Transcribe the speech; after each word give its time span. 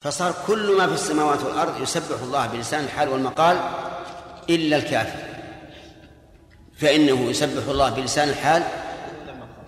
فصار 0.00 0.34
كل 0.46 0.76
ما 0.78 0.86
في 0.86 0.94
السماوات 0.94 1.42
والأرض 1.42 1.82
يسبح 1.82 2.22
الله 2.22 2.46
بلسان 2.46 2.84
الحال 2.84 3.08
والمقال 3.08 3.56
إلا 4.50 4.76
الكافر. 4.76 5.18
فإنه 6.78 7.30
يسبح 7.30 7.68
الله 7.68 7.90
بلسان 7.90 8.28
الحال 8.28 8.62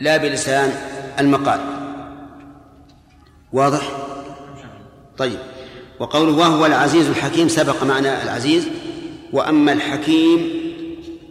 لا 0.00 0.16
بلسان 0.16 0.72
المقال. 1.18 1.60
واضح؟ 3.52 3.82
طيب. 5.18 5.38
وقوله 6.00 6.32
وهو 6.32 6.66
العزيز 6.66 7.08
الحكيم 7.08 7.48
سبق 7.48 7.82
معنى 7.82 8.22
العزيز. 8.22 8.68
وأما 9.32 9.72
الحكيم 9.72 10.50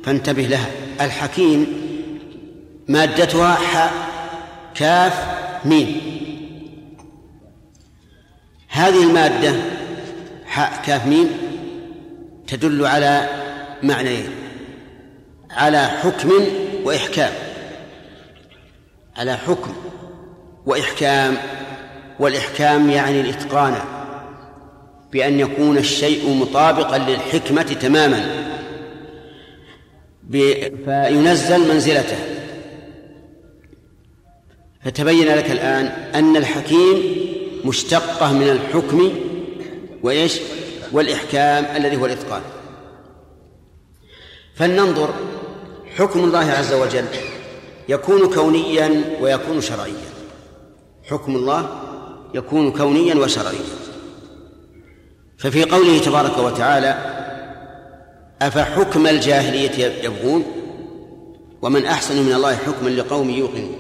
فانتبه 0.04 0.44
لها. 0.44 0.70
الحكيم 1.02 1.68
مادتها 2.88 3.56
حاء 3.56 3.94
كاف 4.76 5.14
ميم. 5.66 6.02
هذه 8.72 9.04
المادة 9.04 9.54
حاء 10.46 10.82
كاف 10.86 11.08
ميم 11.08 11.30
تدل 12.48 12.86
على 12.86 13.30
معنيين. 13.84 14.30
على 15.52 15.88
حكم 15.88 16.32
وإحكام. 16.84 17.32
على 19.18 19.38
حكم 19.38 19.74
وإحكام. 20.66 21.38
والإحكام 22.20 22.90
يعني 22.90 23.22
الإتقان. 23.22 23.76
بأن 25.12 25.40
يكون 25.40 25.78
الشيء 25.78 26.30
مطابقا 26.30 26.98
للحكمة 26.98 27.62
تماما. 27.62 28.26
فينزل 30.86 31.74
منزلته. 31.74 32.18
فتبين 34.84 35.28
لك 35.28 35.52
الآن 35.52 35.86
أن 36.16 36.38
الحكيم 36.38 37.21
مشتقة 37.66 38.34
من 38.34 38.50
الحكم 38.50 39.12
وإيش؟ 40.04 40.40
والإحكام 40.92 41.76
الذي 41.76 41.98
هو 41.98 42.06
الإتقان. 42.06 42.42
فلننظر 44.56 45.14
حكم 45.98 46.20
الله 46.24 46.52
عز 46.52 46.74
وجل 46.74 47.06
يكون 47.90 48.34
كونيا 48.34 49.18
ويكون 49.22 49.62
شرعيا. 49.62 50.12
حكم 51.10 51.36
الله 51.36 51.82
يكون 52.34 52.72
كونيا 52.72 53.16
وشرعيا. 53.16 53.66
ففي 55.38 55.64
قوله 55.64 56.00
تبارك 56.00 56.38
وتعالى 56.38 57.18
أفحكم 58.42 59.08
الجاهلية 59.08 60.06
يبغون؟ 60.06 60.46
ومن 61.62 61.86
أحسن 61.86 62.24
من 62.24 62.34
الله 62.34 62.56
حكما 62.56 62.90
لقوم 62.90 63.30
يوقنون. 63.30 63.80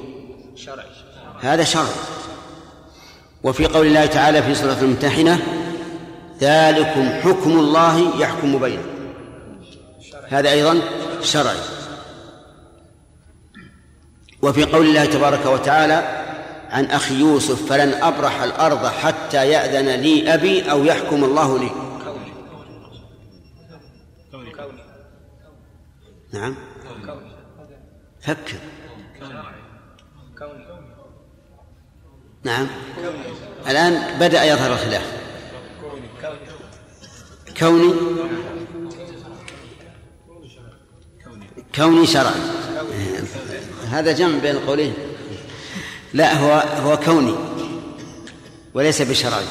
هذا 1.40 1.64
شرع. 1.64 1.90
وفي 3.44 3.66
قول 3.66 3.88
الله 3.88 4.06
تعالى 4.06 4.44
في 4.44 4.56
سورة 4.56 4.78
الممتحنة 4.82 5.40
ذلكم 6.40 7.10
حكم 7.10 7.52
الله 7.52 8.22
يحكم 8.22 8.60
بينكم. 8.60 8.90
هذا 10.30 10.50
أيضا 10.52 10.82
شرعي. 11.22 11.58
وفي 14.42 14.64
قول 14.64 14.86
الله 14.86 15.06
تبارك 15.06 15.46
وتعالى 15.46 16.26
عن 16.70 16.86
أخي 16.86 17.20
يوسف 17.20 17.70
فلن 17.70 17.94
أبرح 17.94 18.42
الأرض 18.42 18.86
حتى 18.86 19.48
يأذن 19.48 19.90
لي 19.90 20.34
أبي 20.34 20.72
أو 20.72 20.84
يحكم 20.84 21.24
الله 21.24 21.60
لي. 21.60 21.72
نعم. 26.34 26.56
فكر. 28.22 28.58
نعم. 32.44 32.68
الآن 33.68 34.20
بدأ 34.20 34.44
يظهر 34.44 34.74
الخلاف. 34.74 35.22
كوني 37.60 37.94
كوني 41.76 42.08
شرعا. 42.08 42.36
هذا 43.92 44.12
جمع 44.12 44.40
بين 44.40 44.56
القولين. 44.56 44.94
لا 46.14 46.34
هو 46.34 46.52
هو 46.90 46.98
كوني 46.98 47.36
وليس 48.74 49.02
بشرعي. 49.02 49.46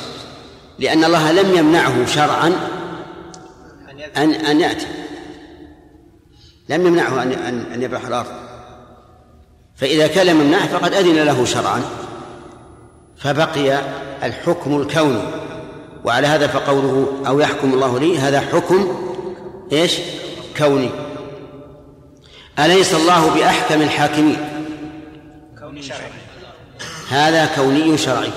لأن 0.78 1.04
الله 1.04 1.32
لم 1.32 1.58
يمنعه 1.58 2.06
شرعا 2.06 2.46
أن 4.16 4.32
أن 4.32 4.60
يأتي. 4.60 4.86
لم 6.68 6.86
يمنعه 6.86 7.22
أن 7.22 7.32
أن 7.74 7.82
يبرح 7.82 8.06
الأرض. 8.06 8.32
فإذا 9.76 10.06
كان 10.06 10.26
لم 10.26 10.40
يمنعه 10.40 10.66
فقد 10.66 10.94
أذن 10.94 11.16
له 11.16 11.44
شرعا. 11.44 11.82
فبقي 13.20 13.80
الحكم 14.22 14.80
الكوني. 14.80 15.22
وعلى 16.04 16.26
هذا 16.26 16.46
فقوله 16.46 17.22
أو 17.26 17.40
يحكم 17.40 17.74
الله 17.74 17.98
لي 17.98 18.18
هذا 18.18 18.40
حكم 18.40 18.88
إيش؟ 19.72 19.98
كوني. 20.56 20.90
أليس 22.58 22.94
الله 22.94 23.34
بأحكم 23.34 23.82
الحاكمين؟ 23.82 24.36
كوني 25.58 25.82
شرعي. 25.82 26.10
هذا 27.10 27.46
كوني 27.56 27.98
شرعي. 27.98 28.32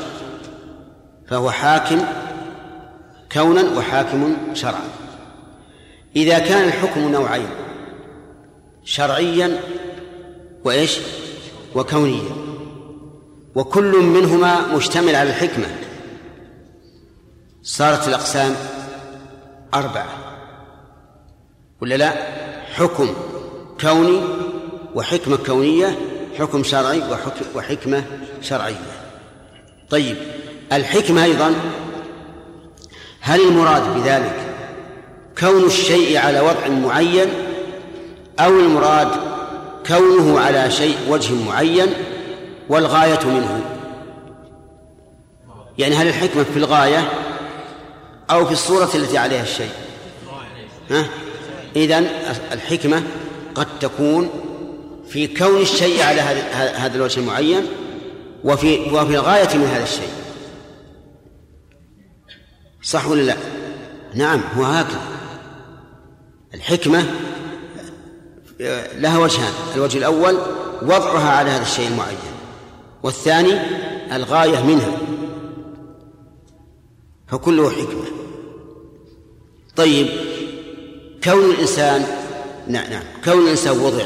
فهو 1.27 1.51
حاكم 1.51 2.01
كونا 3.31 3.63
وحاكم 3.77 4.37
شرعا. 4.53 4.87
إذا 6.15 6.39
كان 6.39 6.67
الحكم 6.67 7.11
نوعين 7.11 7.49
شرعيا 8.83 9.59
وإيش؟ 10.63 10.97
وكونيا. 11.75 12.52
وكل 13.55 13.97
منهما 13.97 14.75
مشتمل 14.75 15.15
على 15.15 15.29
الحكمة. 15.29 15.65
صارت 17.63 18.07
الأقسام 18.07 18.55
أربعة. 19.73 20.07
ولا 21.81 21.95
لا؟ 21.95 22.13
حكم 22.73 23.13
كوني 23.81 24.21
وحكمة 24.95 25.37
كونية 25.45 25.97
حكم 26.39 26.63
شرعي 26.63 27.03
وحكمة 27.55 28.03
شرعية. 28.41 28.75
طيب 29.89 30.17
الحكمة 30.73 31.23
أيضا 31.23 31.53
هل 33.21 33.41
المراد 33.41 33.93
بذلك 33.95 34.55
كون 35.39 35.63
الشيء 35.63 36.17
على 36.17 36.39
وضع 36.39 36.67
معين 36.67 37.27
أو 38.39 38.59
المراد 38.59 39.07
كونه 39.87 40.39
على 40.39 40.71
شيء 40.71 40.97
وجه 41.09 41.33
معين؟ 41.33 41.93
والغاية 42.69 43.25
منه. 43.25 43.61
يعني 45.77 45.95
هل 45.95 46.07
الحكمة 46.07 46.43
في 46.43 46.57
الغاية 46.57 47.09
أو 48.31 48.45
في 48.45 48.51
الصورة 48.51 48.89
التي 48.95 49.17
عليها 49.17 49.43
الشيء؟ 49.43 49.71
ها؟ 50.89 51.05
إذن 51.75 52.07
الحكمة 52.51 53.03
قد 53.55 53.79
تكون 53.79 54.29
في 55.09 55.27
كون 55.27 55.61
الشيء 55.61 56.03
على 56.03 56.21
هذا 56.51 56.95
الوجه 56.95 57.19
المعين 57.19 57.65
وفي 58.43 58.79
وفي 58.79 59.15
الغاية 59.15 59.57
من 59.57 59.65
هذا 59.65 59.83
الشيء. 59.83 60.09
صح 62.83 63.07
ولا 63.07 63.21
لا؟ 63.21 63.35
نعم 64.13 64.41
هو 64.57 64.63
هكذا. 64.63 65.01
الحكمة 66.53 67.05
لها 68.95 69.17
وجهان 69.17 69.53
الوجه 69.75 69.97
الأول 69.97 70.37
وضعها 70.81 71.29
على 71.29 71.49
هذا 71.49 71.61
الشيء 71.61 71.87
المعين. 71.87 72.17
والثاني 73.03 73.53
الغاية 74.15 74.63
منها. 74.63 74.97
فكله 77.27 77.69
حكمة. 77.69 78.05
طيب 79.75 80.07
كون 81.23 81.45
الإنسان 81.45 82.05
نعم 82.67 82.89
نعم 82.89 83.03
كون 83.25 83.43
الإنسان 83.43 83.79
وضع 83.79 84.03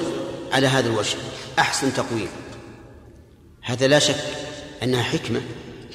على 0.51 0.67
هذا 0.67 0.89
الوجه 0.89 1.17
أحسن 1.59 1.93
تقويم. 1.93 2.29
هذا 3.61 3.87
لا 3.87 3.99
شك 3.99 4.23
أنها 4.83 5.03
حكمة. 5.03 5.41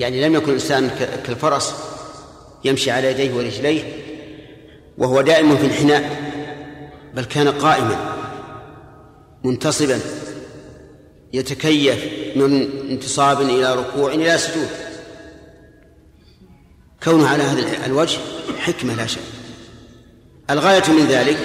يعني 0.00 0.28
لم 0.28 0.34
يكن 0.34 0.48
الإنسان 0.48 0.90
كالفرس 1.26 1.74
يمشي 2.64 2.90
على 2.90 3.10
يديه 3.10 3.34
ورجليه 3.34 3.82
وهو 4.98 5.20
دائم 5.20 5.56
في 5.56 5.66
الحناء 5.66 6.32
بل 7.14 7.25
كان 7.25 7.48
قائما 7.48 8.16
منتصبا 9.44 10.00
يتكيف 11.32 12.05
من 12.37 12.70
انتصاب 12.90 13.40
إلى 13.40 13.75
ركوع 13.75 14.14
إلى 14.14 14.38
سجود. 14.38 14.69
كونه 17.02 17.29
على 17.29 17.43
هذا 17.43 17.87
الوجه 17.87 18.19
حكمة 18.58 18.94
لا 18.94 19.06
شك. 19.06 19.20
الغاية 20.50 20.90
من 20.90 21.06
ذلك 21.06 21.38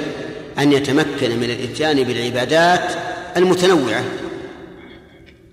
أن 0.60 0.72
يتمكن 0.72 1.38
من 1.38 1.44
الإتيان 1.44 2.04
بالعبادات 2.04 2.92
المتنوعة. 3.38 4.04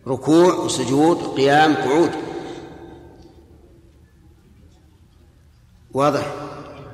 ركوع 0.06 0.54
وسجود 0.54 1.36
قيام 1.36 1.75
قعود. 1.75 2.10
واضح؟ 5.92 6.34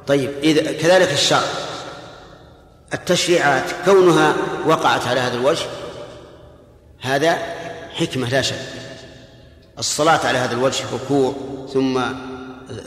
طيب 0.06 0.30
إذا 0.42 0.72
كذلك 0.72 1.12
الشرع. 1.12 1.44
التشريعات 2.94 3.64
كونها 3.84 4.36
وقعت 4.66 5.06
على 5.06 5.20
هذا 5.20 5.34
الوجه 5.34 5.66
هذا 7.00 7.38
حكمة 7.94 8.28
لا 8.28 8.42
شك. 8.42 8.60
الصلاة 9.78 10.26
على 10.26 10.38
هذا 10.38 10.54
الوجه 10.54 10.84
ركوع 10.92 11.34
ثم 11.72 12.00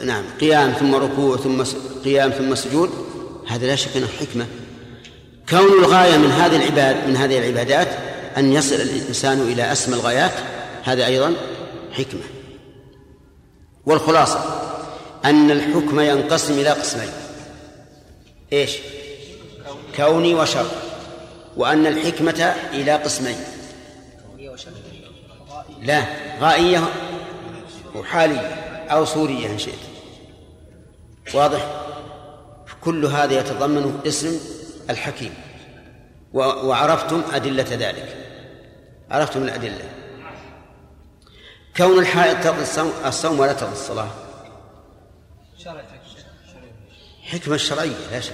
نعم 0.06 0.24
قيام 0.42 0.72
ثم 0.72 0.96
ركوع 0.96 1.38
ثم 1.38 1.64
قيام 2.06 2.32
ثم 2.32 2.56
سجود 2.56 2.90
هذا 3.48 3.68
لا 3.68 3.76
شك 3.76 3.98
إنه 3.98 4.08
حكمة. 4.20 4.46
كون 5.50 5.80
الغاية 5.80 6.18
من 6.18 6.32
هذه 6.32 6.56
العباد 6.56 7.08
من 7.08 7.16
هذه 7.16 7.38
العبادات 7.38 7.88
أن 8.38 8.54
يصل 8.54 8.76
الإنسان 8.76 9.42
إلى 9.42 9.72
أسمى 9.72 9.96
الغايات 9.96 10.32
هذا 10.84 11.06
أيضا 11.06 11.34
حكمة. 11.92 12.22
والخلاصة 13.86 14.40
أن 15.26 15.52
الحكم 15.52 16.00
ينقسم 16.00 16.54
إلى 16.54 16.70
قسمين. 16.70 17.10
إيش؟ 18.54 18.72
كوني 19.96 20.36
وشر 20.36 20.66
وأن 21.58 21.88
الحكمة 21.88 22.54
إلى 22.74 22.92
قسمين. 22.92 23.38
لا 25.84 26.06
غائية 26.40 26.84
وحاليه 27.96 28.40
أو 28.90 29.06
صوريه 29.06 29.48
إن 29.48 29.58
شئت. 29.58 29.80
واضح؟ 31.34 31.86
كل 32.82 33.06
هذا 33.06 33.40
يتضمن 33.40 34.00
اسم 34.08 34.40
الحكيم. 34.90 35.34
وعرفتم 36.34 37.24
أدلة 37.34 37.68
ذلك. 37.70 38.18
عرفتم 39.12 39.44
الأدلة. 39.44 39.90
كون 41.78 42.00
الحائض 42.00 42.42
تقضي 42.44 42.62
الصوم, 42.62 42.94
الصوم 43.06 43.40
ولا 43.40 43.54
تقضي 43.54 43.72
الصلاة؟ 43.74 44.10
حكمة 47.24 47.58
شرعية 47.58 48.12
لا 48.12 48.20
شك. 48.20 48.34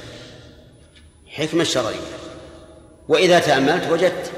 حكمة 1.27 1.63
شرعية. 1.63 1.99
وإذا 3.07 3.39
تأملت 3.39 3.91
وجدت 3.91 4.31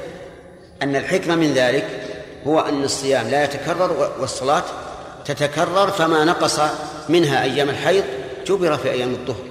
أن 0.82 0.96
الحكمة 0.96 1.36
من 1.36 1.52
ذلك 1.52 2.01
هو 2.46 2.60
أن 2.60 2.84
الصيام 2.84 3.28
لا 3.28 3.44
يتكرر 3.44 4.12
والصلاة 4.20 4.64
تتكرر 5.24 5.90
فما 5.90 6.24
نقص 6.24 6.60
منها 7.08 7.42
أيام 7.42 7.68
الحيض 7.68 8.04
جبر 8.46 8.76
في 8.76 8.90
أيام 8.90 9.10
الظهر. 9.10 9.44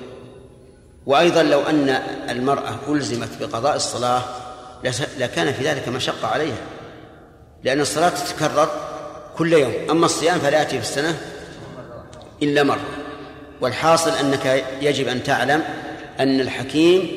وأيضا 1.06 1.44
لو 1.44 1.62
أن 1.62 1.90
المرأة 2.30 2.80
ألزمت 2.90 3.30
بقضاء 3.40 3.76
الصلاة 3.76 4.24
لكان 5.18 5.54
في 5.54 5.64
ذلك 5.64 5.88
مشقة 5.88 6.28
عليها. 6.28 6.58
لأن 7.64 7.82
الصلاة 7.82 8.10
تتكرر 8.10 8.70
كل 9.38 9.54
يوم. 9.54 9.74
أما 9.90 10.06
الصيام 10.06 10.40
فلا 10.40 10.60
يأتي 10.60 10.82
في 10.82 10.90
السنة 10.90 11.18
إلا 12.44 12.64
مرة. 12.64 12.86
والحاصل 13.62 14.12
أنك 14.12 14.64
يجب 14.82 15.08
أن 15.08 15.24
تعلم 15.24 15.64
أن 16.20 16.40
الحكيم 16.40 17.12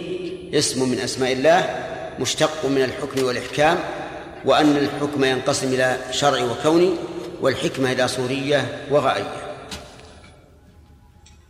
اسم 0.54 0.88
من 0.88 0.98
أسماء 0.98 1.32
الله 1.32 1.76
مشتق 2.20 2.64
من 2.64 2.82
الحكم 2.82 3.24
والإحكام 3.24 3.78
وأن 4.44 4.76
الحكم 4.76 5.24
ينقسم 5.24 5.72
إلى 5.72 5.98
شرعي 6.10 6.44
وكوني 6.44 6.94
والحكمة 7.40 7.92
إلى 7.92 8.08
صورية 8.08 8.86
وغائية. 8.90 9.56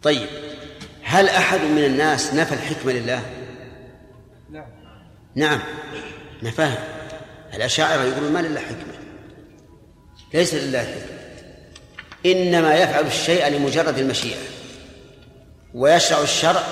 طيب 0.03 0.29
هل 1.03 1.29
أحد 1.29 1.61
من 1.61 1.85
الناس 1.85 2.35
نفى 2.35 2.55
الحكمة 2.55 2.93
لله؟ 2.93 3.23
نعم. 4.51 4.67
نعم. 5.35 5.61
نفاها. 6.43 6.85
الأشاعرة 7.55 8.03
يقولون 8.03 8.33
ما 8.33 8.39
لله 8.39 8.61
حكمة. 8.61 8.95
ليس 10.35 10.55
لله 10.55 10.79
حكمة. 10.79 11.15
إنما 12.27 12.75
يفعل 12.75 13.07
الشيء 13.07 13.49
لمجرد 13.49 13.99
المشيئة. 13.99 14.41
ويشرع 15.75 16.23
الشرع 16.23 16.63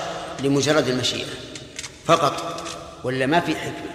لمجرد 0.43 0.87
المشيئة. 0.87 1.27
فقط. 2.05 2.63
ولا 3.03 3.25
ما 3.25 3.39
في 3.39 3.55
حكمة؟ 3.55 3.92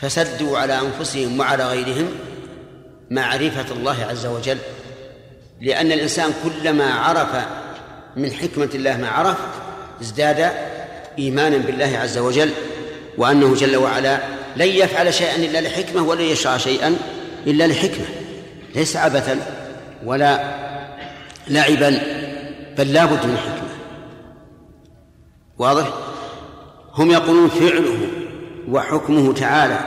فسدوا 0.00 0.58
على 0.58 0.78
أنفسهم 0.80 1.40
وعلى 1.40 1.66
غيرهم 1.68 2.08
معرفة 3.10 3.72
الله 3.72 4.04
عز 4.10 4.26
وجل. 4.26 4.58
لأن 5.60 5.92
الإنسان 5.92 6.32
كلما 6.44 6.94
عرف 6.94 7.28
من 8.16 8.32
حكمة 8.32 8.68
الله 8.74 8.96
ما 8.96 9.08
عرف 9.08 9.36
ازداد 10.00 10.50
إيمانا 11.18 11.56
بالله 11.56 11.98
عز 11.98 12.18
وجل 12.18 12.50
وأنه 13.18 13.54
جل 13.54 13.76
وعلا 13.76 14.18
لن 14.56 14.68
يفعل 14.68 15.14
شيئا 15.14 15.36
إلا 15.36 15.60
لحكمة 15.60 16.02
ولن 16.02 16.24
يشرع 16.24 16.56
شيئا 16.56 16.96
إلا 17.46 17.66
لحكمة. 17.66 18.06
ليس 18.74 18.96
عبثا 18.96 19.38
ولا 20.04 20.54
لعبا 21.48 22.02
بل 22.78 22.92
لا 22.92 23.04
بد 23.04 23.26
من 23.26 23.36
حكمة. 23.36 23.70
واضح؟ 25.58 25.92
هم 26.94 27.10
يقولون 27.10 27.48
فعله 27.48 28.19
وحكمه 28.68 29.32
تعالى 29.32 29.80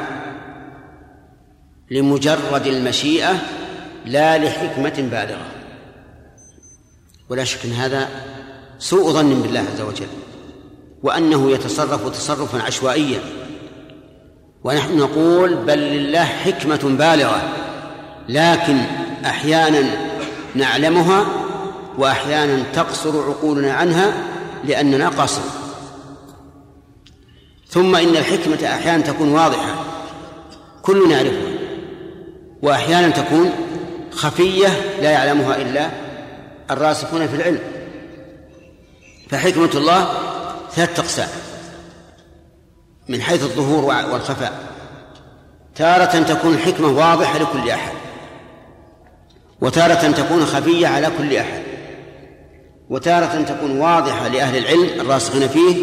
لمجرد 1.92 2.68
المشيئة 2.68 3.34
لا 4.06 4.38
لحكمة 4.38 5.10
بالغة. 5.12 5.48
ولا 7.30 7.44
شك 7.44 7.66
إن 7.66 7.72
هذا 7.72 8.10
سوء 8.80 9.12
ظن 9.12 9.42
بالله 9.42 9.60
عز 9.60 9.82
وجل 9.82 10.08
وأنه 11.04 11.52
يتصرف 11.52 12.10
تصرفا 12.10 12.62
عشوائيا. 12.62 13.20
ونحن 14.64 14.98
نقول 14.98 15.56
بل 15.56 15.80
لله 15.80 16.24
حكمة 16.24 16.80
بالغة 16.84 17.54
لكن 18.30 18.78
أحيانا 19.26 19.84
نعلمها 20.56 21.26
واحيانا 21.98 22.64
تقصر 22.74 23.30
عقولنا 23.30 23.74
عنها 23.74 24.14
لأننا 24.64 25.10
قاصر 25.10 25.63
ثم 27.74 27.96
إن 27.96 28.16
الحكمة 28.16 28.68
أحيانا 28.68 29.04
تكون 29.04 29.32
واضحة 29.32 29.76
كلنا 30.82 31.16
يعرفها 31.16 31.54
وأحيانا 32.62 33.10
تكون 33.10 33.52
خفية 34.12 34.68
لا 35.02 35.12
يعلمها 35.12 35.56
إلا 35.56 35.90
الراسخون 36.72 37.28
في 37.28 37.36
العلم. 37.36 37.60
فحكمة 39.30 39.70
الله 39.76 40.14
ثلاثة 40.72 41.04
أقسام. 41.04 41.28
من 43.10 43.22
حيث 43.22 43.44
الظهور 43.44 43.86
والخفاء. 43.86 44.54
تارة 45.76 46.24
تكون 46.24 46.54
الحكمة 46.54 46.88
واضحة 46.88 47.40
لكل 47.40 47.70
أحد. 47.70 47.94
وتارة 49.62 50.12
تكون 50.12 50.46
خفية 50.46 50.88
على 50.88 51.12
كل 51.18 51.36
أحد. 51.38 51.64
وتارة 52.90 53.42
تكون 53.42 53.80
واضحة 53.80 54.28
لأهل 54.28 54.58
العلم 54.58 55.02
الراسخين 55.02 55.48
فيه 55.48 55.76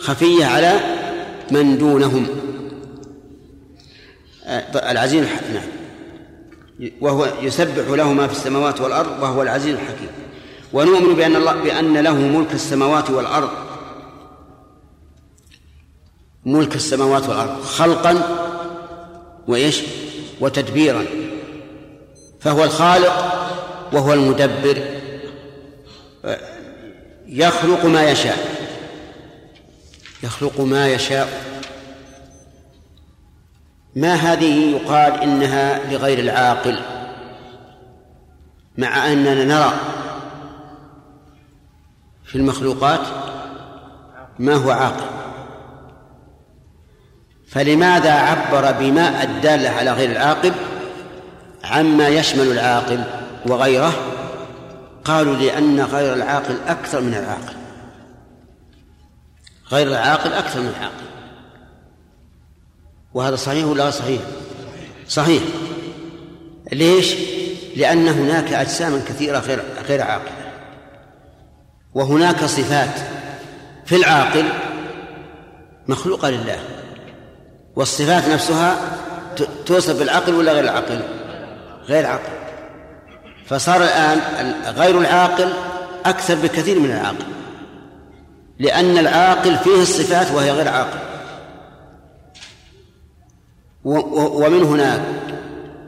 خفية 0.00 0.46
على 0.46 1.01
من 1.52 1.78
دونهم. 1.78 2.26
آه، 4.44 4.90
العزيز 4.90 5.24
نعم. 5.24 5.68
وهو 7.00 7.28
يسبح 7.42 7.88
له 7.88 8.12
ما 8.12 8.26
في 8.26 8.32
السماوات 8.32 8.80
والأرض 8.80 9.22
وهو 9.22 9.42
العزيز 9.42 9.74
الحكيم. 9.74 10.08
ونؤمن 10.72 11.14
بأن 11.14 11.36
الله 11.36 11.52
بأن 11.52 11.98
له 11.98 12.14
ملك 12.14 12.52
السماوات 12.52 13.10
والأرض. 13.10 13.50
ملك 16.46 16.74
السماوات 16.74 17.28
والأرض. 17.28 17.62
خلقا 17.62 18.22
وإيش؟ 19.48 19.82
وتدبيرا. 20.40 21.04
فهو 22.40 22.64
الخالق 22.64 23.32
وهو 23.92 24.12
المدبر. 24.12 24.82
يخلق 27.26 27.84
ما 27.84 28.10
يشاء. 28.10 28.51
يخلق 30.22 30.60
ما 30.60 30.88
يشاء. 30.88 31.28
ما 33.96 34.14
هذه 34.14 34.76
يقال 34.76 35.20
إنها 35.20 35.92
لغير 35.92 36.18
العاقل 36.18 36.80
مع 38.78 39.12
أننا 39.12 39.44
نرى 39.44 39.72
في 42.24 42.36
المخلوقات 42.38 43.00
ما 44.38 44.54
هو 44.54 44.70
عاقل. 44.70 45.06
فلماذا 47.48 48.12
عبر 48.12 48.72
بما 48.72 49.22
الدالة 49.22 49.70
على 49.70 49.92
غير 49.92 50.10
العاقل 50.10 50.52
عما 51.64 52.08
يشمل 52.08 52.52
العاقل 52.52 53.04
وغيره؟ 53.46 53.92
قالوا 55.04 55.36
لأن 55.36 55.80
غير 55.80 56.14
العاقل 56.14 56.56
أكثر 56.68 57.00
من 57.00 57.14
العاقل. 57.14 57.61
غير 59.72 59.86
العاقل 59.86 60.32
أكثر 60.32 60.60
من 60.60 60.68
العاقل. 60.68 61.04
وهذا 63.14 63.36
صحيح 63.36 63.66
ولا 63.66 63.90
صحيح؟ 63.90 64.20
صحيح. 65.08 65.42
ليش؟ 66.72 67.14
لأن 67.76 68.08
هناك 68.08 68.52
أجساما 68.52 69.02
كثيرة 69.08 69.38
غير 69.38 69.62
غير 69.88 70.02
عاقلة. 70.02 70.52
وهناك 71.94 72.44
صفات 72.44 73.00
في 73.86 73.96
العاقل 73.96 74.44
مخلوقة 75.88 76.30
لله. 76.30 76.58
والصفات 77.76 78.28
نفسها 78.28 78.76
توصف 79.66 79.98
بالعقل 79.98 80.34
ولا 80.34 80.52
غير 80.52 80.64
العقل؟ 80.64 81.00
غير 81.84 82.06
عقل. 82.06 82.32
فصار 83.46 83.82
الآن 83.82 84.20
غير 84.76 84.98
العاقل 84.98 85.52
أكثر 86.04 86.34
بكثير 86.34 86.78
من 86.78 86.90
العاقل. 86.90 87.41
لأن 88.62 88.98
العاقل 88.98 89.56
فيه 89.56 89.82
الصفات 89.82 90.30
وهي 90.30 90.50
غير 90.50 90.68
عاقل. 90.68 90.98
ومن 93.84 94.62
هنا 94.62 95.04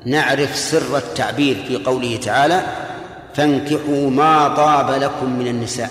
نعرف 0.07 0.57
سر 0.57 0.97
التعبير 0.97 1.64
في 1.69 1.76
قوله 1.76 2.16
تعالى 2.16 2.62
فانكحوا 3.35 4.11
ما 4.11 4.49
طاب 4.49 5.02
لكم 5.02 5.38
من 5.38 5.47
النساء. 5.47 5.90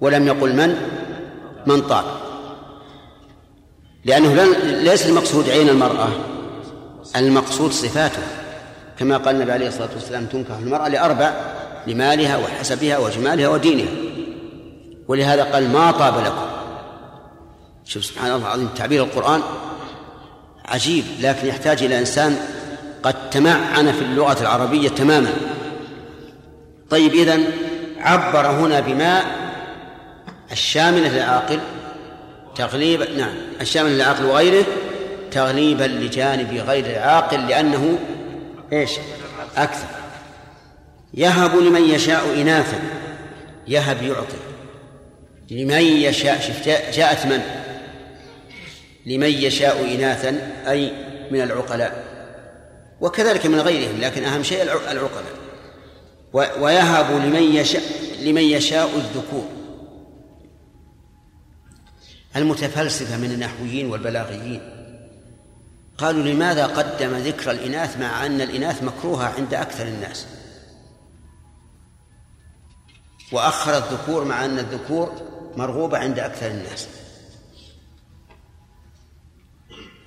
ولم 0.00 0.26
يقل 0.26 0.56
من؟ 0.56 0.76
من 1.66 1.80
طاب. 1.80 2.04
لأنه 4.04 4.44
ليس 4.64 5.06
المقصود 5.06 5.50
عين 5.50 5.68
المرأة 5.68 6.08
المقصود 7.16 7.72
صفاته. 7.72 8.22
كما 8.98 9.16
قال 9.16 9.34
النبي 9.34 9.52
عليه 9.52 9.68
الصلاة 9.68 9.90
والسلام 9.94 10.26
تنكح 10.26 10.56
المرأة 10.56 10.88
لأربع 10.88 11.32
لمالها 11.86 12.36
وحسبها 12.36 12.98
وجمالها 12.98 13.48
ودينها. 13.48 14.07
ولهذا 15.08 15.44
قال 15.44 15.72
ما 15.72 15.90
طاب 15.90 16.24
لكم. 16.24 16.46
شوف 17.84 18.04
سبحان 18.04 18.32
الله 18.32 18.46
العظيم 18.46 18.68
تعبير 18.68 19.04
القرآن 19.04 19.42
عجيب 20.64 21.04
لكن 21.20 21.46
يحتاج 21.46 21.82
إلى 21.82 21.98
إنسان 21.98 22.36
قد 23.02 23.30
تمعن 23.30 23.92
في 23.92 24.02
اللغة 24.02 24.40
العربية 24.40 24.88
تماما. 24.88 25.32
طيب 26.90 27.14
إذن 27.14 27.44
عبر 28.00 28.46
هنا 28.46 28.80
بما 28.80 29.22
الشامل 30.52 31.02
للعاقل 31.02 31.60
تغليبا 32.56 33.10
نعم 33.10 33.34
الشامل 33.60 33.90
للعاقل 33.90 34.24
وغيره 34.24 34.64
تغليبا 35.30 35.84
لجانب 35.84 36.54
غير 36.68 36.86
العاقل 36.86 37.48
لأنه 37.48 37.98
إيش؟ 38.72 38.90
أكثر. 39.56 39.86
يهب 41.14 41.56
لمن 41.56 41.84
يشاء 41.84 42.40
إناثا 42.40 42.78
يهب 43.68 44.02
يعطي. 44.02 44.47
لمن 45.50 45.82
يشاء 45.82 46.40
شفت 46.40 46.68
جاءت 46.96 47.26
من؟ 47.26 47.40
لمن 49.06 49.28
يشاء 49.28 49.94
إناثا 49.94 50.52
أي 50.70 50.92
من 51.30 51.40
العقلاء. 51.40 52.04
وكذلك 53.00 53.46
من 53.46 53.60
غيرهم 53.60 54.00
لكن 54.00 54.24
أهم 54.24 54.42
شيء 54.42 54.62
العقلاء. 54.62 55.38
ويهب 56.32 57.10
لمن 57.10 57.42
يشاء 57.42 57.82
لمن 58.22 58.42
يشاء 58.42 58.96
الذكور. 58.96 59.48
المتفلسفة 62.36 63.16
من 63.16 63.30
النحويين 63.30 63.90
والبلاغيين 63.90 64.60
قالوا 65.98 66.22
لماذا 66.22 66.66
قدم 66.66 67.16
ذكر 67.16 67.50
الإناث 67.50 67.98
مع 67.98 68.26
أن 68.26 68.40
الإناث 68.40 68.82
مكروهة 68.82 69.26
عند 69.26 69.54
أكثر 69.54 69.86
الناس؟ 69.86 70.26
وأخر 73.32 73.76
الذكور 73.76 74.24
مع 74.24 74.44
أن 74.44 74.58
الذكور 74.58 75.12
مرغوبة 75.56 75.98
عند 75.98 76.18
أكثر 76.18 76.46
الناس. 76.46 76.88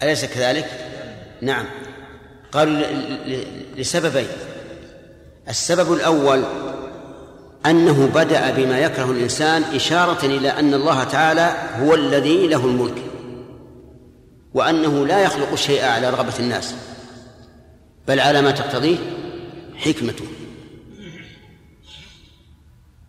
أليس 0.03 0.25
كذلك؟ 0.25 0.69
نعم. 1.41 1.65
قالوا 2.51 2.86
لسببين. 3.77 4.27
السبب 5.50 5.93
الأول 5.93 6.43
أنه 7.65 8.07
بدأ 8.07 8.51
بما 8.51 8.79
يكره 8.79 9.12
الإنسان 9.12 9.63
إشارة 9.63 10.25
إلى 10.25 10.50
أن 10.50 10.74
الله 10.74 11.03
تعالى 11.03 11.69
هو 11.79 11.95
الذي 11.95 12.48
له 12.48 12.65
الملك 12.65 13.03
وأنه 14.53 15.07
لا 15.07 15.19
يخلق 15.19 15.51
الشيء 15.51 15.83
على 15.83 16.10
رغبة 16.10 16.39
الناس 16.39 16.75
بل 18.07 18.19
على 18.19 18.41
ما 18.41 18.51
تقتضيه 18.51 18.98
حكمته. 19.77 20.25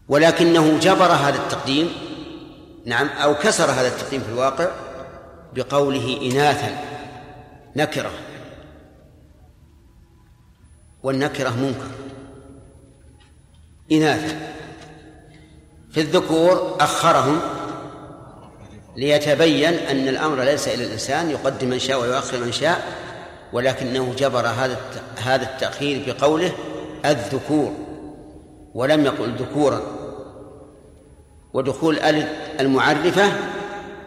ولكنه 0.08 0.78
جبر 0.78 1.12
هذا 1.12 1.36
التقديم 1.36 1.92
نعم 2.86 3.08
أو 3.08 3.34
كسر 3.34 3.64
هذا 3.64 3.88
التقديم 3.88 4.20
في 4.20 4.28
الواقع 4.28 4.70
بقوله 5.54 6.20
إناثا 6.22 6.78
نكرة 7.76 8.10
والنكرة 11.02 11.50
منكر. 11.50 11.90
إناثا 13.92 14.52
في 15.92 16.00
الذكور 16.00 16.76
أخرهم 16.80 17.40
ليتبين 18.96 19.74
أن 19.74 20.08
الأمر 20.08 20.42
ليس 20.42 20.68
إلى 20.68 20.84
الإنسان 20.84 21.30
يقدم 21.30 21.68
من 21.68 21.78
شاء 21.78 22.00
ويؤخر 22.00 22.38
من 22.38 22.52
شاء 22.52 22.86
ولكنه 23.52 24.14
جبر 24.18 24.46
هذا 24.46 24.80
هذا 25.16 25.42
التأخير 25.42 26.04
بقوله 26.06 26.52
الذكور 27.04 27.72
ولم 28.74 29.04
يقل 29.04 29.34
ذكورا. 29.34 30.01
ودخول 31.54 31.98
آل 31.98 32.28
المعرفة 32.60 33.32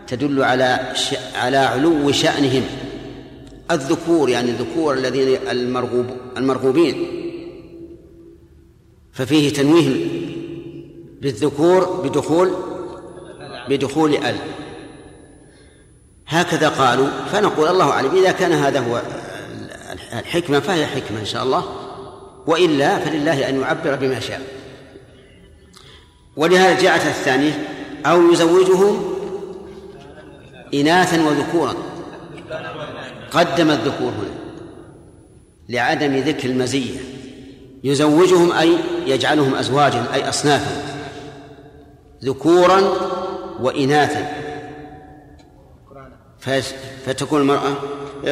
تدل 0.07 0.43
على 0.43 0.93
على 1.35 1.57
علو 1.57 2.11
شأنهم. 2.11 2.63
الذكور 3.71 4.29
يعني 4.29 4.51
الذكور 4.51 4.93
الذين 4.93 5.47
المرغوب 5.51 6.05
المرغوبين. 6.37 7.07
ففيه 9.13 9.53
تنويه 9.53 10.07
بالذكور 11.21 12.01
بدخول 12.03 12.51
بدخول 13.69 14.15
آل. 14.15 14.35
هكذا 16.27 16.69
قالوا 16.69 17.07
فنقول 17.31 17.67
الله 17.67 17.89
أعلم 17.89 18.15
إذا 18.15 18.31
كان 18.31 18.51
هذا 18.51 18.79
هو 18.79 19.01
الحكمة 20.13 20.59
فهي 20.59 20.85
حكمة 20.85 21.19
إن 21.19 21.25
شاء 21.25 21.43
الله. 21.43 21.65
وإلا 22.47 22.99
فلله 22.99 23.49
أن 23.49 23.61
يعبر 23.61 23.95
بما 23.95 24.19
شاء. 24.19 24.41
ولهذا 26.37 26.81
جاءت 26.81 27.05
الثانية 27.05 27.67
أو 28.05 28.31
يزوجهم 28.31 29.15
اناثا 30.73 31.23
وذكورا. 31.23 31.75
قدم 33.31 33.71
الذكور 33.71 34.09
هنا 34.09 34.35
لعدم 35.69 36.15
ذكر 36.15 36.49
المزية. 36.49 36.99
يزوجهم 37.83 38.51
أي 38.51 38.77
يجعلهم 39.05 39.55
ازواجا 39.55 40.05
أي 40.13 40.29
اصنافا. 40.29 40.81
ذكورا 42.23 42.81
واناثا. 43.61 44.45
فتكون 47.05 47.41
المرأة 47.41 47.73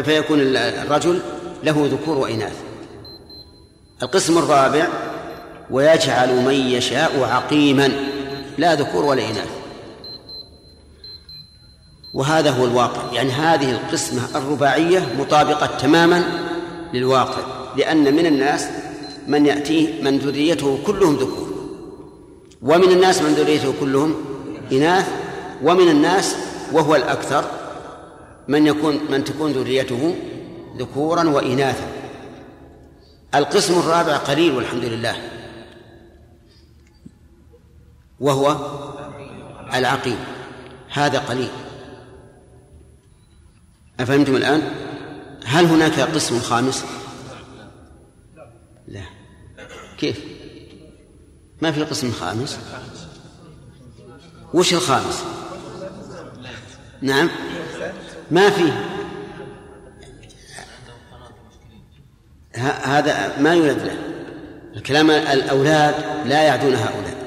فيكون 0.04 0.40
الرجل 0.58 1.20
له 1.64 1.90
ذكور 1.92 2.18
وإناث. 2.18 2.56
القسم 4.04 4.38
الرابع 4.38 4.88
ويجعل 5.72 6.46
من 6.46 6.54
يشاء 6.54 7.24
عقيما. 7.24 7.90
لا 8.58 8.76
ذكور 8.76 9.06
ولا 9.06 9.24
إناث. 9.24 9.50
وهذا 12.14 12.52
هو 12.52 12.66
الواقع. 12.66 13.14
يعني 13.14 13.32
هذه 13.32 13.72
القسمة 13.72 14.22
الرباعية 14.36 15.08
مطابقة 15.20 15.66
تماما 15.66 16.24
للواقع. 16.94 17.44
لأن 17.78 18.16
من 18.16 18.26
الناس 18.26 18.68
من 19.28 19.46
يأتيه 19.46 20.02
من 20.02 20.18
ذريته 20.18 20.80
كلهم 20.86 21.16
ذكور. 21.16 21.54
ومن 22.62 22.92
الناس 22.92 23.22
من 23.22 23.34
ذريته 23.34 23.74
كلهم 23.80 24.16
إناث. 24.72 25.10
ومن 25.64 25.90
الناس 25.90 26.36
وهو 26.72 26.96
الأكثر 26.96 27.46
من 28.48 28.68
يكون 28.68 29.00
من 29.10 29.24
تكون 29.24 29.52
ذريته 29.52 30.16
ذكورا 30.78 31.30
وإناثا. 31.30 31.88
القسم 33.36 33.80
الرابع 33.80 34.18
قليل 34.18 34.56
والحمد 34.56 34.86
لله. 34.86 35.16
وهو 38.20 38.58
العقيم 39.74 40.18
هذا 40.90 41.20
قليل 41.20 41.50
أفهمتم 44.00 44.36
الآن؟ 44.36 44.62
هل 45.46 45.66
هناك 45.66 46.00
قسم 46.00 46.40
خامس؟ 46.40 46.86
لا 48.88 49.04
كيف؟ 49.98 50.20
ما 51.62 51.72
في 51.72 51.84
قسم 51.84 52.12
خامس 52.12 52.60
وش 54.54 54.74
الخامس؟ 54.74 55.24
نعم 57.02 57.30
ما 58.32 58.50
فيه 58.50 58.90
هذا 62.84 63.40
ما 63.40 63.54
يولد 63.54 63.80
له 63.80 63.98
الكلام 64.76 65.12
الأولاد 65.12 65.96
لا 66.26 66.44
يعدون 66.44 66.76
هؤلاء 66.76 67.23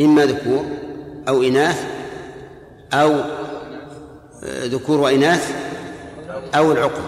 إما 0.00 0.26
ذكور 0.26 0.64
أو 1.28 1.42
إناث 1.42 1.86
أو 2.92 3.14
آه، 4.44 4.66
ذكور 4.66 5.00
وإناث 5.00 5.52
أو 6.54 6.72
العقل 6.72 7.02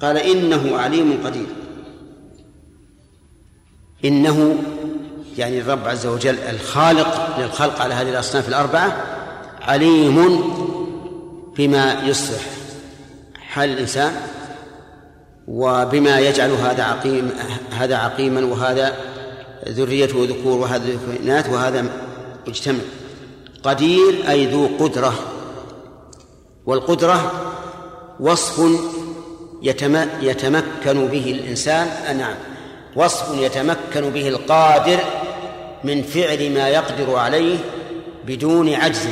قال 0.00 0.16
إنه 0.16 0.78
عليم 0.78 1.20
قدير. 1.24 1.46
إنه 4.04 4.56
يعني 5.38 5.60
الرب 5.60 5.88
عز 5.88 6.06
وجل 6.06 6.38
الخالق 6.38 7.38
للخلق 7.38 7.80
على 7.82 7.94
هذه 7.94 8.08
الأصناف 8.10 8.48
الأربعة 8.48 9.04
عليم 9.62 10.44
بما 11.56 12.02
يصلح 12.04 12.42
حال 13.34 13.70
الإنسان 13.70 14.12
وبما 15.48 16.18
يجعل 16.18 16.50
هذا 16.50 16.82
عقيم 16.82 17.30
هذا 17.70 17.96
عقيما 17.96 18.44
وهذا 18.44 18.94
ذريته 19.68 20.24
ذكور 20.24 20.58
وهذا 20.58 20.98
إناث 21.22 21.48
وهذا 21.48 21.86
مجتمع. 22.48 22.80
قدير 23.62 24.28
أي 24.28 24.46
ذو 24.46 24.68
قدرة. 24.80 25.14
والقدرة 26.66 27.32
وصف 28.20 28.60
يتمكن 30.22 31.06
به 31.06 31.30
الإنسان 31.30 32.16
نعم 32.18 32.34
وصف 32.96 33.38
يتمكن 33.38 34.10
به 34.10 34.28
القادر 34.28 34.98
من 35.84 36.02
فعل 36.02 36.52
ما 36.54 36.68
يقدر 36.68 37.16
عليه 37.16 37.58
بدون 38.26 38.74
عجز. 38.74 39.08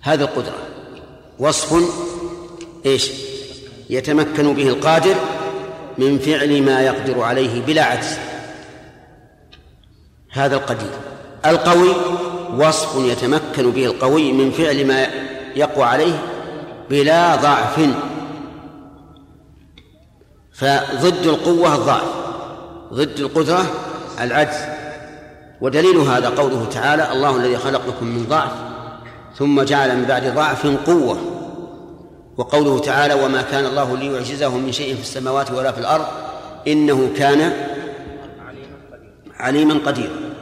هذه 0.00 0.20
القدرة. 0.20 0.58
وصف 1.38 1.74
إيش؟ 2.86 3.10
يتمكن 3.90 4.54
به 4.54 4.68
القادر 4.68 5.14
من 5.98 6.18
فعل 6.18 6.62
ما 6.62 6.80
يقدر 6.80 7.22
عليه 7.22 7.62
بلا 7.62 7.84
عجز. 7.84 8.18
هذا 10.32 10.56
القدير. 10.56 10.90
القوي 11.46 11.90
وصف 12.58 12.96
يتمكن 12.96 13.70
به 13.70 13.86
القوي 13.86 14.32
من 14.32 14.50
فعل 14.50 14.86
ما 14.86 15.06
يقوى 15.56 15.84
عليه 15.84 16.22
بلا 16.90 17.36
ضعف. 17.36 17.80
فضد 20.52 21.26
القوة 21.26 21.74
الضعف 21.74 22.14
ضد 22.92 23.20
القدرة 23.20 23.66
العجز. 24.20 24.56
ودليل 25.60 25.96
هذا 25.96 26.28
قوله 26.28 26.68
تعالى 26.72 27.12
الله 27.12 27.36
الذي 27.36 27.56
خلقكم 27.56 28.06
من 28.06 28.26
ضعف 28.28 28.52
ثم 29.36 29.62
جعل 29.62 29.96
من 29.96 30.04
بعد 30.04 30.34
ضعف 30.34 30.66
قوة. 30.66 31.33
وقوله 32.36 32.78
تعالى 32.78 33.14
وما 33.14 33.42
كان 33.42 33.66
الله 33.66 33.96
ليعجزه 33.96 34.58
من 34.58 34.72
شيء 34.72 34.94
في 34.94 35.00
السماوات 35.00 35.50
ولا 35.50 35.72
في 35.72 35.78
الأرض 35.78 36.06
إنه 36.66 37.14
كان 37.16 37.68
عليما 39.34 39.74
قديرا 39.74 40.34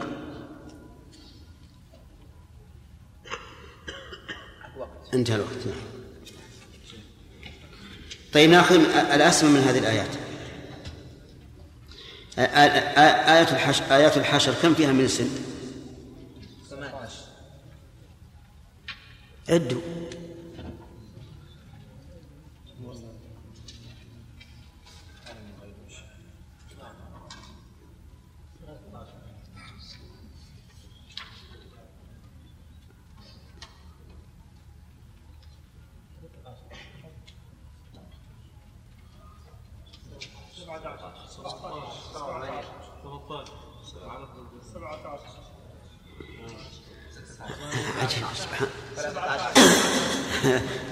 انتهى 5.13 5.35
الوقت. 5.35 5.49
نعم. 5.65 5.75
طيب 8.33 8.49
ناخذ 8.49 8.75
الأسمى 9.13 9.49
من 9.49 9.59
هذه 9.59 9.79
الآيات؟ 9.79 10.09
آيات 12.37 13.51
الحشر 13.51 13.83
آيات 13.91 14.17
الحشر 14.17 14.53
كم 14.61 14.73
فيها 14.73 14.91
من 14.91 15.05
السن؟ 15.05 15.29
عدوا 19.49 19.81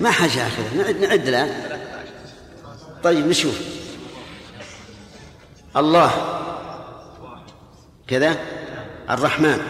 ما 0.01 0.11
حاجة 0.11 0.47
آخرة 0.47 0.73
نعد 0.77 0.97
نعد 0.97 1.27
الآن. 1.27 1.79
طيب 3.03 3.27
نشوف. 3.27 3.61
الله. 5.77 6.11
كذا. 8.07 8.35
الرحمن. 9.09 9.61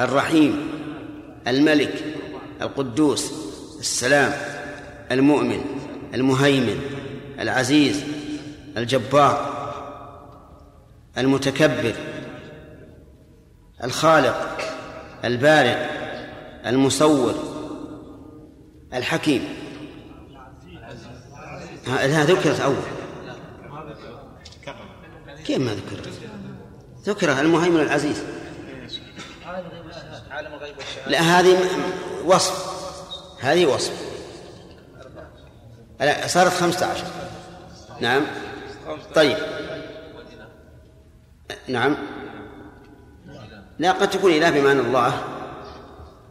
الرحيم. 0.00 0.70
الملك. 1.46 2.04
القدوس. 2.62 3.32
السلام. 3.80 4.32
المؤمن. 5.10 5.64
المهيمن. 6.14 6.80
العزيز. 7.40 8.02
الجبار. 8.76 9.54
المتكبر. 11.18 11.94
الخالق. 13.84 14.58
البارئ. 15.24 15.86
المصور. 16.66 17.53
الحكيم. 18.94 19.48
هذا 21.86 22.24
ذكرت 22.24 22.60
أول. 22.60 22.76
كيف 25.44 25.58
ما 25.58 25.74
ذكرت؟ 25.74 26.08
ذكر 27.04 27.40
المهيمن 27.40 27.80
العزيز. 27.80 28.22
لا 31.06 31.20
هذه 31.20 31.58
وصف. 32.24 32.74
هذه 33.40 33.66
وصف. 33.66 33.92
صارت 36.26 36.52
خمسة 36.52 36.86
عشر 36.86 37.06
نعم. 38.00 38.22
طيب. 39.14 39.36
نعم. 41.68 41.96
لا 43.78 43.92
قد 43.92 44.10
تكون 44.10 44.32
إله 44.32 44.50
بمعنى 44.50 44.80
الله. 44.80 45.24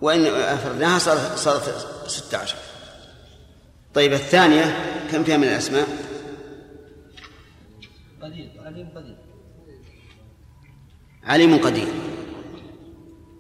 وإن 0.02 0.26
أفردناها 0.26 1.00
صارت 1.00 1.38
صارت 1.38 1.93
ستة 2.08 2.38
عشر. 2.38 2.58
طيب 3.94 4.14
الثانية 4.14 4.64
كم 5.12 5.24
فيها 5.24 5.38
من 5.38 5.44
الأسماء؟ 5.44 5.88
قدير 8.22 8.52
عليم 8.66 8.90
قدير. 8.96 9.16
عليم 11.24 11.58
قدير. 11.58 11.88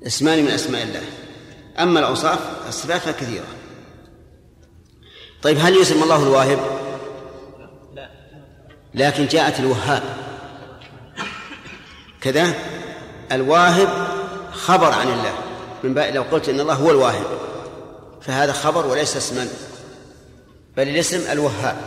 اسمان 0.07 0.43
من 0.43 0.51
أسماء 0.51 0.83
الله. 0.83 1.01
أما 1.79 1.99
الأوصاف 1.99 2.67
الصفات 2.67 3.01
فكثيرة. 3.01 3.47
طيب 5.41 5.57
هل 5.59 5.77
يسمى 5.77 6.03
الله 6.03 6.23
الواهب؟ 6.23 6.59
لا. 7.93 8.09
لكن 8.93 9.27
جاءت 9.27 9.59
الوهاب. 9.59 10.03
كذا. 12.21 12.53
الواهب 13.31 14.07
خبر 14.51 14.91
عن 14.91 15.07
الله. 15.07 15.33
من 15.83 15.93
بقى 15.93 16.11
لو 16.11 16.23
قلت 16.23 16.49
إن 16.49 16.59
الله 16.59 16.73
هو 16.73 16.91
الواهب. 16.91 17.52
فهذا 18.25 18.53
خبر 18.53 18.85
وليس 18.85 19.17
اسما 19.17 19.47
بل 20.77 20.87
الاسم 20.87 21.31
الوهاب. 21.31 21.77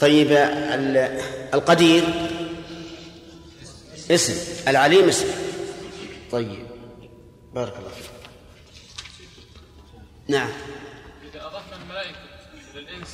طيب 0.00 0.28
القدير 1.54 2.04
اسم 4.10 4.34
العليم 4.68 5.08
اسم. 5.08 5.26
طيب 6.32 6.66
بارك 7.54 7.76
الله 7.76 7.88
فيك. 7.88 8.10
نعم. 10.28 10.48
إذا 11.30 11.46
أضفنا 11.46 11.76
الملائكة 11.82 12.18
للإنس 12.74 13.08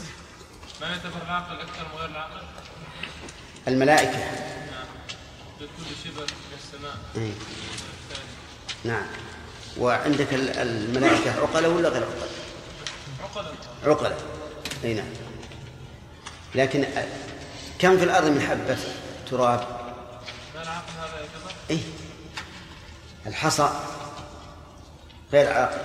ما 0.81 0.87
يعتبر 0.87 1.23
العقل 1.27 1.61
أكثر 1.61 1.85
من 1.93 2.01
غير 2.01 2.11
العقل؟ 2.11 2.43
الملائكة. 3.69 4.19
لكل 5.61 5.85
شبر 6.05 6.23
من 6.23 6.59
السماء. 6.59 6.97
نعم. 8.85 9.07
وعندك 9.79 10.27
الملائكة 10.33 11.41
عقلة 11.41 11.69
ولا 11.69 11.89
غير 11.89 12.03
عقلة؟ 12.03 12.29
عقلة. 13.23 13.55
عقلة 13.85 14.17
أي 14.85 14.95
نعم. 14.95 15.09
لكن 16.55 16.85
كم 17.79 17.99
في 17.99 18.05
الأرض 18.05 18.27
من 18.27 18.41
حبة 18.41 18.79
تراب؟ 19.31 19.79
إيه. 21.71 21.81
الحصى. 23.27 23.71
غير 25.33 25.53
عاقل. 25.53 25.81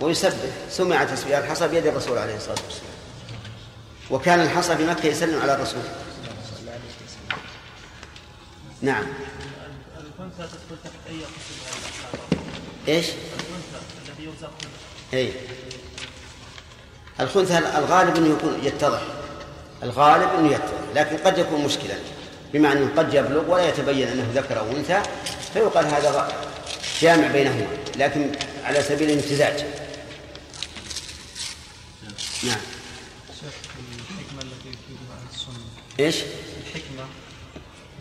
ويسبح. 0.00 0.34
سمع 0.70 1.04
تسبيح. 1.04 1.38
الحصى 1.38 1.68
بيد 1.68 1.86
الرسول 1.86 2.18
عليه 2.18 2.36
الصلاة 2.36 2.58
والسلام. 2.64 2.94
وكان 4.10 4.40
الحصى 4.40 4.76
في 4.76 4.86
مكة 4.86 5.06
يسلم 5.06 5.42
على 5.42 5.54
الرسول. 5.54 5.82
نعم. 8.82 9.06
الخنثى 9.98 10.52
تدخل 10.52 10.82
تحت 10.84 10.92
أي 11.08 11.16
قسم 11.16 11.63
إيش؟ 12.88 13.06
الذي 13.06 14.24
يرزق 14.24 14.50
اي 15.14 15.32
الخنثى 17.20 17.58
الغالب 17.58 18.16
إنه 18.16 18.36
يكون 18.36 18.60
يتضح 18.64 19.02
الغالب 19.82 20.28
إنه 20.38 20.52
يتضح 20.52 20.78
لكن 20.94 21.16
قد 21.16 21.38
يكون 21.38 21.64
مشكلا 21.64 21.94
بمعنى 22.52 22.78
أنه 22.78 22.90
قد 22.96 23.14
يبلغ 23.14 23.50
ولا 23.50 23.68
يتبين 23.68 24.08
أنه 24.08 24.30
ذكر 24.34 24.58
أو 24.58 24.70
أنثى 24.70 25.02
فيقال 25.54 25.86
هذا 25.86 26.32
جامع 27.00 27.26
بينهما 27.26 27.66
لكن 27.96 28.32
على 28.64 28.82
سبيل 28.82 29.10
الامتزاج 29.10 29.64
نعم 32.42 32.60
الحكمة 34.10 34.42
التي 34.42 34.68
يفيدها 34.68 35.18
السنة 35.32 35.64
إيش؟ 36.00 36.16
الحكمة 36.60 37.06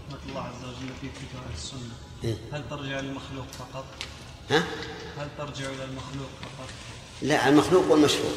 حكمة 0.08 0.20
الله 0.30 0.42
عز 0.42 0.64
وجل 0.64 0.90
التي 0.90 1.08
يفيدها 1.08 1.44
السنة 1.56 1.94
إيه؟ 2.24 2.36
هل 2.54 2.64
ترجع 2.70 3.00
للمخلوق 3.00 3.46
فقط؟ 3.60 3.86
ها؟ 4.50 4.64
هل 5.18 5.28
ترجع 5.38 5.66
إلى 5.70 5.84
المخلوق 5.84 6.30
فقط؟ 6.42 6.70
لا 7.22 7.50
المخلوق 7.50 7.92
والمشروع 7.92 8.32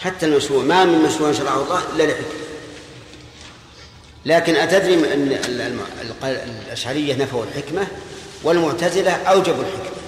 حتى 0.00 0.26
المشروع 0.26 0.64
ما 0.64 0.84
من 0.84 0.98
مشروع 0.98 1.32
شرعه 1.32 1.62
الله 1.62 1.82
إلا 1.94 2.02
لحكمة 2.02 2.42
لكن 4.26 4.56
أتدري 4.56 4.94
أن 4.94 5.38
الأشعرية 6.22 7.14
نفوا 7.14 7.44
الحكمة 7.44 7.86
والمعتزلة 8.42 9.12
أوجبوا 9.12 9.62
الحكمة. 9.62 10.02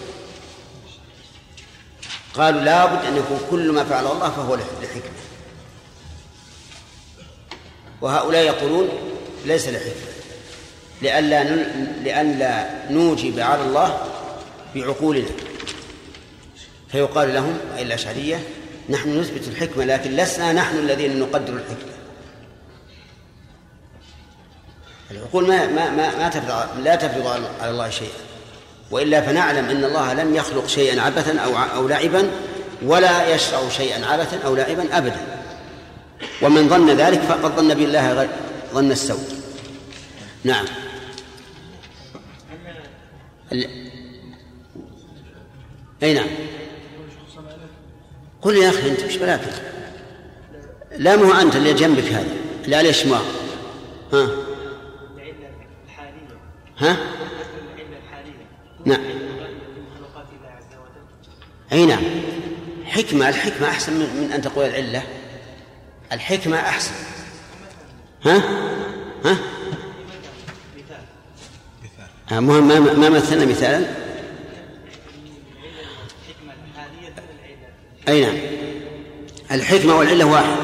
قالوا 2.34 2.60
لابد 2.60 3.04
أن 3.04 3.16
يكون 3.16 3.40
كل 3.50 3.72
ما 3.72 3.84
فعل 3.84 4.06
الله 4.06 4.30
فهو 4.30 4.54
لحكمة. 4.54 5.12
وهؤلاء 8.00 8.42
يقولون 8.42 8.88
ليس 9.44 9.68
لحكمة. 9.68 10.14
لئلا 11.02 11.44
لئلا 12.02 12.70
نوجب 12.90 13.40
على 13.40 13.62
الله 13.62 14.13
بعقولنا 14.74 15.30
فيقال 16.92 17.34
لهم 17.34 17.58
أي 17.76 17.82
الأشعرية 17.82 18.42
نحن 18.90 19.20
نثبت 19.20 19.48
الحكمة 19.48 19.84
لكن 19.84 20.10
لسنا 20.10 20.52
نحن 20.52 20.78
الذين 20.78 21.18
نقدر 21.18 21.52
الحكمة. 21.52 21.94
العقول 25.10 25.48
ما 25.48 25.66
ما 25.66 25.90
ما, 25.90 26.18
ما 26.18 26.28
تفرض 26.28 26.80
لا 26.84 26.94
تفرض 26.94 27.26
على 27.60 27.70
الله 27.70 27.90
شيئا. 27.90 28.18
وإلا 28.90 29.20
فنعلم 29.20 29.64
أن 29.64 29.84
الله 29.84 30.12
لم 30.12 30.34
يخلق 30.36 30.66
شيئا 30.66 31.00
عبثا 31.00 31.38
أو 31.38 31.58
أو 31.58 31.88
لعبا 31.88 32.30
ولا 32.82 33.34
يشرع 33.34 33.68
شيئا 33.68 34.06
عبثا 34.06 34.38
أو 34.44 34.56
لعبا 34.56 34.98
ابدا. 34.98 35.20
ومن 36.42 36.68
ظن 36.68 36.90
ذلك 36.90 37.20
فقد 37.20 37.56
ظن 37.56 37.74
بالله 37.74 38.28
ظن 38.72 38.92
السوء. 38.92 39.42
نعم. 40.44 40.64
أي 46.02 46.14
نعم. 46.14 46.26
قل 48.42 48.56
يا 48.56 48.68
أخي 48.68 48.90
أنت 48.90 49.02
إيش 49.02 49.16
بلاك؟ 49.16 49.40
لا 50.98 51.16
مو 51.16 51.32
أنت 51.32 51.56
اللي 51.56 51.74
جنبك 51.74 52.04
هذا 52.04 52.34
لا 52.66 52.82
ليش 52.82 53.06
ما 53.06 53.20
ها؟ 54.12 54.28
ها؟ 56.78 56.96
نعم. 58.84 59.00
أي 61.72 61.86
نعم. 61.86 62.02
حكمة 62.84 63.28
الحكمة 63.28 63.68
أحسن 63.68 63.92
من 63.92 64.32
أن 64.34 64.42
تقول 64.42 64.64
العلة. 64.64 65.02
الحكمة 66.12 66.56
أحسن. 66.56 66.94
ها؟ 68.22 68.42
ها؟ 69.24 69.38
مهم 72.40 72.68
ما 72.68 72.80
ما 72.80 73.08
مثلنا 73.08 73.44
مثالا؟ 73.44 74.03
أي 78.08 78.20
نعم. 78.20 78.38
الحكمة 79.50 79.98
والعلة 79.98 80.24
واحد 80.24 80.56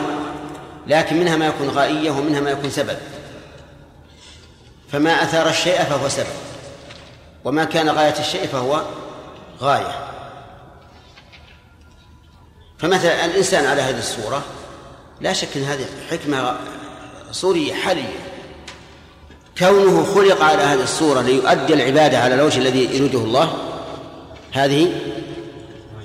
لكن 0.86 1.16
منها 1.16 1.36
ما 1.36 1.46
يكون 1.46 1.68
غائية 1.68 2.10
ومنها 2.10 2.40
ما 2.40 2.50
يكون 2.50 2.70
سبب. 2.70 2.98
فما 4.92 5.22
أثار 5.22 5.48
الشيء 5.48 5.82
فهو 5.82 6.08
سبب 6.08 6.26
وما 7.44 7.64
كان 7.64 7.88
غاية 7.88 8.18
الشيء 8.18 8.46
فهو 8.46 8.82
غاية. 9.60 10.08
فمثلا 12.78 13.24
الإنسان 13.24 13.66
على 13.66 13.82
هذه 13.82 13.98
الصورة 13.98 14.42
لا 15.20 15.32
شك 15.32 15.56
أن 15.56 15.62
هذه 15.62 15.86
حكمة 16.10 16.56
صورية 17.32 17.74
حالية. 17.74 18.30
كونه 19.58 20.14
خلق 20.14 20.42
على 20.42 20.62
هذه 20.62 20.82
الصورة 20.82 21.20
ليؤدي 21.20 21.74
العبادة 21.74 22.18
على 22.18 22.34
الوجه 22.34 22.58
الذي 22.58 22.84
يريده 22.84 23.18
الله 23.18 23.54
هذه 24.52 24.92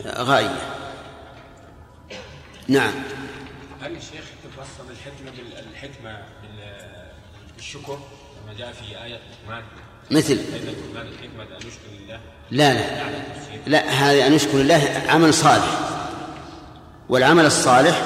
غاية 0.07 0.64
نعم. 2.67 2.93
هل 3.81 3.91
الشيخ 3.91 4.25
تفصل 4.43 4.91
الحكمة 4.91 5.31
بالحكمة 5.31 6.23
بالشكر 7.55 7.99
كما 8.45 8.53
جاء 8.57 8.73
في 8.73 9.03
آية 9.03 9.19
لقمان 9.43 9.63
مثل. 10.11 10.33
الحكمة 10.33 11.43
أن 11.43 11.57
نشكر 11.57 12.05
لله؟ 12.05 12.19
لا 12.51 12.73
لا. 12.73 13.03
لا 13.67 13.89
هذه 13.89 14.27
أن 14.27 14.31
نشكر 14.31 14.61
الله 14.61 15.03
عمل 15.07 15.33
صالح. 15.33 15.79
والعمل 17.09 17.45
الصالح 17.45 18.01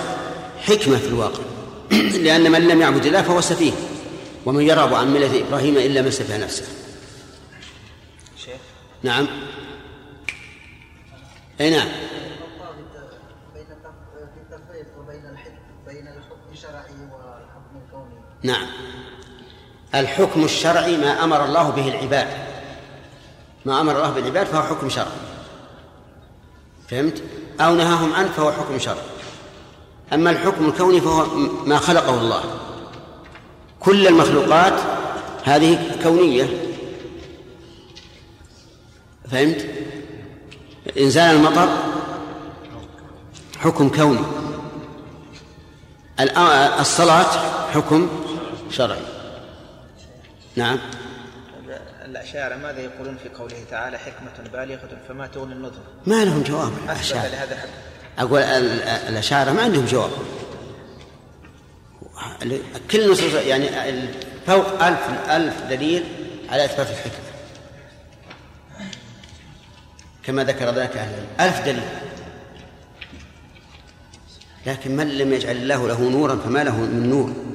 حكمة 0.61 0.97
في 0.97 1.07
الواقع. 1.07 1.43
لأن 2.25 2.51
من 2.51 2.67
لم 2.67 2.81
يعبد 2.81 3.05
الله 3.05 3.21
فهو 3.21 3.41
سفيه. 3.41 3.71
ومن 4.45 4.61
يرغب 4.61 4.93
عن 4.93 5.13
ملة 5.13 5.47
إبراهيم 5.47 5.77
إلا 5.77 6.01
من 6.01 6.11
سفه 6.11 6.37
نفسه. 6.37 6.65
شيخ. 8.37 8.59
نعم. 9.03 9.27
أي 11.61 11.69
نعم. 11.69 11.87
نعم. 18.43 18.67
الحكم 19.95 20.43
الشرعي 20.43 20.97
ما 20.97 21.23
أمر 21.23 21.45
الله 21.45 21.69
به 21.69 21.87
العباد. 21.87 22.27
ما 23.65 23.81
أمر 23.81 23.95
الله 23.95 24.09
بالعباد 24.09 24.45
فهو 24.45 24.63
حكم 24.63 24.89
شرعي. 24.89 25.07
فهمت؟ 26.89 27.23
أو 27.61 27.75
نهاهم 27.75 28.13
عنه 28.13 28.29
فهو 28.31 28.51
حكم 28.51 28.79
شرعي. 28.79 29.05
أما 30.13 30.31
الحكم 30.31 30.65
الكوني 30.65 31.01
فهو 31.01 31.25
ما 31.65 31.77
خلقه 31.77 32.21
الله. 32.21 32.43
كل 33.79 34.07
المخلوقات 34.07 34.73
هذه 35.43 35.95
كونية. 36.03 36.47
فهمت؟ 39.31 39.65
إنزال 40.99 41.35
المطر 41.35 41.69
حكم 43.59 43.89
كوني. 43.89 44.25
الصلاة 46.79 47.31
حكم 47.73 48.09
شرعي. 48.71 48.99
نعم. 50.55 50.79
الأشاعرة 52.05 52.55
ماذا 52.55 52.79
يقولون 52.79 53.17
في 53.23 53.29
قوله 53.29 53.63
تعالى 53.71 53.97
حكمة 53.97 54.49
بالغة 54.53 54.97
فما 55.07 55.27
تغني 55.27 55.53
النذر؟ 55.53 55.81
ما 56.05 56.25
لهم 56.25 56.43
جواب 56.43 56.71
الأشاعرة. 56.85 57.57
أقول 58.19 58.41
الأشاعرة 58.41 59.51
ما 59.51 59.61
عندهم 59.61 59.85
جواب. 59.85 60.11
كل 62.91 63.11
نصوص 63.11 63.33
يعني 63.33 63.69
فوق 64.47 64.83
ألف 64.83 65.29
ألف 65.29 65.63
دليل 65.69 66.03
على 66.49 66.65
إثبات 66.65 66.89
الحكمة 66.89 67.29
كما 70.23 70.43
ذكر 70.43 70.69
ذلك 70.69 70.97
أهل 70.97 71.25
ألف 71.39 71.65
دليل. 71.65 71.89
لكن 74.65 74.95
من 74.95 75.17
لم 75.17 75.33
يجعل 75.33 75.55
الله 75.55 75.87
له 75.87 76.09
نورا 76.09 76.35
فما 76.35 76.63
له 76.63 76.75
من 76.75 77.09
نور؟ 77.09 77.48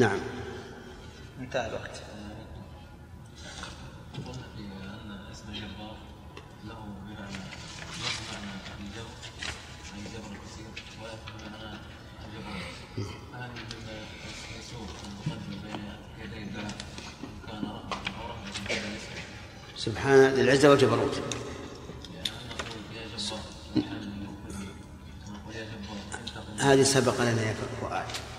نعم. 0.00 0.20
انتهى 1.40 1.66
الوقت. 1.66 2.02
سبحان 19.76 20.34
ذي 20.34 20.40
العزة 20.40 20.70
والجبروت 20.70 21.22
هذه 26.58 26.82
سبق 26.82 27.20
لنا 27.20 27.42
يا 27.42 27.54
فؤاد. 27.80 28.29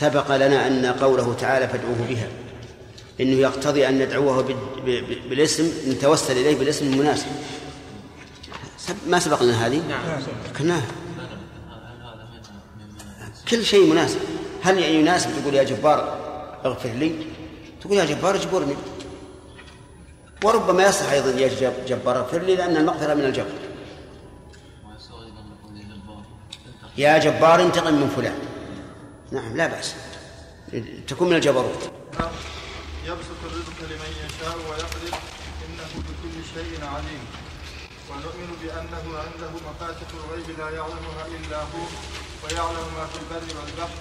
سبق 0.00 0.36
لنا 0.36 0.66
أن 0.66 0.86
قوله 0.86 1.34
تعالى 1.34 1.68
فادعوه 1.68 2.06
بها 2.08 2.28
إنه 3.20 3.36
يقتضي 3.36 3.88
أن 3.88 3.98
ندعوه 3.98 4.54
بالاسم 5.28 5.72
نتوسل 5.88 6.32
إليه 6.32 6.58
بالاسم 6.58 6.92
المناسب. 6.92 7.26
ما 9.06 9.18
سبق 9.18 9.42
لنا 9.42 9.66
هذه؟ 9.66 9.82
نعم. 9.88 10.00
ذكرناها 10.48 10.86
كل 13.50 13.64
شيء 13.64 13.90
مناسب. 13.90 14.18
هل 14.62 14.78
يناسب؟ 14.78 15.30
تقول 15.42 15.54
يا 15.54 15.62
جبار 15.62 16.18
اغفر 16.64 16.88
لي. 16.88 17.14
تقول 17.80 17.96
يا 17.98 18.04
جبار 18.04 18.34
اجبرني. 18.34 18.74
وربما 20.44 20.86
يصح 20.86 21.10
أيضا 21.10 21.30
يا 21.30 21.72
جبار 21.86 22.18
اغفر 22.18 22.38
لي 22.38 22.56
لأن 22.56 22.76
المغفرة 22.76 23.14
من 23.14 23.24
الجبر. 23.24 23.52
يا 26.98 27.18
جبار 27.18 27.62
انتقم 27.62 27.94
من 27.94 28.08
فلان. 28.16 28.49
نعم 29.32 29.56
لا 29.56 29.66
بأس. 29.66 29.94
تكون 31.08 31.28
من 31.28 31.36
الجبروت. 31.36 31.82
يبسط 33.06 33.40
الرزق 33.46 33.78
لمن 33.90 34.12
يشاء 34.24 34.56
ويقدر 34.68 35.18
إنه 35.64 35.90
بكل 35.94 36.36
شيء 36.54 36.84
عليم. 36.94 37.24
ونؤمن 38.10 38.50
بأنه 38.62 39.04
عنده 39.18 39.50
مفاتح 39.68 40.08
الغيب 40.18 40.58
لا 40.58 40.68
يعلمها 40.70 41.24
إلا 41.36 41.56
هو 41.56 41.84
ويعلم 42.44 42.88
ما 42.96 43.04
في 43.12 43.18
البر 43.22 43.46
والبحر 43.58 43.98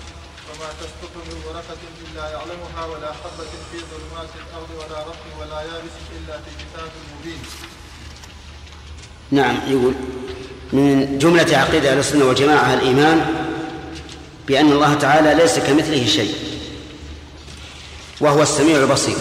وما 0.50 0.70
تسقط 0.82 1.14
من 1.28 1.38
ورقة 1.48 1.82
إلا 2.06 2.30
يعلمها 2.30 2.86
ولا 2.86 3.14
حبة 3.14 3.52
في 3.72 3.78
ظلمات 3.92 4.30
الأرض 4.36 4.70
ولا 4.80 5.00
رطب 5.04 5.40
ولا 5.40 5.62
يابس 5.62 5.96
إلا 6.18 6.38
في 6.38 6.52
كتاب 6.60 6.90
مبين. 7.20 7.42
نعم 9.32 9.56
يقول 9.68 9.94
من 10.74 11.18
جملة 11.18 11.58
عقيدة 11.58 11.92
أهل 11.92 11.98
السنة 11.98 12.26
والجماعة 12.26 12.74
الإيمان 12.74 13.18
بأن 14.50 14.72
الله 14.72 14.94
تعالى 14.94 15.42
ليس 15.42 15.60
كمثله 15.60 16.06
شيء. 16.06 16.34
وهو 18.22 18.42
السميع 18.42 18.78
البصير. 18.78 19.18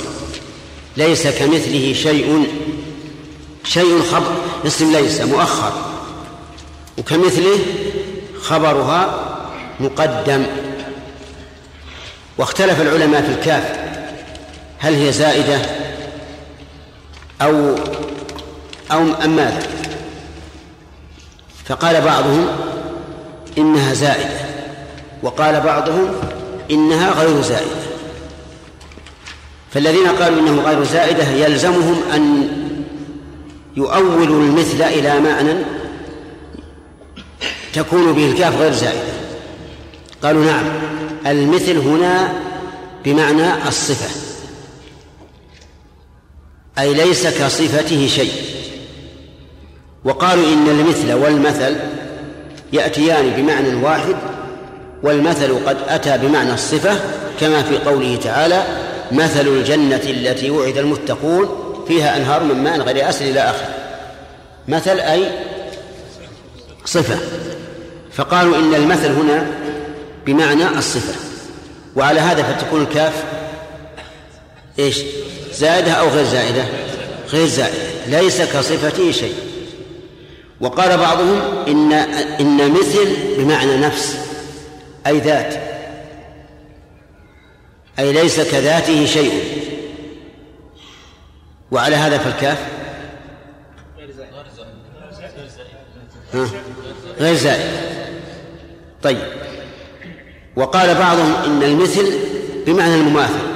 ليس 0.96 1.26
كمثله 1.26 1.92
شيء 1.92 2.46
شيء 3.64 4.02
خبر 4.02 4.32
اسم 4.66 4.92
ليس 4.92 5.20
مؤخر. 5.20 5.72
وكمثله 6.98 7.58
خبرها 8.42 9.28
مقدم. 9.80 10.46
واختلف 12.38 12.80
العلماء 12.80 13.22
في 13.22 13.28
الكاف. 13.28 13.78
هل 14.78 14.94
هي 14.94 15.12
زائدة 15.12 15.60
أو 17.42 17.76
أو 18.92 19.02
أم 19.24 19.36
ماذا؟ 19.36 19.66
فقال 21.64 22.00
بعضهم 22.00 22.48
إنها 23.58 23.94
زائدة. 23.94 24.47
وقال 25.22 25.60
بعضهم 25.60 26.08
إنها 26.70 27.10
غير 27.10 27.42
زائدة. 27.42 27.78
فالذين 29.70 30.08
قالوا 30.08 30.40
إنه 30.40 30.62
غير 30.62 30.84
زائدة 30.84 31.28
يلزمهم 31.28 32.00
أن 32.14 32.48
يؤولوا 33.76 34.42
المثل 34.42 34.82
إلى 34.82 35.20
معنى 35.20 35.54
تكون 37.74 38.12
به 38.12 38.30
الكاف 38.30 38.56
غير 38.60 38.72
زائدة. 38.72 39.12
قالوا 40.22 40.44
نعم 40.44 40.64
المثل 41.26 41.78
هنا 41.78 42.32
بمعنى 43.04 43.68
الصفة 43.68 44.10
أي 46.78 46.94
ليس 46.94 47.26
كصفته 47.26 48.06
شيء. 48.06 48.32
وقالوا 50.04 50.52
إن 50.52 50.68
المثل 50.68 51.12
والمثل 51.12 51.76
يأتيان 52.72 53.30
بمعنى 53.30 53.74
واحد 53.74 54.16
والمثل 55.02 55.66
قد 55.66 55.76
أتى 55.88 56.18
بمعنى 56.18 56.54
الصفة 56.54 57.00
كما 57.40 57.62
في 57.62 57.78
قوله 57.78 58.16
تعالى 58.16 58.62
مثل 59.12 59.48
الجنة 59.48 60.02
التي 60.04 60.50
وعد 60.50 60.78
المتقون 60.78 61.48
فيها 61.88 62.16
أنهار 62.16 62.42
من 62.42 62.54
ماء 62.54 62.80
غير 62.80 63.08
أسل 63.08 63.24
إلى 63.24 63.40
آخر 63.40 63.66
مثل 64.68 65.00
أي 65.00 65.24
صفة. 66.84 67.18
فقالوا 68.12 68.56
إن 68.56 68.74
المثل 68.74 69.10
هنا 69.10 69.46
بمعنى 70.26 70.68
الصفة. 70.78 71.14
وعلى 71.96 72.20
هذا 72.20 72.42
فتكون 72.42 72.82
الكاف 72.82 73.24
إيش؟ 74.78 74.98
زائدة 75.54 75.92
أو 75.92 76.08
غير 76.08 76.24
زائدة؟ 76.24 76.64
غير 77.32 77.46
زائدة. 77.46 77.78
ليس 78.06 78.40
كصفته 78.42 79.12
شيء. 79.12 79.34
وقال 80.60 80.98
بعضهم 80.98 81.40
إن 81.68 81.92
إن 82.40 82.72
مثل 82.72 83.16
بمعنى 83.38 83.76
نفس. 83.76 84.27
أي 85.06 85.18
ذات. 85.18 85.54
أي 87.98 88.12
ليس 88.12 88.40
كذاته 88.40 89.06
شيء. 89.06 89.32
وعلى 91.70 91.96
هذا 91.96 92.18
فالكاف؟ 92.18 92.58
غير 97.20 97.34
زائد. 97.34 97.70
طيب. 99.02 99.22
وقال 100.56 100.94
بعضهم 100.94 101.34
إن 101.34 101.62
المثل 101.62 102.18
بمعنى 102.66 102.94
المماثل. 102.94 103.48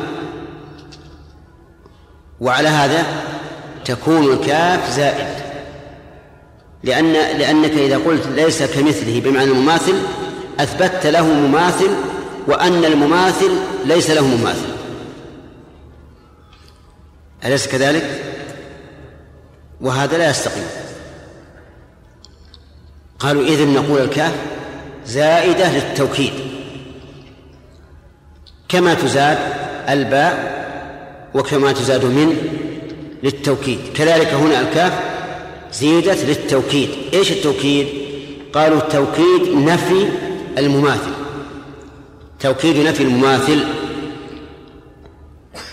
وعلى 2.41 2.69
هذا 2.69 3.07
تكون 3.85 4.33
الكاف 4.33 4.91
زائد. 4.91 5.43
لأن 6.85 7.13
لأنك 7.13 7.71
إذا 7.71 7.99
قلت 7.99 8.27
ليس 8.27 8.63
كمثله 8.63 9.21
بمعنى 9.21 9.51
المماثل 9.51 9.95
أثبتت 10.61 11.07
له 11.07 11.27
مماثل 11.27 11.91
وأن 12.47 12.85
المماثل 12.85 13.51
ليس 13.85 14.11
له 14.11 14.27
مماثل. 14.27 14.73
أليس 17.45 17.69
كذلك؟ 17.69 18.23
وهذا 19.81 20.19
لا 20.19 20.31
يستقيم. 20.31 20.67
قالوا 23.19 23.43
إذن 23.43 23.75
نقول 23.75 24.01
الكاف 24.01 24.33
زائدة 25.07 25.73
للتوكيد. 25.73 26.33
كما 28.69 28.95
تزاد 28.95 29.39
الباء 29.89 30.53
وكما 31.35 31.73
تزاد 31.73 32.05
من 32.05 32.37
للتوكيد. 33.23 33.79
كذلك 33.95 34.27
هنا 34.27 34.61
الكاف 34.61 34.93
زيدت 35.73 36.25
للتوكيد. 36.25 36.89
إيش 37.15 37.33
التوكيد؟ 37.33 37.89
قالوا 38.53 38.79
التوكيد 38.79 39.55
نفي 39.55 40.09
المماثل. 40.59 41.13
توكيد 42.41 42.87
نفي 42.87 43.03
المماثل 43.03 43.65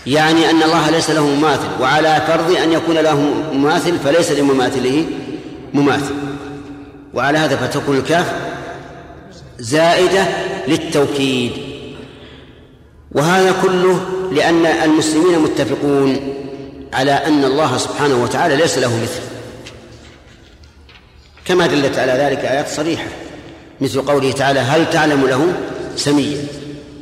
يعني 0.06 0.50
أن 0.50 0.62
الله 0.62 0.90
ليس 0.90 1.10
له 1.10 1.26
مماثل 1.26 1.68
وعلى 1.80 2.22
فرض 2.26 2.56
أن 2.56 2.72
يكون 2.72 2.98
له 2.98 3.20
مماثل 3.52 3.98
فليس 3.98 4.32
لمماثله 4.32 5.06
مماثل. 5.74 6.14
وعلى 7.14 7.38
هذا 7.38 7.56
فتكون 7.56 7.96
الكاف 7.96 8.32
زائدة 9.58 10.24
للتوكيد. 10.68 11.52
وهذا 13.12 13.54
كله 13.62 14.00
لأن 14.32 14.66
المسلمين 14.66 15.38
متفقون 15.38 16.34
على 16.92 17.12
أن 17.12 17.44
الله 17.44 17.76
سبحانه 17.76 18.22
وتعالى 18.22 18.56
ليس 18.56 18.78
له 18.78 19.02
مثل. 19.02 19.20
كما 21.44 21.66
دلت 21.66 21.98
على 21.98 22.12
ذلك 22.12 22.38
آيات 22.38 22.68
صريحة. 22.68 23.06
مثل 23.80 24.02
قوله 24.02 24.32
تعالى 24.32 24.60
هل 24.60 24.90
تعلم 24.90 25.26
له 25.26 25.52
سميا 25.96 26.44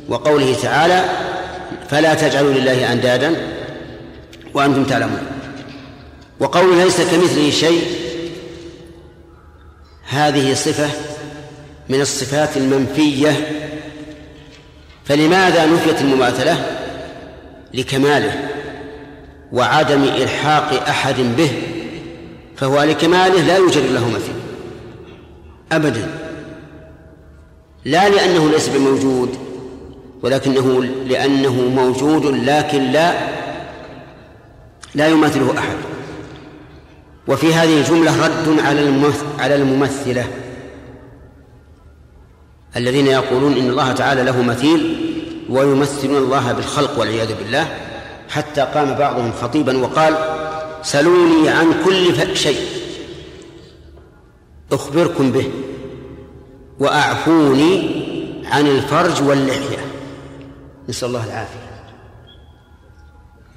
وقوله 0.09 0.55
تعالى 0.61 1.03
فلا 1.89 2.13
تجعلوا 2.13 2.53
لله 2.53 2.93
أندادا 2.93 3.35
وأنتم 4.53 4.83
تعلمون 4.83 5.21
وقوله 6.39 6.83
ليس 6.83 7.01
كمثله 7.01 7.49
شيء 7.49 7.81
هذه 10.09 10.53
صفة 10.53 10.89
من 11.89 12.01
الصفات 12.01 12.57
المنفية 12.57 13.47
فلماذا 15.05 15.65
نفيت 15.65 16.01
المماثلة 16.01 16.65
لكماله 17.73 18.49
وعدم 19.51 20.03
إلحاق 20.03 20.87
أحد 20.89 21.15
به 21.37 21.51
فهو 22.57 22.83
لكماله 22.83 23.41
لا 23.41 23.57
يوجد 23.57 23.91
له 23.91 24.09
مثيل 24.09 24.35
أبدا 25.71 26.18
لا 27.85 28.09
لأنه 28.09 28.49
ليس 28.49 28.69
بموجود 28.69 29.37
ولكنه 30.23 30.83
لأنه 30.83 31.53
موجود 31.53 32.25
لكن 32.25 32.91
لا 32.91 33.13
لا 34.95 35.07
يماثله 35.07 35.57
أحد. 35.57 35.75
وفي 37.27 37.53
هذه 37.53 37.77
الجملة 37.77 38.25
رد 38.25 38.59
على 38.59 39.11
على 39.39 39.55
الممثلة 39.55 40.27
الذين 42.75 43.07
يقولون 43.07 43.53
إن 43.53 43.69
الله 43.69 43.91
تعالى 43.91 44.23
له 44.23 44.41
مثيل 44.41 45.05
ويمثلون 45.49 46.17
الله 46.17 46.51
بالخلق 46.51 46.99
والعياذ 46.99 47.35
بالله 47.35 47.67
حتى 48.29 48.61
قام 48.61 48.93
بعضهم 48.93 49.31
خطيبا 49.41 49.77
وقال 49.77 50.17
سلوني 50.83 51.49
عن 51.49 51.73
كل 51.85 52.37
شيء 52.37 52.59
أخبركم 54.71 55.31
به. 55.31 55.51
وأعفوني 56.79 57.99
عن 58.45 58.67
الفرج 58.67 59.21
واللحية. 59.23 59.77
نسأل 60.89 61.07
الله 61.07 61.25
العافية. 61.25 61.69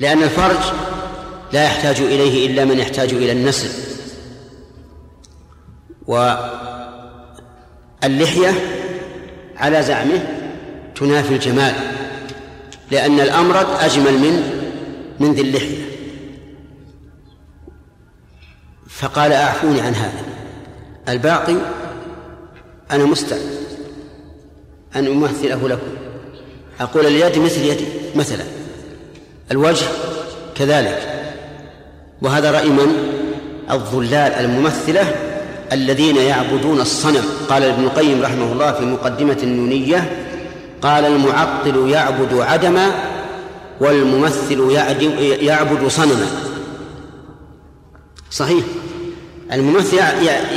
لأن 0.01 0.23
الفرج 0.23 0.73
لا 1.53 1.65
يحتاج 1.65 2.01
إليه 2.01 2.47
إلا 2.47 2.65
من 2.65 2.79
يحتاج 2.79 3.13
إلى 3.13 3.33
النسل. 3.33 3.71
واللحية 8.03 8.55
على 9.57 9.83
زعمه 9.83 10.27
تنافي 10.95 11.35
الجمال 11.35 11.75
لأن 12.91 13.21
الأمرد 13.21 13.67
أجمل 13.81 14.13
من 14.13 14.63
من 15.21 15.33
ذي 15.33 15.41
اللحية. 15.41 15.83
فقال 18.89 19.33
أعفوني 19.33 19.81
عن 19.81 19.95
هذا. 19.95 20.25
الباقي 21.09 21.57
أنا 22.93 23.05
مستعد 23.05 23.41
أن 24.97 25.07
أمثله 25.07 25.69
لكم. 25.69 25.93
أقول 26.81 27.07
اليد 27.07 27.39
مثل 27.39 27.63
يدي 27.65 27.85
مثلا. 28.17 28.45
الوجه 29.51 29.87
كذلك. 30.55 30.99
وهذا 32.23 32.51
رأي 32.51 32.69
من؟ 32.69 33.13
الظلال 33.71 34.33
الممثلة 34.33 35.15
الذين 35.73 36.17
يعبدون 36.17 36.81
الصنم. 36.81 37.25
قال 37.49 37.63
ابن 37.63 37.85
القيم 37.85 38.23
رحمه 38.23 38.53
الله 38.53 38.73
في 38.73 38.85
مقدمة 38.85 39.39
النونية 39.43 40.27
قال 40.83 41.05
المعطل 41.05 41.91
يعبد 41.91 42.35
عدما 42.35 42.91
والممثل 43.81 44.71
يعبد 45.41 45.89
صنما 45.89 46.27
صحيح. 48.31 48.65
الممثل 49.53 49.97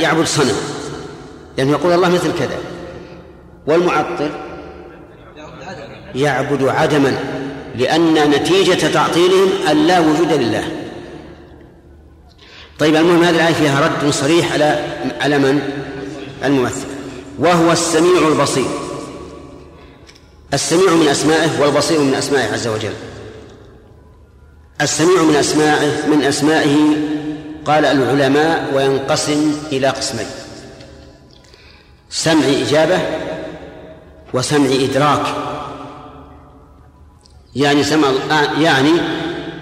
يعبد 0.00 0.26
صنم. 0.26 0.75
لأنه 1.58 1.70
يقول 1.70 1.92
الله 1.92 2.08
مثل 2.08 2.38
كذا. 2.38 2.58
والمعطل 3.66 4.30
يعبد 6.14 6.68
عدما 6.68 7.18
لأن 7.76 8.30
نتيجة 8.30 8.92
تعطيلهم 8.92 9.48
أن 9.70 9.86
لا 9.86 10.00
وجود 10.00 10.32
لله. 10.32 10.64
طيب 12.78 12.96
المهم 12.96 13.22
هذه 13.22 13.34
الآية 13.34 13.54
فيها 13.54 13.86
رد 13.86 14.10
صريح 14.10 14.52
على 14.52 14.84
على 15.20 15.38
من؟ 15.38 15.60
الممثل. 16.44 16.86
وهو 17.38 17.72
السميع 17.72 18.28
البصير. 18.28 18.68
السميع 20.54 20.90
من 20.90 21.08
أسمائه 21.08 21.60
والبصير 21.60 22.00
من 22.00 22.14
أسمائه 22.14 22.52
عز 22.52 22.66
وجل. 22.66 22.92
السميع 24.80 25.22
من 25.22 25.36
أسمائه 25.36 26.06
من 26.06 26.22
أسمائه 26.22 26.76
قال 27.64 27.84
العلماء 27.84 28.70
وينقسم 28.74 29.52
إلى 29.72 29.88
قسمين. 29.88 30.26
سمع 32.10 32.44
إجابة 32.46 33.00
وسمع 34.34 34.66
إدراك. 34.66 35.26
يعني 37.56 37.84
سمع 37.84 38.08
يعني 38.60 38.90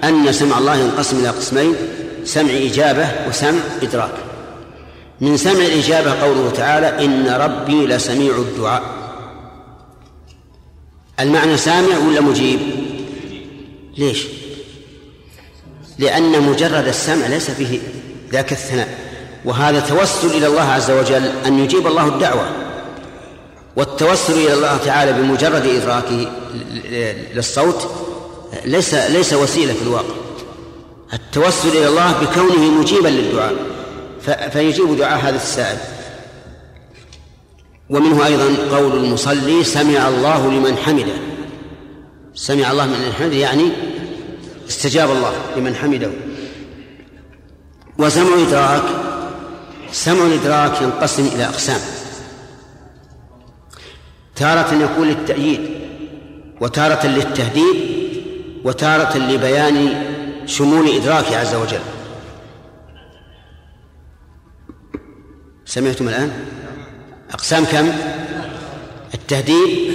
أن 0.05 0.33
سمع 0.33 0.59
الله 0.59 0.77
ينقسم 0.77 1.19
إلى 1.19 1.29
قسمين 1.29 1.75
سمع 2.25 2.51
إجابة 2.51 3.09
وسمع 3.29 3.61
إدراك. 3.83 4.15
من 5.21 5.37
سمع 5.37 5.53
الإجابة 5.53 6.23
قوله 6.23 6.51
تعالى 6.51 7.05
إن 7.05 7.29
ربي 7.29 7.87
لسميع 7.87 8.37
الدعاء. 8.37 8.83
المعنى 11.21 11.57
سامع 11.57 11.99
ولا 11.99 12.21
مجيب؟ 12.21 12.61
ليش؟ 13.99 14.27
لأن 15.99 16.43
مجرد 16.43 16.89
السمع 16.89 17.27
ليس 17.27 17.51
فيه 17.51 17.79
ذاك 18.33 18.53
الثناء. 18.53 19.04
وهذا 19.45 19.81
توسل 19.81 20.29
إلى 20.29 20.47
الله 20.47 20.63
عز 20.63 20.91
وجل 20.91 21.31
أن 21.47 21.59
يجيب 21.59 21.87
الله 21.87 22.09
الدعوة. 22.09 22.49
والتوسل 23.77 24.33
إلى 24.33 24.55
الله 24.55 24.77
تعالى 24.77 25.13
بمجرد 25.13 25.67
إدراكه 25.67 26.33
للصوت 27.35 27.91
ليس 28.65 28.95
ليس 28.95 29.33
وسيلة 29.33 29.73
في 29.73 29.83
الواقع. 29.83 30.15
التوسل 31.13 31.69
إلى 31.69 31.89
الله 31.89 32.13
بكونه 32.13 32.81
مجيبا 32.81 33.09
للدعاء. 33.09 33.55
فيجيب 34.51 34.97
دعاء 34.97 35.19
هذا 35.19 35.37
السائل. 35.37 35.79
ومنه 37.91 38.27
أيضا 38.27 38.77
قول 38.77 39.05
المصلي 39.05 39.65
سمع 39.65 40.09
الله 40.09 40.51
لمن 40.51 40.77
حمده. 40.77 41.15
سمع 42.35 42.71
الله 42.71 42.87
من 42.87 43.13
حمده 43.19 43.37
يعني 43.37 43.73
استجاب 44.69 45.11
الله 45.11 45.33
لمن 45.57 45.75
حمده. 45.75 46.11
وسمع 47.99 48.43
إدراك 48.49 48.83
سمع 49.95 50.27
الإدراك 50.27 50.83
ينقسم 50.83 51.27
إلى 51.27 51.45
أقسام. 51.45 51.81
تارة 54.37 54.75
يكون 54.75 55.09
للتأييد 55.09 55.61
وتارة 56.61 57.07
للتهديد 57.07 57.77
وتارة 58.65 59.19
لبيان 59.19 60.05
شمول 60.47 60.89
إدراكه 60.89 61.37
عز 61.37 61.55
وجل. 61.55 61.81
سمعتم 65.65 66.09
الآن؟ 66.09 66.33
أقسام 67.31 67.65
كم؟ 67.65 67.93
التهديد 69.15 69.93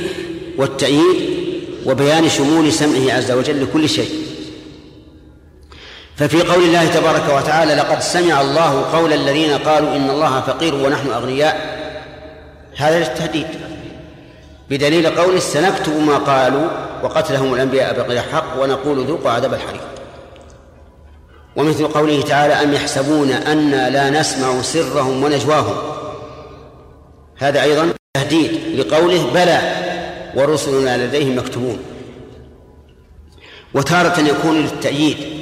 والتأييد 0.58 1.30
وبيان 1.86 2.30
شمول 2.30 2.74
سمعه 2.74 3.18
عز 3.18 3.32
وجل 3.32 3.64
لكل 3.64 3.90
شيء. 3.90 4.29
ففي 6.20 6.42
قول 6.42 6.64
الله 6.64 6.88
تبارك 6.88 7.30
وتعالى 7.36 7.76
لقد 7.76 8.02
سمع 8.02 8.42
الله 8.42 8.82
قول 8.94 9.14
الذين 9.14 9.58
قالوا 9.58 9.96
إن 9.96 10.10
الله 10.10 10.42
فقير 10.42 10.76
ونحن 10.76 11.10
أغنياء. 11.10 11.80
هذا 12.78 13.00
للتهديد 13.00 13.48
بدليل 14.70 15.10
قوله 15.10 15.40
سنكتب 15.40 16.00
ما 16.00 16.18
قالوا 16.18 16.68
وقتلهم 17.04 17.54
الأنبياء 17.54 17.94
بغير 17.94 18.22
حق 18.22 18.62
ونقول 18.62 19.06
ذوقوا 19.06 19.32
عذاب 19.32 19.54
الحريق. 19.54 19.82
ومثل 21.56 21.88
قوله 21.88 22.22
تعالى 22.22 22.54
أم 22.54 22.74
يحسبون 22.74 23.32
أنا 23.32 23.90
لا 23.90 24.10
نسمع 24.10 24.62
سرهم 24.62 25.24
ونجواهم. 25.24 25.76
هذا 27.38 27.62
أيضا 27.64 27.94
تهديد 28.14 28.80
لقوله 28.80 29.32
بلى 29.34 29.62
ورسلنا 30.36 31.06
لديهم 31.06 31.38
مكتوبون 31.38 31.80
وتارة 33.74 34.20
يكون 34.20 34.62
للتأييد. 34.62 35.39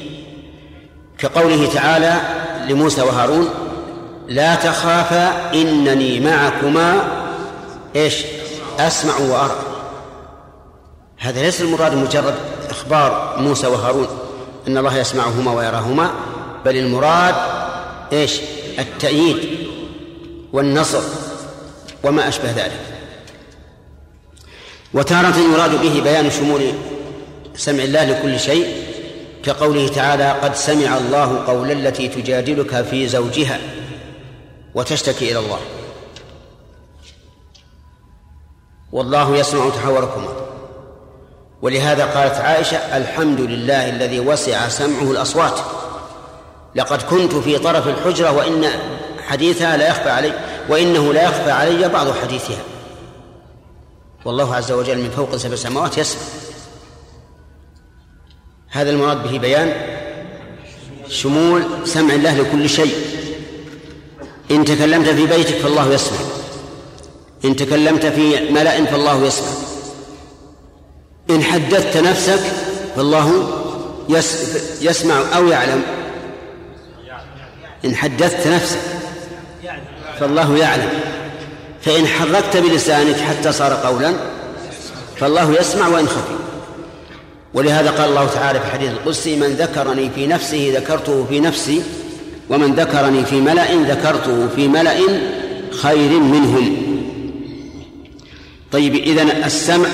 كقوله 1.17 1.73
تعالى 1.73 2.15
لموسى 2.69 3.01
وهارون 3.01 3.49
لا 4.27 4.55
تخافا 4.55 5.51
إنني 5.53 6.19
معكما. 6.19 7.01
إيش؟ 7.95 8.15
أسمع 8.79 9.17
وأرى. 9.17 9.55
هذا 11.17 11.41
ليس 11.41 11.61
المراد 11.61 11.95
مجرد 11.95 12.35
إخبار 12.69 13.35
موسى 13.37 13.67
وهارون 13.67 14.07
أن 14.67 14.77
الله 14.77 14.97
يسمعهما 14.97 15.53
ويراهما 15.53 16.11
بل 16.65 16.77
المراد 16.77 17.35
إيش؟ 18.13 18.39
التأييد 18.79 19.67
والنصر 20.53 21.01
وما 22.03 22.27
أشبه 22.27 22.51
ذلك. 22.51 22.81
وتارة 24.93 25.35
يراد 25.53 25.81
به 25.81 26.01
بيان 26.01 26.31
شمول 26.31 26.61
سمع 27.55 27.83
الله 27.83 28.05
لكل 28.05 28.39
شيء 28.39 28.86
كقوله 29.47 29.87
تعالى 29.87 30.31
قد 30.31 30.55
سمع 30.55 30.97
الله 30.97 31.45
قول 31.47 31.71
التي 31.71 32.07
تجادلك 32.07 32.81
في 32.81 33.07
زوجها 33.07 33.59
وتشتكي 34.75 35.31
إلى 35.31 35.39
الله. 35.39 35.59
والله 38.91 39.35
يسمع 39.37 39.69
تحاوركما. 39.69 40.27
ولهذا 41.61 42.05
قالت 42.05 42.35
عائشة 42.35 42.77
الحمد 42.77 43.39
لله 43.39 43.89
الذي 43.89 44.19
وسع 44.19 44.67
سمعه 44.67 45.11
الأصوات. 45.11 45.59
لقد 46.75 47.01
كنت 47.01 47.35
في 47.35 47.57
طرف 47.57 47.87
الحجرة 47.87 48.31
وإن 48.31 48.65
حديثها 49.27 49.77
لا 49.77 49.87
يخفى 49.87 50.09
علي 50.09 50.33
وإنه 50.69 51.13
لا 51.13 51.23
يخفى 51.23 51.51
علي 51.51 51.89
بعض 51.89 52.07
حديثها. 52.11 52.63
والله 54.25 54.55
عز 54.55 54.71
وجل 54.71 54.97
من 54.97 55.09
فوق 55.09 55.35
سبع 55.35 55.55
سماوات 55.55 55.97
يسمع. 55.97 56.21
هذا 58.77 58.89
المراد 58.89 59.23
به 59.23 59.37
بيان 59.37 59.73
شمول 61.09 61.63
سمع 61.85 62.13
الله 62.13 62.37
لكل 62.37 62.69
شيء. 62.69 62.95
إن 64.51 64.65
تكلمت 64.65 65.09
في 65.09 65.25
بيتك 65.25 65.55
فالله 65.55 65.93
يسمع. 65.93 66.17
إن 67.45 67.55
تكلمت 67.55 68.05
في 68.05 68.51
ملأ 68.51 68.85
فالله 68.85 69.25
يسمع. 69.25 69.47
إن 71.29 71.43
حدثت 71.43 71.97
نفسك 71.97 72.39
فالله 72.95 73.49
يسمع 74.81 75.21
أو 75.35 75.47
يعلم. 75.47 75.81
إن 77.85 77.95
حدثت 77.95 78.47
نفسك 78.47 78.79
فالله 80.19 80.57
يعلم. 80.57 80.89
فإن 81.81 82.07
حركت 82.07 82.57
بلسانك 82.57 83.15
حتى 83.15 83.51
صار 83.51 83.73
قولا 83.73 84.13
فالله 85.19 85.59
يسمع 85.59 85.87
وإن 85.87 86.07
خفي. 86.07 86.46
ولهذا 87.57 87.91
قال 87.91 88.09
الله 88.09 88.27
تعالى 88.27 88.59
في 88.59 88.65
الحديث 88.65 88.91
القدسي 88.91 89.35
من 89.35 89.47
ذكرني 89.47 90.09
في 90.15 90.27
نفسه 90.27 90.73
ذكرته 90.75 91.25
في 91.29 91.39
نفسي 91.39 91.81
ومن 92.49 92.75
ذكرني 92.75 93.25
في 93.25 93.41
ملأ 93.41 93.73
ذكرته 93.73 94.47
في 94.55 94.67
ملأ 94.67 94.97
خير 95.81 96.19
منهم. 96.19 96.77
طيب 98.71 98.95
إذن 98.95 99.29
السمع 99.29 99.87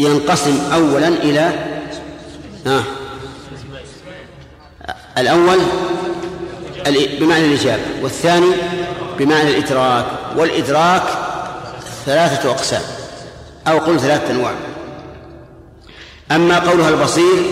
ينقسم 0.00 0.58
أولا 0.72 1.08
إلى 1.08 1.52
آه 2.66 2.82
الأول 5.18 5.58
بمعنى 7.20 7.46
الإجابة 7.46 7.82
والثاني 8.02 8.50
بمعنى 9.18 9.50
الإدراك 9.50 10.06
والإدراك 10.36 11.02
ثلاثة 12.06 12.50
أقسام 12.50 12.82
أو 13.68 13.78
قل 13.78 14.00
ثلاثة 14.00 14.30
أنواع. 14.30 14.52
أما 16.32 16.58
قولها 16.58 16.88
البصير 16.88 17.42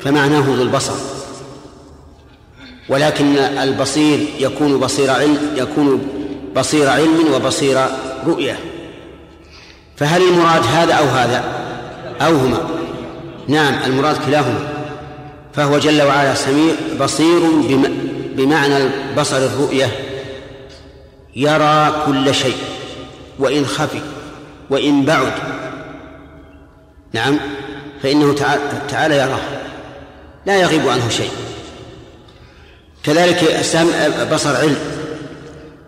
فمعناه 0.00 0.40
ذو 0.40 0.62
البصر. 0.62 0.94
ولكن 2.88 3.36
البصير 3.38 4.26
يكون 4.38 4.80
بصير 4.80 5.10
علم 5.10 5.38
يكون 5.56 6.06
بصير 6.56 6.88
علم 6.88 7.34
وبصير 7.34 7.78
رؤية. 8.26 8.58
فهل 9.96 10.22
المراد 10.22 10.62
هذا 10.66 10.92
أو 10.94 11.04
هذا؟ 11.04 11.44
أو 12.20 12.36
هما. 12.36 12.68
نعم 13.48 13.74
المراد 13.86 14.16
كلاهما. 14.26 14.68
فهو 15.54 15.78
جل 15.78 16.02
وعلا 16.02 16.34
سميع 16.34 16.74
بصير 17.00 17.40
بمعنى 18.36 18.76
البصر 18.76 19.36
الرؤية. 19.36 19.88
يرى 21.36 22.02
كل 22.06 22.34
شيء 22.34 22.56
وإن 23.38 23.66
خفي 23.66 24.00
وإن 24.70 25.04
بعد. 25.04 25.32
نعم. 27.12 27.38
فإنه 28.02 28.34
تعالى 28.88 29.16
يراه. 29.16 29.40
لا 30.46 30.60
يغيب 30.60 30.88
عنه 30.88 31.08
شيء. 31.08 31.30
كذلك 33.04 33.42
السمع 33.42 34.08
بصر 34.32 34.56
علم. 34.56 34.76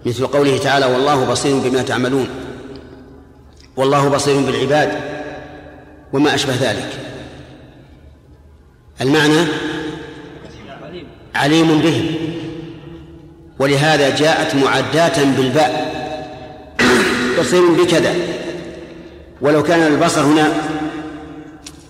مثل 0.07 0.26
قوله 0.26 0.59
تعالى 0.59 0.86
والله 0.86 1.24
بصير 1.24 1.59
بما 1.59 1.82
تعملون 1.82 2.28
والله 3.76 4.09
بصير 4.09 4.40
بالعباد 4.40 4.92
وما 6.12 6.34
أشبه 6.34 6.54
ذلك. 6.61 6.88
المعنى 9.00 9.46
عليم 11.34 11.78
بهم 11.80 12.14
ولهذا 13.59 14.16
جاءت 14.16 14.54
معداة 14.54 15.24
بالباء. 15.36 15.96
بصير 17.40 17.66
بكذا. 17.72 18.14
ولو 19.40 19.62
كان 19.62 19.92
البصر 19.92 20.20
هنا 20.20 20.52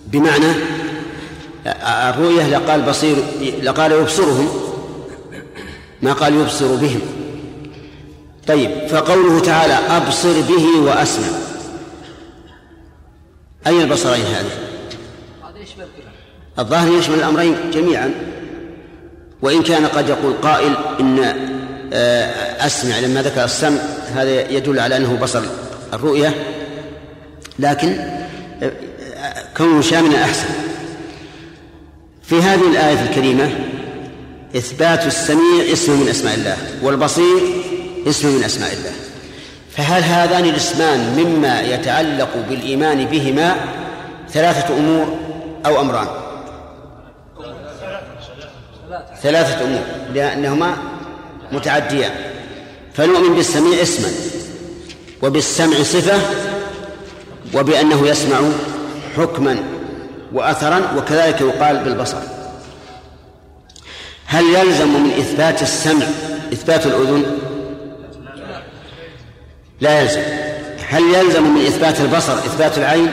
بمعنى 0.07 0.51
الرؤية 2.09 2.47
لقال 2.47 2.81
بصير 2.81 3.15
لقال 3.63 3.91
يبصرهم 3.91 4.49
ما 6.01 6.13
قال 6.13 6.35
يبصر 6.35 6.75
بهم. 6.75 7.01
طيب 8.47 8.87
فقوله 8.87 9.39
تعالى 9.39 9.73
أبصر 9.73 10.41
به 10.41 10.79
وأسمع. 10.81 11.27
أي 13.67 13.83
البصرين 13.83 14.25
هذه؟ 14.25 14.51
الظاهر 16.59 16.91
يشمل 16.91 17.15
الأمرين 17.15 17.55
جميعا. 17.71 18.13
وإن 19.41 19.63
كان 19.63 19.85
قد 19.85 20.09
يقول 20.09 20.33
قائل 20.33 20.75
إن 20.99 21.19
آه، 21.93 22.65
أسمع 22.65 22.99
لما 22.99 23.21
ذكر 23.21 23.43
السمع 23.43 23.79
هذا 24.15 24.51
يدل 24.51 24.79
على 24.79 24.97
أنه 24.97 25.15
بصر 25.21 25.41
الرؤية 25.93 26.33
لكن 27.59 27.97
كونه 29.57 29.81
شاملا 29.81 30.23
أحسن 30.23 30.49
في 32.23 32.41
هذه 32.41 32.67
الآية 32.71 33.01
الكريمة 33.09 33.49
إثبات 34.55 35.05
السميع 35.05 35.73
اسم 35.73 35.99
من 35.99 36.07
أسماء 36.09 36.35
الله 36.35 36.57
والبصير 36.81 37.41
اسم 38.07 38.27
من 38.27 38.43
أسماء 38.43 38.73
الله. 38.73 38.91
فهل 39.71 40.03
هذان 40.03 40.45
الاسمان 40.45 40.99
مما 40.99 41.61
يتعلق 41.61 42.29
بالإيمان 42.49 43.05
بهما 43.05 43.55
ثلاثة 44.29 44.77
أمور 44.77 45.17
أو 45.65 45.81
أمران؟ 45.81 46.07
ثلاثة 49.23 49.65
أمور 49.65 49.83
لأنهما 50.13 50.77
متعديان. 51.51 52.11
فنؤمن 52.93 53.35
بالسميع 53.35 53.81
اسما 53.81 54.09
وبالسمع 55.23 55.77
صفة 55.77 56.19
وبأنه 57.53 58.07
يسمع 58.07 58.39
حكما 59.17 59.57
وأثرا 60.33 60.81
وكذلك 60.97 61.41
يقال 61.41 61.77
بالبصر. 61.77 62.17
هل 64.25 64.43
يلزم 64.43 65.03
من 65.03 65.09
إثبات 65.09 65.61
السمع 65.61 66.05
إثبات 66.53 66.85
الأذن؟ 66.85 67.25
لا 69.81 70.01
يلزم. 70.01 70.21
هل 70.89 71.03
يلزم 71.15 71.43
من 71.43 71.61
إثبات 71.61 71.99
البصر 71.99 72.33
إثبات 72.33 72.77
العين؟ 72.77 73.11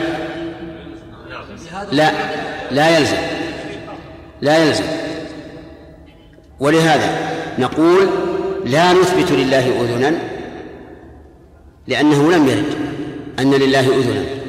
لا 1.91 2.11
لا 2.71 2.97
يلزم. 2.97 3.17
لا 4.41 4.57
يلزم. 4.57 4.83
ولهذا 6.59 7.09
نقول 7.59 8.09
لا 8.65 8.93
نثبت 8.93 9.31
لله 9.31 9.81
أذنا 9.81 10.19
لأنه 11.87 12.31
لم 12.31 12.47
يرد 12.47 12.75
أن 13.39 13.53
لله 13.53 13.79
أذنا. 13.79 14.44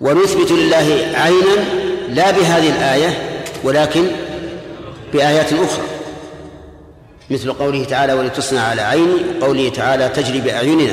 ونثبت 0.00 0.52
لله 0.52 1.12
عينا 1.14 1.64
لا 2.08 2.30
بهذه 2.30 2.68
الآية 2.68 3.42
ولكن 3.64 4.06
بآيات 5.12 5.52
أخرى. 5.52 5.84
مثل 7.30 7.52
قوله 7.52 7.84
تعالى 7.84 8.12
ولتصنع 8.12 8.60
على 8.60 8.82
عيني 8.82 9.14
وقوله 9.40 9.68
تعالى 9.68 10.08
تجري 10.08 10.40
بأعيننا 10.40 10.92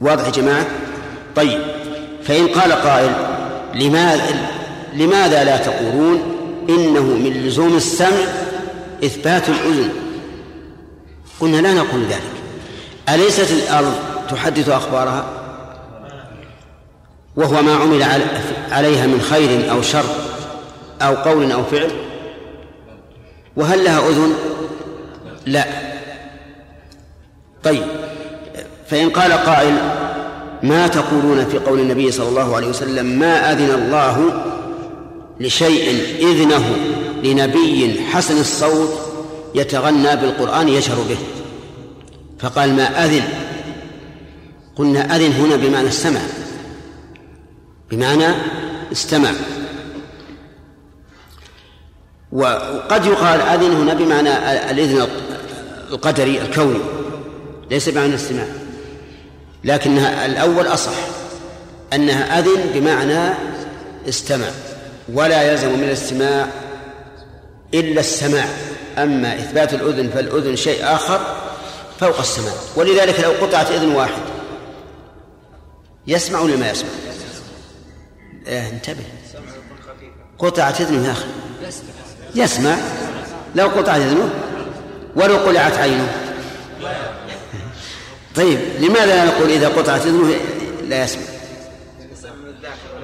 واضح 0.00 0.26
يا 0.26 0.30
جماعة؟ 0.30 0.66
طيب 1.36 1.60
فإن 2.24 2.48
قال 2.48 2.72
قائل 2.72 3.12
لماذا 3.74 4.22
لماذا 4.94 5.44
لا 5.44 5.56
تقولون 5.56 6.22
إنه 6.68 7.02
من 7.02 7.42
لزوم 7.46 7.76
السمع 7.76 8.18
إثبات 9.04 9.48
الأذن 9.48 9.88
قلنا 11.40 11.56
لا 11.56 11.74
نقول 11.74 12.02
ذلك. 12.02 12.22
أليست 13.08 13.50
الأرض 13.50 13.94
تحدث 14.30 14.68
أخبارها؟ 14.68 15.45
وهو 17.36 17.62
ما 17.62 17.74
عمل 17.74 18.02
عليها 18.70 19.06
من 19.06 19.20
خير 19.20 19.70
أو 19.70 19.82
شر 19.82 20.04
أو 21.02 21.14
قول 21.14 21.52
أو 21.52 21.64
فعل؟ 21.64 21.90
وهل 23.56 23.84
لها 23.84 24.08
أذن؟ 24.08 24.32
لا. 25.46 25.64
طيب. 27.64 27.82
فإن 28.86 29.10
قال 29.10 29.32
قائل 29.32 29.74
ما 30.62 30.86
تقولون 30.86 31.44
في 31.44 31.58
قول 31.58 31.80
النبي 31.80 32.12
صلى 32.12 32.28
الله 32.28 32.56
عليه 32.56 32.66
وسلم 32.66 33.06
ما 33.06 33.52
أذن 33.52 33.70
الله 33.70 34.42
لشيء 35.40 36.02
إذنه 36.18 36.76
لنبي 37.24 38.00
حسن 38.12 38.40
الصوت 38.40 38.92
يتغنى 39.54 40.16
بالقرآن 40.16 40.68
يشهر 40.68 40.96
به؟ 41.08 41.18
فقال 42.38 42.76
ما 42.76 43.04
أذن. 43.04 43.22
قلنا 44.76 45.16
أذن 45.16 45.32
هنا 45.32 45.56
بمعنى 45.56 45.88
السمع. 45.88 46.20
بمعنى 47.90 48.34
استمع. 48.92 49.30
وقد 52.32 53.06
يقال 53.06 53.40
أذن 53.40 53.72
هنا 53.72 53.94
بمعنى 53.94 54.30
الإذن 54.70 55.08
القدري 55.90 56.40
الكوني 56.40 56.80
ليس 57.70 57.88
بمعنى 57.88 58.06
الاستماع. 58.06 58.46
لكنها 59.64 60.26
الأول 60.26 60.66
أصح 60.66 60.92
أنها 61.92 62.38
أذن 62.38 62.70
بمعنى 62.74 63.34
استمع 64.08 64.46
ولا 65.12 65.42
يلزم 65.42 65.78
من 65.78 65.84
الاستماع 65.84 66.48
إلا 67.74 68.00
السماع. 68.00 68.46
أما 68.98 69.34
إثبات 69.34 69.74
الأذن 69.74 70.10
فالأذن 70.10 70.56
شيء 70.56 70.84
آخر 70.84 71.20
فوق 72.00 72.18
السماع. 72.18 72.54
ولذلك 72.76 73.20
لو 73.20 73.30
قطعت 73.30 73.70
إذن 73.70 73.94
واحد 73.94 74.22
يسمع 76.06 76.40
ولا 76.40 76.56
ما 76.56 76.70
يسمع؟ 76.70 76.88
إيه 78.46 78.68
انتبه. 78.68 79.04
قطعت 80.38 80.80
إذنه 80.80 81.06
يا 81.06 81.12
أخي 81.12 81.24
يسمع. 82.34 82.76
لو 83.54 83.68
قطعت 83.68 84.00
إذنه 84.00 84.30
ولو 85.16 85.36
قلعت 85.36 85.72
عينه. 85.72 86.12
طيب 88.34 88.58
لماذا 88.80 89.06
لا 89.06 89.24
نقول 89.24 89.50
إذا 89.50 89.68
قطعت 89.68 90.06
إذنه 90.06 90.34
لا 90.88 91.04
يسمع؟ 91.04 91.22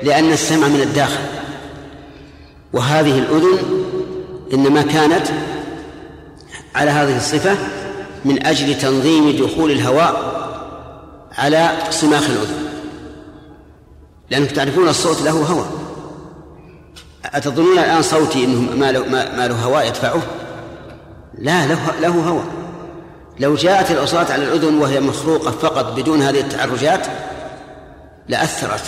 لأن 0.03 0.33
السمع 0.33 0.69
من 0.69 0.81
الداخل. 0.81 1.23
وهذه 2.73 3.19
الأذن 3.19 3.59
إنما 4.53 4.83
كانت 4.83 5.27
على 6.75 6.91
هذه 6.91 7.17
الصفة 7.17 7.57
من 8.25 8.47
أجل 8.47 8.79
تنظيم 8.79 9.47
دخول 9.47 9.71
الهواء 9.71 10.33
على 11.33 11.71
صماخ 11.91 12.23
الأذن. 12.23 12.72
لأنكم 14.33 14.55
تعرفون 14.55 14.89
الصوت 14.89 15.23
له 15.23 15.31
هواء 15.31 15.67
أتظنون 17.25 17.79
الآن 17.79 18.03
صوتي 18.03 18.45
إنه 18.45 18.77
ما 18.77 18.93
له, 18.93 19.09
ما 19.09 19.49
له 19.49 19.55
هواء 19.55 19.87
يدفعه؟ 19.87 20.23
لا 21.39 21.67
له, 21.67 21.79
له 22.01 22.09
هواء 22.09 22.45
لو 23.41 23.55
جاءت 23.55 23.91
الأصوات 23.91 24.31
على 24.31 24.45
الأذن 24.45 24.79
وهي 24.79 25.01
مخروقة 25.01 25.51
فقط 25.51 25.93
بدون 25.97 26.23
هذه 26.23 26.41
التعرجات 26.41 27.07
لأثرت. 28.29 28.85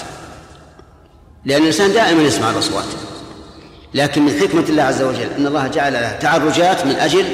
لأن 1.44 1.60
الإنسان 1.60 1.92
دائما 1.92 2.22
يسمع 2.22 2.50
الأصوات. 2.50 2.84
لكن 3.94 4.22
من 4.22 4.40
حكمة 4.40 4.64
الله 4.68 4.82
عز 4.82 5.02
وجل 5.02 5.28
أن 5.38 5.46
الله 5.46 5.66
جعل 5.66 5.92
لها 5.92 6.18
تعرجات 6.18 6.86
من 6.86 6.94
أجل 6.94 7.24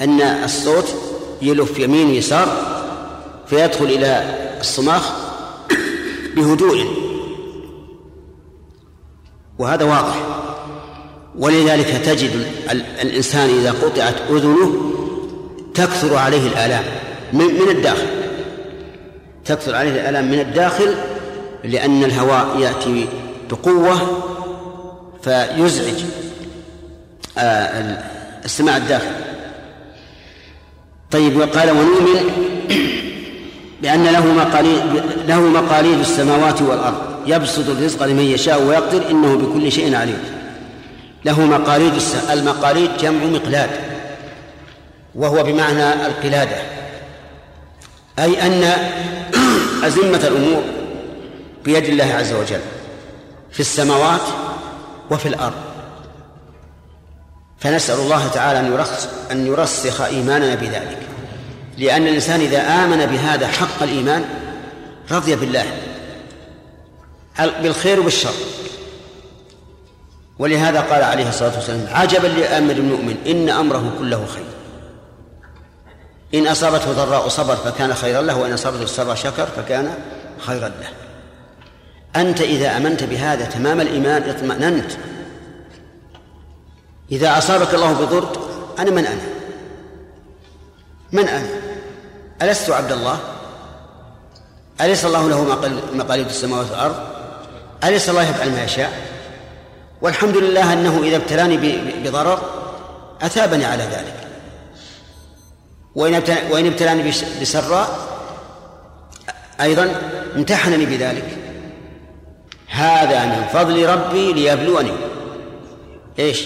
أن 0.00 0.20
الصوت 0.20 0.94
يلف 1.42 1.78
يمين 1.78 2.10
يسار 2.10 2.48
فيدخل 3.46 3.84
إلى 3.84 4.34
الصماخ 4.60 5.12
بهدوء. 6.36 7.09
وهذا 9.60 9.84
واضح. 9.84 10.16
ولذلك 11.38 11.86
تجد 11.86 12.46
الإنسان 13.02 13.48
إذا 13.48 13.70
قطعت 13.70 14.14
أذنه 14.30 14.92
تكثر 15.74 16.16
عليه 16.16 16.46
الآلام 16.46 16.84
من 17.32 17.68
الداخل. 17.70 18.06
تكثر 19.44 19.74
عليه 19.74 19.90
الآلام 19.90 20.30
من 20.30 20.40
الداخل 20.40 20.94
لأن 21.64 22.04
الهواء 22.04 22.58
يأتي 22.58 23.08
بقوة 23.50 24.00
فيزعج 25.22 26.04
السماع 28.44 28.76
الداخل 28.76 29.12
طيب 31.10 31.36
وقال 31.36 31.70
ونؤمن 31.70 32.20
بأن 33.82 34.04
له 34.04 34.26
مقاليد 34.26 34.80
له 35.28 35.40
مقاليد 35.40 35.98
السماوات 35.98 36.62
والأرض. 36.62 37.09
يبسط 37.26 37.68
الرزق 37.68 38.06
لمن 38.06 38.24
يشاء 38.24 38.62
ويقدر 38.62 39.10
إنه 39.10 39.36
بكل 39.36 39.72
شيء 39.72 39.96
عليم. 39.96 40.18
له 41.24 41.40
مقاليد 41.40 41.92
المقاليد 42.30 42.90
جمع 43.00 43.24
مقلاد 43.24 43.70
وهو 45.14 45.42
بمعنى 45.42 46.06
القلادة. 46.06 46.56
أي 48.18 48.46
أن 48.46 48.62
أزمة 49.86 50.26
الأمور 50.26 50.62
بيد 51.64 51.84
الله 51.84 52.14
عز 52.14 52.32
وجل 52.32 52.60
في 53.52 53.60
السماوات 53.60 54.20
وفي 55.10 55.28
الأرض. 55.28 55.60
فنسأل 57.58 57.98
الله 58.00 58.28
تعالى 58.28 58.60
أن 58.60 58.72
يرسخ 58.72 59.08
أن 59.30 59.46
يرسخ 59.46 60.00
إيماننا 60.00 60.54
بذلك. 60.54 60.98
لأن 61.78 62.06
الإنسان 62.06 62.40
إذا 62.40 62.84
آمن 62.84 63.06
بهذا 63.06 63.46
حق 63.46 63.82
الإيمان 63.82 64.24
رضي 65.10 65.36
بالله. 65.36 65.66
بالخير 67.46 68.00
وبالشر. 68.00 68.34
ولهذا 70.38 70.80
قال 70.80 71.02
عليه 71.02 71.28
الصلاة 71.28 71.54
والسلام 71.54 71.86
عجبا 71.90 72.26
لأمر 72.26 72.72
المؤمن 72.72 73.16
إن 73.26 73.48
أمره 73.48 73.92
كله 73.98 74.26
خير. 74.26 74.44
إن 76.34 76.46
أصابته 76.46 76.92
ضراء 76.92 77.28
صبر 77.28 77.56
فكان 77.56 77.94
خيرا 77.94 78.22
له 78.22 78.38
وإن 78.38 78.52
أصابته 78.52 78.82
السراء 78.82 79.14
شكر 79.14 79.46
فكان 79.46 79.94
خيرا 80.38 80.68
له. 80.68 80.88
أنت 82.16 82.40
إذا 82.40 82.76
أمنت 82.76 83.04
بهذا 83.04 83.44
تمام 83.44 83.80
الإيمان 83.80 84.22
اطمأننت. 84.22 84.92
إذا 87.12 87.38
أصابك 87.38 87.74
الله 87.74 87.92
بضر 87.92 88.28
أنا 88.78 88.90
من 88.90 89.06
أنا؟ 89.06 89.22
من 91.12 91.28
أنا؟ 91.28 91.48
ألست 92.42 92.70
عبد 92.70 92.92
الله؟ 92.92 93.18
أليس 94.80 95.04
الله 95.04 95.28
له 95.28 95.44
مقاليد 95.94 96.26
السماوات 96.26 96.70
والأرض؟ 96.70 97.09
أليس 97.84 98.08
الله 98.08 98.22
يفعل 98.22 98.50
ما 98.50 98.64
يشاء؟ 98.64 98.92
والحمد 100.02 100.36
لله 100.36 100.72
أنه 100.72 101.00
إذا 101.02 101.16
ابتلاني 101.16 101.56
بضرر 102.04 102.40
أثابني 103.22 103.64
على 103.64 103.82
ذلك. 103.82 104.14
وإن 106.50 106.66
ابتلاني 106.66 107.12
بسراء 107.40 107.88
أيضا 109.60 109.94
امتحنني 110.36 110.86
بذلك. 110.86 111.36
هذا 112.68 113.24
من 113.24 113.44
فضل 113.52 113.86
ربي 113.86 114.32
ليبلوني. 114.32 114.92
إيش؟ 116.18 116.44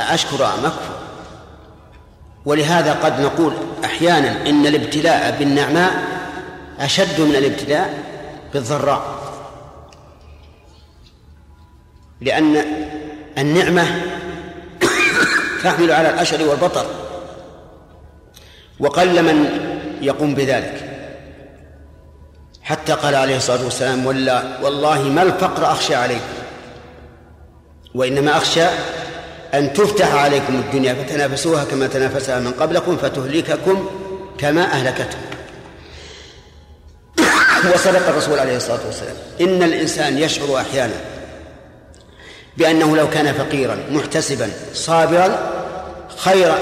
أشكر 0.00 0.44
أم 0.44 0.64
أكفر؟ 0.64 0.96
ولهذا 2.44 2.92
قد 2.92 3.20
نقول 3.20 3.52
أحيانا 3.84 4.48
إن 4.48 4.66
الابتلاء 4.66 5.36
بالنعماء 5.38 5.92
أشد 6.80 7.20
من 7.20 7.36
الابتلاء 7.36 8.04
بالضراء. 8.54 9.25
لأن 12.20 12.64
النعمة 13.38 13.86
تحمل 15.64 15.92
على 15.92 16.10
الأشر 16.10 16.48
والبطر 16.48 16.86
وقل 18.80 19.22
من 19.22 19.48
يقوم 20.00 20.34
بذلك. 20.34 20.96
حتى 22.66 22.92
قال 22.92 23.14
عليه 23.14 23.36
الصلاة 23.36 23.64
والسلام 23.64 24.06
ولا 24.06 24.42
والله 24.62 25.02
ما 25.02 25.22
الفقر 25.22 25.72
أخشى 25.72 25.94
عليكم 25.94 26.36
وإنما 27.94 28.36
أخشى 28.36 28.66
أن 29.54 29.72
تفتح 29.72 30.14
عليكم 30.14 30.54
الدنيا 30.54 30.94
فتنافسوها 30.94 31.64
كما 31.64 31.86
تنافسها 31.86 32.40
من 32.40 32.52
قبلكم 32.52 32.96
فتهلككم 32.96 33.90
كما 34.38 34.64
أهلكتهم 34.64 35.20
وصدق 37.74 38.08
الرسول 38.08 38.38
عليه 38.38 38.56
الصلاة 38.56 38.86
والسلام 38.86 39.16
إن 39.40 39.62
الإنسان 39.62 40.18
يشعر 40.18 40.60
أحيانا 40.60 40.94
بأنه 42.58 42.96
لو 42.96 43.10
كان 43.10 43.32
فقيرا 43.32 43.76
محتسبا 43.90 44.50
صابرا 44.74 45.52
خير 46.16 46.52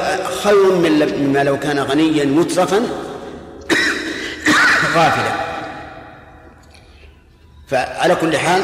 خير 0.43 0.73
مما 1.19 1.45
لو 1.45 1.59
كان 1.59 1.79
غنيا 1.79 2.25
مترفا 2.25 2.77
غافلا. 4.97 5.35
فعلى 7.69 8.15
كل 8.15 8.39
حال 8.39 8.63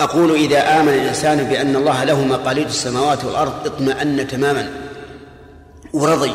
أقول 0.00 0.34
إذا 0.34 0.80
آمن 0.80 0.88
الإنسان 0.88 1.44
بأن 1.44 1.76
الله 1.76 2.04
له 2.04 2.24
مقاليد 2.24 2.66
السماوات 2.66 3.24
والأرض 3.24 3.66
اطمأن 3.66 4.28
تماما 4.28 4.70
ورضي 5.92 6.32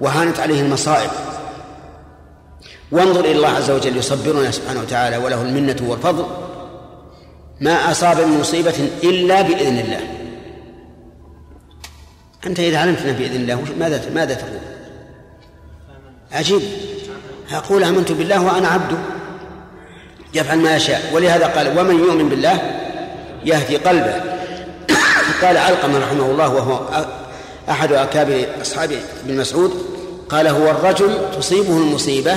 وهانت 0.00 0.40
عليه 0.40 0.60
المصائب. 0.60 1.10
وانظر 2.92 3.20
إلى 3.20 3.32
الله 3.32 3.48
عز 3.48 3.70
وجل 3.70 3.96
يصبرنا 3.96 4.50
سبحانه 4.50 4.80
وتعالى 4.80 5.16
وله 5.16 5.42
المنة 5.42 5.76
والفضل. 5.82 6.26
ما 7.60 7.90
أصاب 7.90 8.20
من 8.20 8.40
مصيبة 8.40 8.74
إلا 9.02 9.42
بإذن 9.42 9.78
الله. 9.78 10.00
أنت 12.46 12.60
إذا 12.60 12.78
علمت 12.78 13.02
بإذن 13.02 13.36
الله 13.36 13.64
ماذا 13.78 14.02
ماذا 14.14 14.34
تقول؟ 14.34 14.58
عجيب. 16.32 16.62
أقول 17.52 17.84
آمنت 17.84 18.12
بالله 18.12 18.42
وأنا 18.42 18.68
عبده 18.68 18.96
يفعل 20.34 20.58
ما 20.58 20.76
يشاء. 20.76 21.10
ولهذا 21.12 21.46
قال 21.46 21.78
ومن 21.78 21.98
يؤمن 21.98 22.28
بالله 22.28 22.58
يهدي 23.44 23.76
قلبه. 23.76 24.14
قال 25.42 25.56
علقمة 25.56 25.98
رحمه 25.98 26.26
الله 26.26 26.48
وهو 26.48 27.04
أحد 27.70 27.92
أكابر 27.92 28.46
أصحاب 28.62 28.92
ابن 29.24 29.36
مسعود 29.36 29.86
قال 30.28 30.46
هو 30.48 30.70
الرجل 30.70 31.18
تصيبه 31.38 31.76
المصيبة 31.76 32.36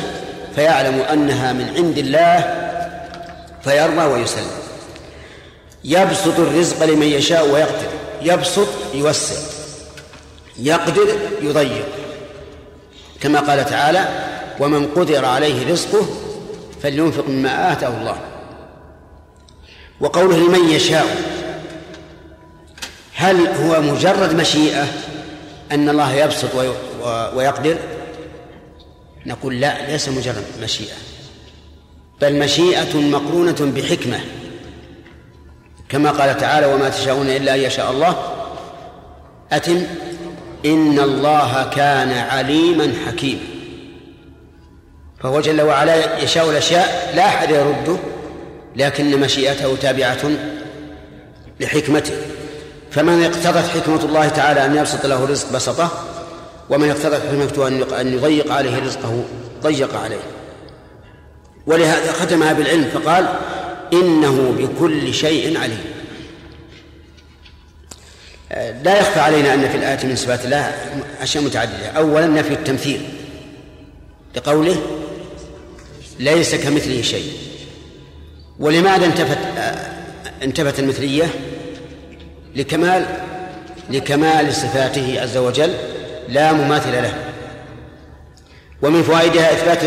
فيعلم 0.55 0.99
أنها 0.99 1.53
من 1.53 1.73
عند 1.77 1.97
الله 1.97 2.59
فيرضى 3.63 4.05
ويسلم. 4.05 4.62
يبسط 5.83 6.39
الرزق 6.39 6.85
لمن 6.85 7.07
يشاء 7.07 7.49
ويقدر. 7.49 7.89
يبسط 8.21 8.67
يوسع. 8.93 9.35
يقدر 10.59 11.07
يضيق. 11.41 11.87
كما 13.21 13.39
قال 13.39 13.65
تعالى 13.65 14.07
ومن 14.59 14.87
قدر 14.87 15.25
عليه 15.25 15.71
رزقه 15.71 16.05
فلينفق 16.83 17.27
مما 17.27 17.71
آتاه 17.71 17.87
الله. 17.87 18.17
وقوله 20.01 20.37
لمن 20.37 20.69
يشاء 20.69 21.33
هل 23.13 23.47
هو 23.47 23.81
مجرد 23.81 24.33
مشيئة 24.33 24.87
أن 25.71 25.89
الله 25.89 26.13
يبسط 26.13 26.49
ويقدر؟ 27.35 27.77
نقول 29.25 29.61
لا 29.61 29.91
ليس 29.91 30.09
مجرد 30.09 30.43
مشيئة 30.63 30.95
بل 32.21 32.39
مشيئة 32.39 32.97
مقرونة 32.97 33.71
بحكمة. 33.75 34.19
كما 35.89 36.11
قال 36.11 36.37
تعالى 36.37 36.65
وما 36.65 36.89
تشاءون 36.89 37.29
إلا 37.29 37.55
أن 37.55 37.59
يشاء 37.59 37.91
الله. 37.91 38.15
أتم. 39.51 39.83
إن 40.65 40.99
الله 40.99 41.69
كان 41.75 42.11
عليما 42.11 42.93
حكيما 43.07 43.41
فهو 45.23 45.41
جل 45.41 45.61
وعلا 45.61 46.19
يشاء 46.19 46.49
الأشياء 46.49 47.13
لا 47.15 47.25
أحد 47.25 47.49
يرده 47.49 47.97
لكن 48.75 49.19
مشيئته 49.19 49.75
تابعة 49.75 50.31
لحكمته. 51.59 52.13
فمن 52.91 53.23
اقتضت 53.23 53.69
حكمة 53.69 54.03
الله 54.03 54.27
تعالى 54.27 54.65
أن 54.65 54.75
يبسط 54.75 55.05
له 55.05 55.25
رزق 55.25 55.53
بسطه 55.53 55.91
ومن 56.69 56.89
اقتضت 56.89 57.21
حكمته 57.27 57.67
أن 58.01 58.13
يضيق 58.13 58.53
عليه 58.53 58.83
رزقه 58.83 59.23
ضيق 59.63 59.97
عليه. 59.97 60.23
ولهذا 61.67 62.11
ختمها 62.11 62.53
بالعلم 62.53 62.89
فقال 62.93 63.25
إنه 64.01 64.55
بكل 64.57 65.13
شيء 65.13 65.57
عليم. 65.57 65.83
لا 68.83 68.99
يخفى 68.99 69.19
علينا 69.19 69.53
أن 69.53 69.69
في 69.69 69.77
الآية 69.77 70.05
من 70.05 70.15
صفات 70.15 70.45
الله 70.45 70.75
أشياء 71.21 71.43
متعددة. 71.43 71.87
أولا 71.87 72.27
نفي 72.27 72.53
التمثيل 72.53 73.01
لقوله 74.35 74.81
ليس 76.19 76.55
كمثله 76.55 77.01
شيء. 77.01 77.33
ولماذا 78.59 79.05
انتفت 79.05 79.37
انتفت 80.43 80.79
المثلية؟ 80.79 81.25
لكمال 82.55 83.05
لكمال 83.89 84.55
صفاته 84.55 85.21
عز 85.21 85.37
وجل 85.37 85.73
لا 86.29 86.53
مماثل 86.53 86.91
له. 86.91 87.13
ومن 88.81 89.03
فوائدها 89.03 89.51
إثبات 89.51 89.79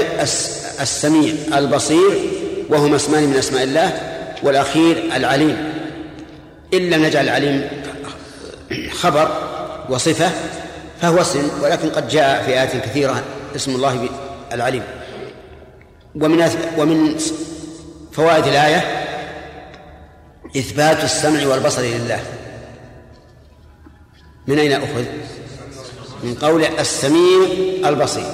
السميع 0.81 1.35
البصير 1.55 2.31
وهما 2.69 2.97
اسمان 2.97 3.25
من 3.25 3.37
أسماء 3.37 3.63
الله 3.63 3.93
والأخير 4.43 5.05
العليم. 5.17 5.73
إن 6.75 6.91
لم 6.91 7.05
نجعل 7.05 7.25
العليم 7.25 7.69
خبر 8.93 9.29
وصفة 9.89 10.31
فهو 11.01 11.21
اسم 11.21 11.51
ولكن 11.63 11.91
قد 11.91 12.09
جاء 12.09 12.43
في 12.43 12.49
آيات 12.49 12.77
كثيرة 12.77 13.23
اسم 13.57 13.75
الله 13.75 14.09
العليم. 14.53 14.83
ومن 16.15 16.51
ومن 16.79 17.17
فوائد 18.13 18.47
الآية 18.47 19.07
إثبات 20.57 21.05
السمع 21.05 21.47
والبصر 21.47 21.83
لله. 21.83 22.21
من 24.47 24.59
أين 24.59 24.73
أخذ؟ 24.73 25.05
من 26.23 26.35
قول 26.35 26.65
السميع 26.65 27.49
البصير. 27.87 28.31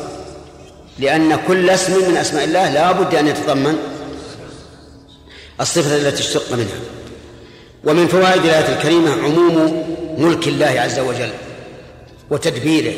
لأن 0.99 1.37
كل 1.49 1.70
اسم 1.70 2.11
من 2.11 2.16
أسماء 2.16 2.45
الله 2.45 2.70
لا 2.70 2.93
بد 2.93 3.14
أن 3.14 3.28
يتضمن 3.28 3.78
الصفة 5.62 5.96
التي 5.96 6.22
اشتق 6.22 6.52
منها. 6.52 6.80
ومن 7.84 8.06
فوائد 8.06 8.44
الآية 8.44 8.76
الكريمة 8.76 9.12
عموم 9.12 9.84
ملك 10.18 10.48
الله 10.48 10.80
عز 10.80 10.98
وجل 10.98 11.30
وتدبيره 12.30 12.94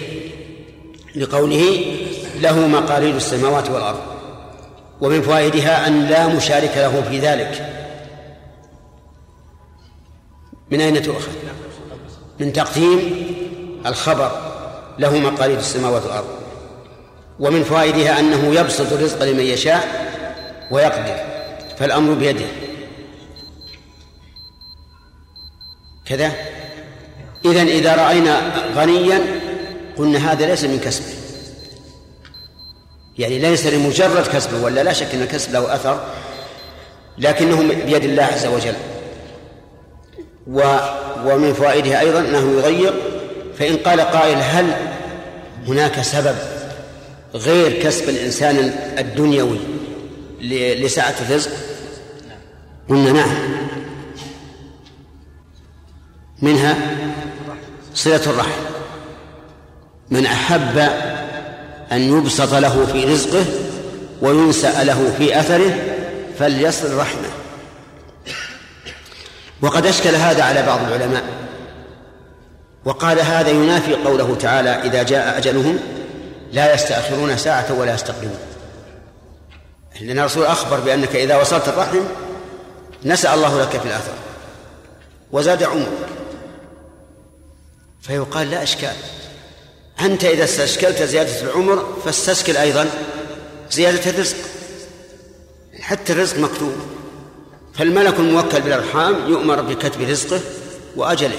لقوله 1.16 1.84
له 2.40 2.66
مقاليد 2.66 3.14
السماوات 3.14 3.70
والأرض. 3.70 4.00
ومن 5.00 5.22
فوائدها 5.22 5.86
أن 5.86 6.06
لا 6.06 6.26
مشارك 6.26 6.72
له 6.76 7.04
في 7.10 7.18
ذلك. 7.18 7.70
من 10.70 10.80
أين 10.80 11.02
تؤخذ؟ 11.02 11.32
من 12.40 12.52
تقديم 12.52 13.26
الخبر 13.86 14.30
له 14.98 15.18
مقاليد 15.18 15.58
السماوات 15.58 16.02
والأرض. 16.02 16.28
ومن 17.40 17.64
فوائدها 17.64 18.20
أنه 18.20 18.54
يبسط 18.54 18.92
الرزق 18.92 19.24
لمن 19.24 19.44
يشاء 19.44 20.12
ويقدر. 20.70 21.33
فالأمر 21.78 22.14
بيده. 22.14 22.46
كذا. 26.06 26.32
إذا 27.44 27.62
إذا 27.62 27.94
رأينا 27.96 28.52
غنيا 28.76 29.20
قلنا 29.96 30.32
هذا 30.32 30.46
ليس 30.46 30.64
من 30.64 30.78
كسبه 30.78 31.14
يعني 33.18 33.38
ليس 33.38 33.66
لمجرد 33.66 34.26
كسبه 34.26 34.64
ولا 34.64 34.82
لا 34.82 34.92
شك 34.92 35.14
أن 35.14 35.22
الكسب 35.22 35.52
له 35.52 35.74
أثر 35.74 36.04
لكنه 37.18 37.62
بيد 37.86 38.04
الله 38.04 38.22
عز 38.22 38.46
وجل. 38.46 38.74
و 40.46 40.60
ومن 41.24 41.52
فوائدها 41.52 42.00
أيضا 42.00 42.20
أنه 42.20 42.58
يضيق 42.58 42.94
فإن 43.58 43.76
قال 43.76 44.00
قائل 44.00 44.38
هل 44.38 44.76
هناك 45.66 46.02
سبب 46.02 46.36
غير 47.34 47.82
كسب 47.82 48.08
الإنسان 48.08 48.56
الدنيوي؟ 48.98 49.58
لسعة 50.84 51.14
الرزق؟ 51.28 51.50
قلنا 52.88 53.12
نعم. 53.12 53.34
منها 56.42 56.76
صلة 57.94 58.22
الرحم. 58.26 58.60
من 60.10 60.26
أحب 60.26 60.78
أن 61.92 62.18
يبسط 62.18 62.54
له 62.54 62.86
في 62.86 63.04
رزقه 63.04 63.44
وينسأ 64.22 64.84
له 64.84 65.14
في 65.18 65.40
أثره 65.40 65.74
فليصل 66.38 66.96
رحمه. 66.96 67.30
وقد 69.62 69.86
أشكل 69.86 70.14
هذا 70.14 70.42
على 70.42 70.62
بعض 70.62 70.80
العلماء. 70.86 71.24
وقال 72.84 73.20
هذا 73.20 73.50
ينافي 73.50 73.94
قوله 73.94 74.36
تعالى 74.40 74.70
إذا 74.70 75.02
جاء 75.02 75.38
أجلهم 75.38 75.78
لا 76.52 76.74
يستأخرون 76.74 77.36
ساعة 77.36 77.72
ولا 77.72 77.94
يستقدمون. 77.94 78.53
لأن 80.00 80.18
الرسول 80.18 80.44
أخبر 80.44 80.80
بأنك 80.80 81.16
إذا 81.16 81.40
وصلت 81.40 81.68
الرحم 81.68 82.00
نسأ 83.04 83.34
الله 83.34 83.62
لك 83.62 83.80
في 83.80 83.88
الآثار. 83.88 84.14
وزاد 85.32 85.62
عمرك 85.62 86.08
فيقال 88.02 88.50
لا 88.50 88.62
إشكال. 88.62 88.96
أنت 90.00 90.24
إذا 90.24 90.44
استشكلت 90.44 91.02
زيادة 91.02 91.40
العمر 91.40 91.96
فاستشكل 92.04 92.56
أيضا 92.56 92.90
زيادة 93.70 94.10
الرزق. 94.10 94.36
حتى 95.80 96.12
الرزق 96.12 96.38
مكتوب. 96.38 96.74
فالملك 97.74 98.14
الموكل 98.18 98.60
بالأرحام 98.60 99.30
يؤمر 99.30 99.62
بكتب 99.62 100.00
رزقه 100.00 100.40
وأجله. 100.96 101.38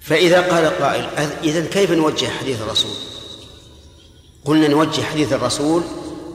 فإذا 0.00 0.40
قال 0.40 0.82
قائل 0.82 1.08
إذا 1.44 1.66
كيف 1.66 1.90
نوجه 1.90 2.26
حديث 2.26 2.62
الرسول؟ 2.62 3.11
قلنا 4.44 4.68
نوجه 4.68 5.02
حديث 5.02 5.32
الرسول 5.32 5.82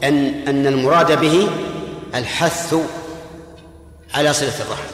أن 0.03 0.47
أن 0.47 0.67
المراد 0.67 1.19
به 1.21 1.49
الحث 2.15 2.75
على 4.13 4.33
صلة 4.33 4.47
الرحم. 4.59 4.93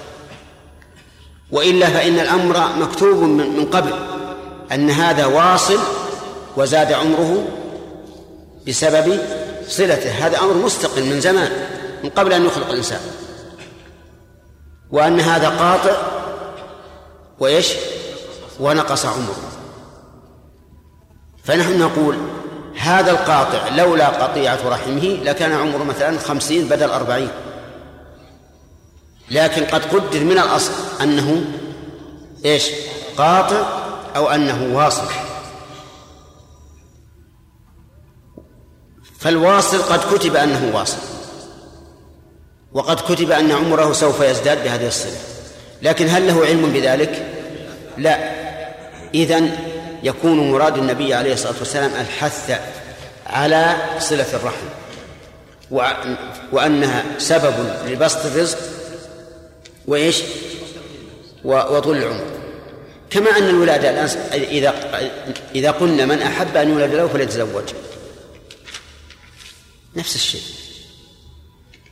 وإلا 1.52 1.90
فإن 1.90 2.20
الأمر 2.20 2.78
مكتوب 2.80 3.24
من 3.24 3.66
قبل 3.66 3.94
أن 4.72 4.90
هذا 4.90 5.26
واصل 5.26 5.80
وزاد 6.58 6.94
عمره 6.94 7.48
بسبب 8.68 9.20
صلته. 9.68 10.10
هذا 10.10 10.40
أمر 10.40 10.54
مستقل 10.54 11.06
من 11.06 11.22
زمان 11.22 11.52
من 12.04 12.10
قبل 12.10 12.34
أن 12.34 12.46
يخلق 12.46 12.70
الإنسان. 12.70 13.02
وأن 14.92 15.20
هذا 15.20 15.50
قاطع 15.50 15.96
وإيش 17.40 17.74
ونقص 18.60 19.06
عمره. 19.06 19.52
فنحن 21.44 21.80
نقول 21.80 22.18
هذا 22.78 23.12
القاطع 23.12 23.68
لولا 23.68 24.08
قطيعة 24.08 24.60
رحمه 24.66 25.20
لكان 25.24 25.52
عمره 25.52 25.84
مثلا 25.84 26.20
خمسين 26.20 26.68
بدل 26.68 26.90
أربعين. 26.90 27.30
لكن 29.32 29.66
قد 29.66 29.86
قدر 29.86 30.24
من 30.24 30.32
الأصل 30.32 30.72
أنه 31.02 31.46
إيش؟ 32.46 32.70
قاطع 33.18 33.84
أو 34.16 34.30
أنه 34.30 34.78
واصل. 34.78 35.08
فالواصل 39.20 39.82
قد 39.82 40.16
كتب 40.16 40.36
أنه 40.36 40.72
واصل 40.74 40.98
وقد 42.74 43.00
كتب 43.00 43.32
أن 43.32 43.52
عمره 43.52 43.94
سوف 43.94 44.22
يزداد 44.22 44.64
بهذه 44.64 44.88
الصلة. 44.88 45.18
لكن 45.82 46.10
هل 46.10 46.28
له 46.28 46.46
علم 46.46 46.74
بذلك؟ 46.74 47.26
لا. 47.98 48.44
إذن 49.14 49.73
يكون 50.04 50.52
مراد 50.52 50.78
النبي 50.78 51.14
عليه 51.14 51.34
الصلاة 51.34 51.54
والسلام 51.60 51.92
الحث 52.02 52.62
على 53.28 53.76
صلة 54.00 54.28
الرحم. 54.34 54.66
وأنها 56.52 57.04
سبب 57.18 57.54
لبسط 57.88 58.26
الرزق 58.26 58.58
وإيش؟ 59.88 60.22
وطول 61.44 61.98
العمر. 61.98 62.26
كما 63.10 63.38
أن 63.38 63.50
الولادة 63.50 63.90
الآن 63.90 64.10
إذا 64.34 64.74
إذا 65.56 65.72
قلنا 65.72 66.06
من 66.06 66.22
أحب 66.22 66.58
أن 66.58 66.70
يولد 66.70 66.94
له 66.94 67.08
فليتزوج. 67.08 67.64
نفس 69.96 70.16
الشيء. 70.16 70.42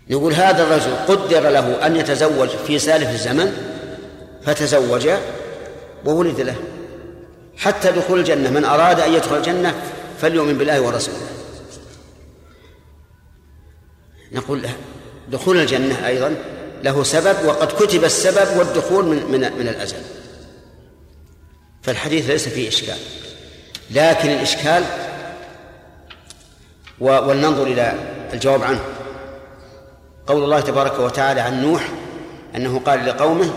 نقول 0.10 0.34
هذا 0.34 0.64
الرجل 0.64 0.96
قدر 1.08 1.50
له 1.50 1.86
أن 1.86 1.96
يتزوج 1.96 2.50
في 2.68 2.80
سالف 2.80 3.10
الزمن 3.10 3.54
فتزوج 4.46 5.10
وولد 6.06 6.42
له. 6.42 6.56
حتى 7.62 7.92
دخول 7.92 8.20
الجنة. 8.20 8.50
من 8.50 8.66
أراد 8.66 9.00
أن 9.00 9.14
يدخل 9.14 9.38
الجنة 9.38 9.82
فليؤمن 10.22 10.58
بالله 10.58 10.82
ورسوله. 10.82 11.28
نقول 14.32 14.70
دخول 15.28 15.58
الجنة 15.58 16.08
أيضا 16.08 16.36
له 16.84 17.04
سبب 17.04 17.46
وقد 17.46 17.68
كتب 17.68 18.04
السبب 18.04 18.58
والدخول 18.58 19.06
من 19.06 19.32
من 19.32 19.40
من 19.40 19.68
الأزل. 19.68 19.98
فالحديث 21.82 22.30
ليس 22.30 22.50
فيه 22.50 22.68
إشكال. 22.70 22.98
لكن 23.92 24.30
الإشكال 24.30 24.84
ولننظر 27.00 27.64
إلى 27.64 27.94
الجواب 28.34 28.64
عنه. 28.64 28.82
قول 30.28 30.44
الله 30.44 30.60
تبارك 30.60 31.00
وتعالى 31.00 31.42
عن 31.42 31.62
نوح 31.62 31.90
أنه 32.56 32.80
قال 32.80 33.06
لقومه 33.06 33.54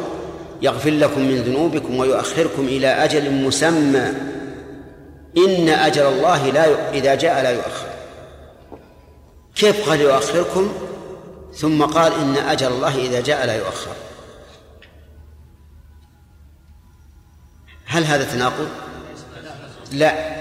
يغفر 0.65 0.91
لكم 0.91 1.21
من 1.21 1.43
ذنوبكم 1.43 1.99
ويؤخركم 1.99 2.65
إلى 2.67 2.87
أجل 2.87 3.31
مسمى. 3.33 4.13
إن 5.37 5.69
أجل 5.69 6.03
الله 6.03 6.51
لا 6.51 6.67
ي... 6.67 6.99
إذا 6.99 7.15
جاء 7.15 7.43
لا 7.43 7.51
يؤخر. 7.51 7.89
كيف 9.55 9.89
قال 9.89 10.01
يؤخركم؟ 10.01 10.73
ثم 11.55 11.83
قال 11.83 12.13
إن 12.13 12.37
أجل 12.37 12.67
الله 12.67 12.97
إذا 12.97 13.21
جاء 13.21 13.47
لا 13.47 13.57
يؤخر. 13.57 13.93
هل 17.87 18.05
هذا 18.05 18.25
تناقض؟ 18.25 18.69
لا. 19.93 20.35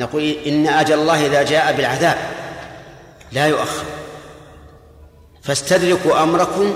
نقول 0.00 0.22
إن 0.46 0.66
أجل 0.66 0.98
الله 0.98 1.26
إذا 1.26 1.42
جاء 1.42 1.76
بالعذاب 1.76 2.18
لا 3.32 3.46
يؤخر. 3.46 3.84
فاستدركوا 5.42 6.22
أمركم 6.22 6.74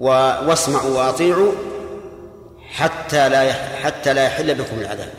واسمعوا 0.00 0.98
وأطيعوا 0.98 1.52
حتى 2.70 3.28
لا 3.28 3.52
حتى 3.52 4.14
لا 4.14 4.24
يحل 4.24 4.54
بكم 4.54 4.78
العذاب. 4.78 5.12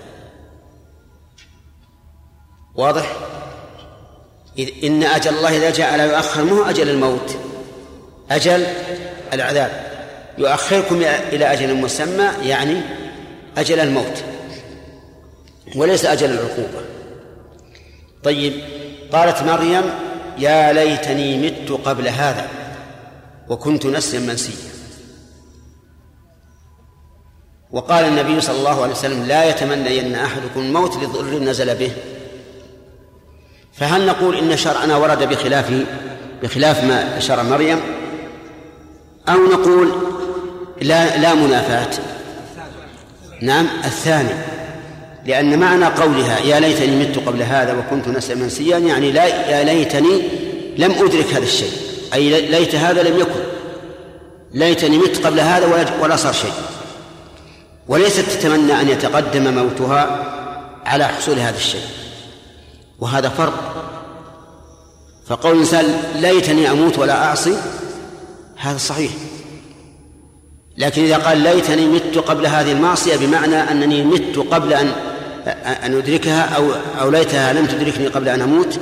واضح؟ 2.75 3.11
إن 4.83 5.03
أجل 5.03 5.37
الله 5.37 5.57
إذا 5.57 5.69
جاء 5.69 5.97
لا 5.97 6.05
يؤخر 6.05 6.43
ما 6.43 6.51
هو 6.51 6.63
أجل 6.63 6.89
الموت؟ 6.89 7.37
أجل 8.31 8.67
العذاب. 9.33 9.87
يؤخركم 10.37 10.95
إلى 11.31 11.53
أجل 11.53 11.75
مسمى 11.75 12.29
يعني 12.43 12.81
أجل 13.57 13.79
الموت 13.79 14.23
وليس 15.75 16.05
أجل 16.05 16.31
العقوبة. 16.31 16.85
طيب 18.23 18.53
قالت 19.13 19.43
مريم 19.43 19.83
يا 20.37 20.73
ليتني 20.73 21.37
مت 21.37 21.71
قبل 21.71 22.07
هذا. 22.07 22.47
وكنت 23.49 23.85
نسيا 23.85 24.19
منسيا. 24.19 24.71
وقال 27.71 28.05
النبي 28.05 28.41
صلى 28.41 28.57
الله 28.57 28.81
عليه 28.81 28.91
وسلم 28.91 29.23
لا 29.23 29.49
يتمنين 29.49 30.15
أحدكم 30.15 30.59
الموت 30.59 30.97
لضر 30.97 31.39
نزل 31.39 31.75
به. 31.75 31.91
فهل 33.73 34.05
نقول 34.05 34.37
إن 34.37 34.57
شرعنا 34.57 34.97
ورد 34.97 35.29
بخلاف 35.29 35.85
بخلاف 36.43 36.83
ما 36.83 37.19
شرع 37.19 37.43
مريم؟ 37.43 37.79
أو 39.29 39.37
نقول 39.37 39.91
لا 40.81 41.17
لا 41.17 41.33
منافاة؟ 41.33 42.03
نعم 43.41 43.67
الثاني 43.85 44.33
لأن 45.25 45.59
معنى 45.59 45.85
قولها 45.85 46.39
يا 46.39 46.59
ليتني 46.59 46.95
مت 46.95 47.19
قبل 47.27 47.41
هذا 47.41 47.73
وكنت 47.73 48.07
نسيا 48.07 48.35
منسيا 48.35 48.77
يعني 48.77 49.11
لا 49.11 49.25
يا 49.25 49.63
ليتني 49.63 50.21
لم 50.77 50.91
أدرك 50.91 51.33
هذا 51.33 51.43
الشيء. 51.43 51.86
أي 52.13 52.51
ليت 52.51 52.75
هذا 52.75 53.03
لم 53.03 53.19
يكن. 53.19 53.39
ليتني 54.53 54.97
مت 54.97 55.25
قبل 55.25 55.39
هذا 55.39 55.91
ولا, 56.01 56.15
صار 56.15 56.33
شيء. 56.33 56.53
وليست 57.87 58.19
تتمنى 58.19 58.81
أن 58.81 58.89
يتقدم 58.89 59.53
موتها 59.53 60.25
على 60.85 61.07
حصول 61.07 61.39
هذا 61.39 61.57
الشيء. 61.57 61.85
وهذا 62.99 63.29
فرق 63.29 63.73
فقول 65.27 65.51
الإنسان 65.53 65.85
ليتني 66.15 66.71
أموت 66.71 66.99
ولا 66.99 67.25
أعصي 67.25 67.57
هذا 68.57 68.77
صحيح. 68.77 69.11
لكن 70.77 71.03
إذا 71.03 71.17
قال 71.17 71.37
ليتني 71.37 71.85
مت 71.85 72.17
قبل 72.17 72.45
هذه 72.45 72.71
المعصية 72.71 73.15
بمعنى 73.15 73.55
أنني 73.55 74.03
مت 74.03 74.37
قبل 74.51 74.73
أن 74.73 74.91
أن 75.83 75.97
أدركها 75.97 76.41
أو 76.41 76.71
أو 77.01 77.09
ليتها 77.09 77.53
لم 77.53 77.65
تدركني 77.65 78.07
قبل 78.07 78.29
أن 78.29 78.41
أموت 78.41 78.79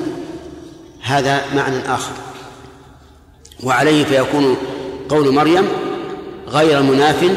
هذا 1.01 1.41
معنى 1.55 1.93
آخر. 1.93 2.11
وعليه 3.63 4.05
فيكون 4.05 4.57
قول 5.09 5.33
مريم 5.33 5.67
غير 6.47 6.81
مناف 6.81 7.31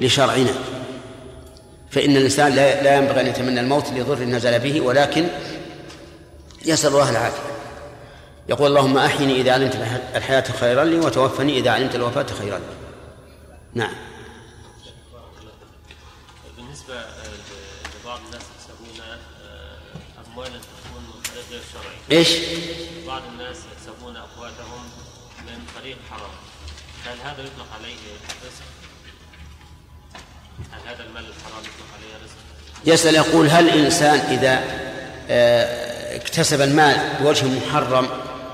لشرعنا. 0.00 0.54
فإن 1.90 2.16
الإنسان 2.16 2.54
لا 2.54 2.96
ينبغي 2.96 3.20
أن 3.20 3.26
يتمنى 3.26 3.60
الموت 3.60 3.90
لضر 3.90 4.24
نزل 4.24 4.58
به 4.58 4.80
ولكن 4.80 5.28
يسأل 6.64 6.90
الله 6.90 7.10
العافية. 7.10 7.50
يقول 8.48 8.66
اللهم 8.66 8.98
أحيني 8.98 9.40
إذا 9.40 9.52
علمت 9.52 9.76
الحياة 10.16 10.44
خيرا 10.60 10.84
لي 10.84 10.96
وتوفني 10.98 11.58
إذا 11.58 11.70
علمت 11.70 11.94
الوفاة 11.94 12.26
خيرا 12.38 12.58
لي. 12.58 12.64
نعم. 13.74 13.94
بالنسبة 16.56 16.94
لبعض 16.94 18.20
الناس 18.26 18.42
يحسبون 18.42 19.00
أموالا 20.26 20.50
تكون 20.50 21.02
من 21.02 21.22
طريق 21.22 21.44
غير 21.50 21.62
شرعي. 21.72 22.18
إيش؟ 22.18 22.28
بعض 23.06 23.22
الناس 23.32 23.56
يحسبون 23.56 24.16
أقواتهم 24.16 24.82
من 25.46 25.58
طريق 25.80 25.96
حرام 26.10 26.30
هل 27.10 27.16
هذا 27.24 27.42
يطلق 27.42 27.66
عليه 27.80 27.96
رزق؟ 28.44 28.62
هل 30.72 30.80
هذا 30.86 31.04
المال 31.04 31.24
الحرام 31.24 31.60
يطلق 31.60 31.86
عليه 31.96 32.24
رزق؟ 32.24 32.36
يسأل 32.94 33.14
يقول 33.14 33.48
هل 33.48 33.68
الإنسان 33.68 34.18
إذا 34.18 34.64
آه، 35.30 36.16
اكتسب 36.16 36.60
المال 36.60 36.96
بوجه 37.20 37.46
محرم 37.46 38.08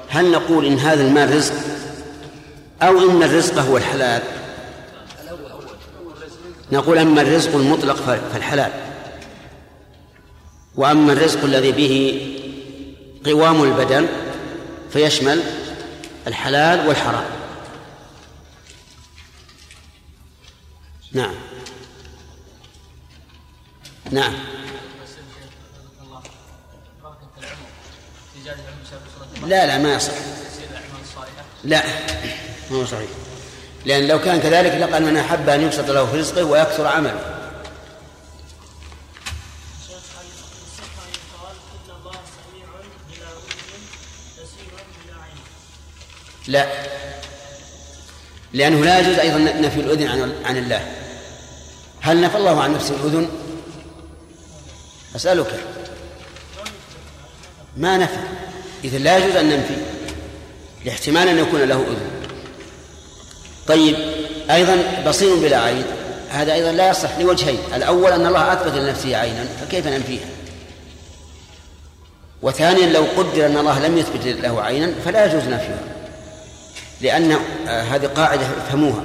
هل 0.09 0.31
نقول 0.31 0.67
إن 0.67 0.79
هذا 0.79 1.03
المال 1.03 1.37
رزق 1.37 1.55
أو 2.83 3.11
إن 3.11 3.23
الرزق 3.23 3.59
هو 3.59 3.77
الحلال 3.77 4.23
نقول 6.73 6.99
أما 6.99 7.23
الرزق 7.23 7.55
المطلق 7.55 7.97
فالحلال 8.33 8.73
وأما 10.77 11.13
الرزق 11.13 11.45
الذي 11.45 11.73
به 11.73 12.23
قوام 13.27 13.63
البدن 13.63 14.07
فيشمل 14.93 15.43
الحلال 16.27 16.89
والحرام 16.89 17.46
نعم. 21.17 21.35
نعم. 24.11 24.35
لا 29.47 29.67
لا 29.67 29.79
ما 29.79 29.95
يصح. 29.95 30.13
لا 31.65 31.83
ما 32.71 32.77
هو 32.77 32.85
صحيح. 32.85 33.09
لأن 33.85 34.09
لو 34.09 34.21
كان 34.21 34.41
كذلك 34.41 34.73
لقال 34.73 35.03
من 35.03 35.17
أحب 35.17 35.49
أن 35.49 35.61
يبسط 35.61 35.91
له 35.91 36.07
في 36.07 36.17
رزقه 36.17 36.45
ويكثر 36.45 36.87
عمله. 36.87 37.33
لا. 46.47 46.67
لأنه 48.53 48.85
لا 48.85 48.99
يجوز 49.01 49.19
أيضا 49.19 49.39
نفي 49.39 49.81
الأذن 49.81 50.07
عن 50.07 50.45
عن 50.45 50.57
الله. 50.57 50.96
هل 52.07 52.21
نفى 52.21 52.37
الله 52.37 52.63
عن 52.63 52.75
نفسه 52.75 52.95
الأذن؟ 52.95 53.29
أسألك. 55.17 55.61
ما 57.77 57.97
نفى؟ 57.97 58.19
إذا 58.85 58.99
لا 58.99 59.17
يجوز 59.19 59.37
أن 59.37 59.51
ننفي 59.51 59.77
لاحتمال 60.85 61.29
أن 61.29 61.39
يكون 61.39 61.61
له 61.61 61.77
أذن. 61.77 62.11
طيب 63.67 63.97
أيضا 64.51 64.77
بصير 65.07 65.37
بلا 65.37 65.61
عين. 65.61 65.85
هذا 66.31 66.53
أيضا 66.53 66.73
لا 66.73 66.91
يصح 66.91 67.19
لوجهين. 67.19 67.59
الأول 67.75 68.13
أن 68.13 68.27
الله 68.27 68.53
أثبت 68.53 68.75
لنفسه 68.75 69.17
عينا 69.17 69.45
فكيف 69.61 69.87
ننفيها 69.87 70.27
وثانيا 72.43 72.87
لو 72.87 73.05
قدر 73.17 73.47
أن 73.47 73.57
الله 73.57 73.87
لم 73.87 73.99
يثبت 73.99 74.27
له 74.27 74.63
عينا 74.63 74.93
فلا 75.05 75.27
يجوز 75.27 75.43
نفيها 75.43 75.79
لأن 77.01 77.39
آه، 77.69 77.83
هذه 77.83 78.07
قاعدة 78.07 78.47
فهموها. 78.69 79.05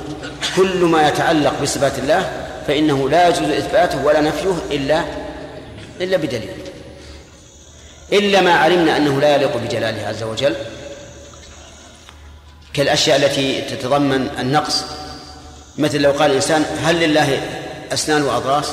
كل 0.56 0.78
ما 0.78 1.08
يتعلق 1.08 1.62
بصفات 1.62 2.00
الله 2.00 2.51
فإنه 2.68 3.10
لا 3.10 3.28
يجوز 3.28 3.50
إثباته 3.50 4.06
ولا 4.06 4.22
نفيه 4.22 4.54
إلا 4.72 5.04
إلا 6.02 6.18
بدليل. 6.18 6.50
إلا 8.14 8.42
ما 8.42 8.54
علمنا 8.54 8.98
أنه 8.98 9.20
لا 9.20 9.36
يليق 9.36 9.58
بجلاله 9.58 10.08
عز 10.08 10.24
وجل 10.24 10.56
كالأشياء 12.74 13.18
التي 13.18 13.62
تتضمن 13.62 14.30
النقص. 14.40 14.84
مثل 15.78 16.02
لو 16.02 16.12
قال 16.12 16.32
الإنسان 16.32 16.66
هل 16.84 16.96
لله 16.96 17.42
أسنان 17.92 18.24
وأضراس؟ 18.24 18.72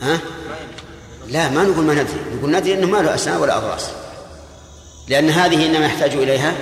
ها؟ 0.00 0.18
لا 1.28 1.48
ما 1.48 1.62
نقول 1.62 1.84
ما 1.84 1.94
ندري. 1.94 2.20
نقول 2.36 2.50
ندري 2.50 2.74
أنه 2.74 2.86
ما 2.86 2.98
له 2.98 3.14
أسنان 3.14 3.36
ولا 3.36 3.56
أضراس. 3.56 3.86
لأن 5.08 5.30
هذه 5.30 5.66
إنما 5.66 5.86
يحتاج 5.86 6.12
إليها 6.12 6.52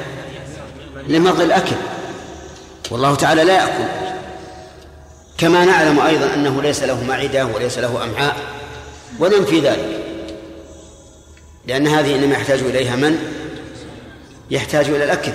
لمضغ 1.09 1.42
الأكل. 1.42 1.76
والله 2.90 3.14
تعالى 3.14 3.44
لا 3.44 3.55
يأكل. 3.55 4.07
كما 5.39 5.64
نعلم 5.64 6.01
أيضا 6.01 6.34
أنه 6.34 6.62
ليس 6.62 6.82
له 6.82 7.05
معدة 7.05 7.47
وليس 7.47 7.78
له 7.78 8.05
أمعاء 8.05 8.36
وننفي 9.20 9.61
ذلك. 9.61 10.05
لأن 11.66 11.86
هذه 11.86 12.14
إنما 12.14 12.32
يحتاج 12.34 12.59
إليها 12.59 12.97
من؟ 12.97 13.18
يحتاج 14.51 14.89
إلى 14.89 15.05
الأكل. 15.05 15.32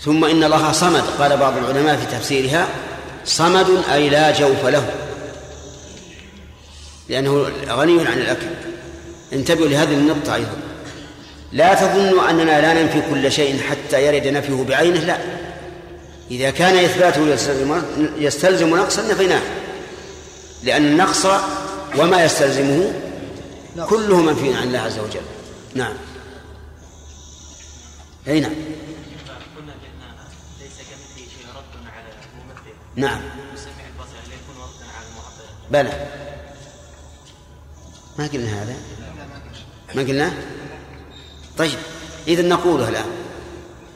ثم 0.00 0.24
إن 0.24 0.44
الله 0.44 0.72
صمد 0.72 1.02
قال 1.18 1.36
بعض 1.36 1.56
العلماء 1.56 1.96
في 1.96 2.16
تفسيرها 2.16 2.68
صمد 3.24 3.66
أي 3.92 4.08
لا 4.08 4.30
جوف 4.30 4.66
له. 4.66 4.90
لأنه 7.08 7.50
غني 7.68 8.06
عن 8.06 8.18
الأكل. 8.18 8.46
انتبهوا 9.32 9.68
لهذه 9.68 9.92
النقطة 9.92 10.34
أيضا. 10.34 10.56
لا 11.52 11.74
تظنوا 11.74 12.30
أننا 12.30 12.60
لا 12.60 12.82
ننفي 12.82 13.02
كل 13.10 13.32
شيء 13.32 13.60
حتى 13.60 14.06
يرد 14.06 14.26
نفيه 14.26 14.64
بعينه 14.68 15.00
لا. 15.00 15.39
إذا 16.30 16.50
كان 16.50 16.84
إثباته 16.84 17.28
يستلزم, 17.28 17.82
يستلزم 18.18 18.76
نقصا 18.76 19.02
نفيناه. 19.02 19.42
لأن 20.62 20.84
النقص 20.84 21.26
وما 21.98 22.24
يستلزمه 22.24 22.92
كله 23.88 24.16
منفي 24.16 24.54
عن 24.54 24.62
الله 24.62 24.78
عز 24.78 24.98
وجل. 24.98 25.20
نعم. 25.74 25.94
أي 28.28 28.40
نعم. 28.40 28.52
نعم. 32.96 33.20
بلى. 35.70 36.06
ما 38.18 38.26
قلنا 38.26 38.62
هذا؟ 38.62 38.76
ما 39.94 40.02
قلنا؟ 40.02 40.32
طيب. 41.58 41.78
إذا 42.28 42.42
نقوله 42.42 42.88
الآن. 42.88 43.19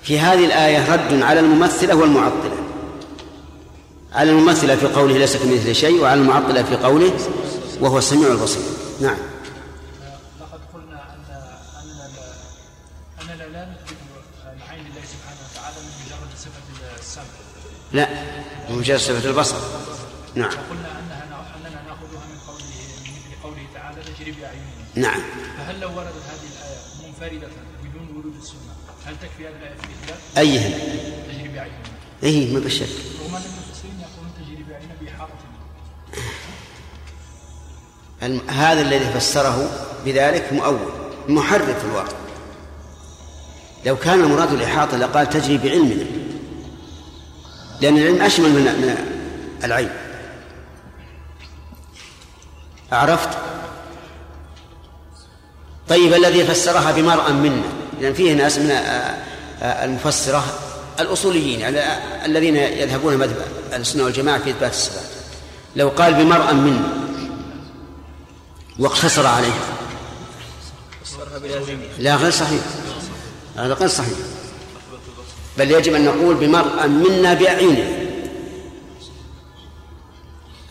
في 0.04 0.18
هذه 0.18 0.44
الآية 0.44 0.92
رد 0.92 1.22
على 1.22 1.40
الممثلة 1.40 1.94
والمعطلة. 1.94 2.56
على 4.12 4.30
الممثلة 4.30 4.76
في 4.76 4.86
قوله 4.86 5.18
ليس 5.18 5.36
كمثله 5.36 5.72
شيء 5.72 6.00
وعلى 6.00 6.20
المعطلة 6.20 6.62
في 6.62 6.76
قوله 6.76 7.12
وهو 7.80 7.98
السميع 7.98 8.28
البصير. 8.28 8.62
نعم. 9.00 9.16
لقد 10.40 10.60
قلنا 10.74 11.14
ان 11.14 11.24
اننا 13.22 13.42
لا 13.42 13.64
نثبت 13.64 13.96
العين 14.56 14.84
لله 14.84 15.04
سبحانه 15.12 15.40
وتعالى 15.50 15.76
من 15.76 15.92
مجرد 16.06 16.30
صفة 16.38 16.98
السمع. 16.98 17.24
لا 17.92 18.08
مجرد 18.70 18.98
صفة 18.98 19.30
البصر. 19.30 19.56
نعم. 20.34 20.48
وقلنا 20.48 20.88
أنها 20.88 21.24
أننا 21.56 21.82
نأخذها 21.82 22.24
من 22.32 22.38
قوله 22.46 22.64
من 23.06 23.42
قوله 23.42 23.66
تعالى 23.74 24.02
تجري 24.02 24.32
باعيننا 24.32 25.08
نعم. 25.08 25.20
فهل 25.58 25.80
لو 25.80 25.88
وردت 25.88 26.24
هذه 26.30 26.44
ورود 27.20 27.42
السنة 27.42 27.63
هل 29.06 29.14
تكفي 29.22 29.48
الاثبات؟ 29.48 30.18
أيها 30.38 30.68
تجري 31.28 31.48
باعيننا 31.48 31.78
إيه 32.22 32.54
ما 32.54 32.60
بالشك 32.60 32.86
رغم 33.22 33.34
أن 33.36 33.42
المفسرين 33.42 34.00
يقولون 34.00 34.32
تجري 34.40 34.62
باعيننا 34.68 34.94
بإحاطة. 35.00 35.32
الم- 38.22 38.50
هذا 38.50 38.80
الذي 38.80 39.04
فسره 39.20 39.70
بذلك 40.04 40.52
مؤول 40.52 40.78
محرف 41.28 41.78
في 41.78 41.84
الواقع. 41.84 42.16
لو 43.86 43.96
كان 43.96 44.20
المراد 44.20 44.52
الإحاطة 44.52 44.96
لقال 44.96 45.30
تجري 45.30 45.58
بعلمنا 45.58 46.04
لأن 47.80 47.96
العلم 47.98 48.22
أشمل 48.22 48.48
من 48.50 48.96
العين. 49.64 49.90
عرفت 52.92 53.28
طيب 55.88 56.12
الذي 56.14 56.44
فسرها 56.44 56.92
بمرأى 56.92 57.32
منا. 57.32 57.62
لأن 58.00 58.14
فيه 58.14 58.32
ناس 58.32 58.58
من 58.58 58.70
آه، 58.70 58.76
آه، 59.62 59.84
المفسرة 59.84 60.44
الأصوليين 61.00 61.60
يعني 61.60 61.78
الذين 62.26 62.56
يذهبون 62.56 63.16
مذهب 63.16 63.36
السنة 63.72 64.04
والجماعة 64.04 64.38
في 64.38 64.50
إثبات 64.50 64.70
الصفات. 64.70 65.04
لو 65.76 65.88
قال 65.88 66.14
بمرأى 66.14 66.54
منا 66.54 66.88
واقتصر 68.78 69.26
عليه. 69.26 69.52
لا 71.98 72.16
غير 72.16 72.30
صحيح. 72.30 72.62
هذا 73.56 73.74
غير 73.74 73.88
صحيح. 73.88 74.18
بل 75.58 75.70
يجب 75.70 75.94
أن 75.94 76.04
نقول 76.04 76.34
بمرأة 76.34 76.86
منا 76.86 77.34
بأعيننا 77.34 78.04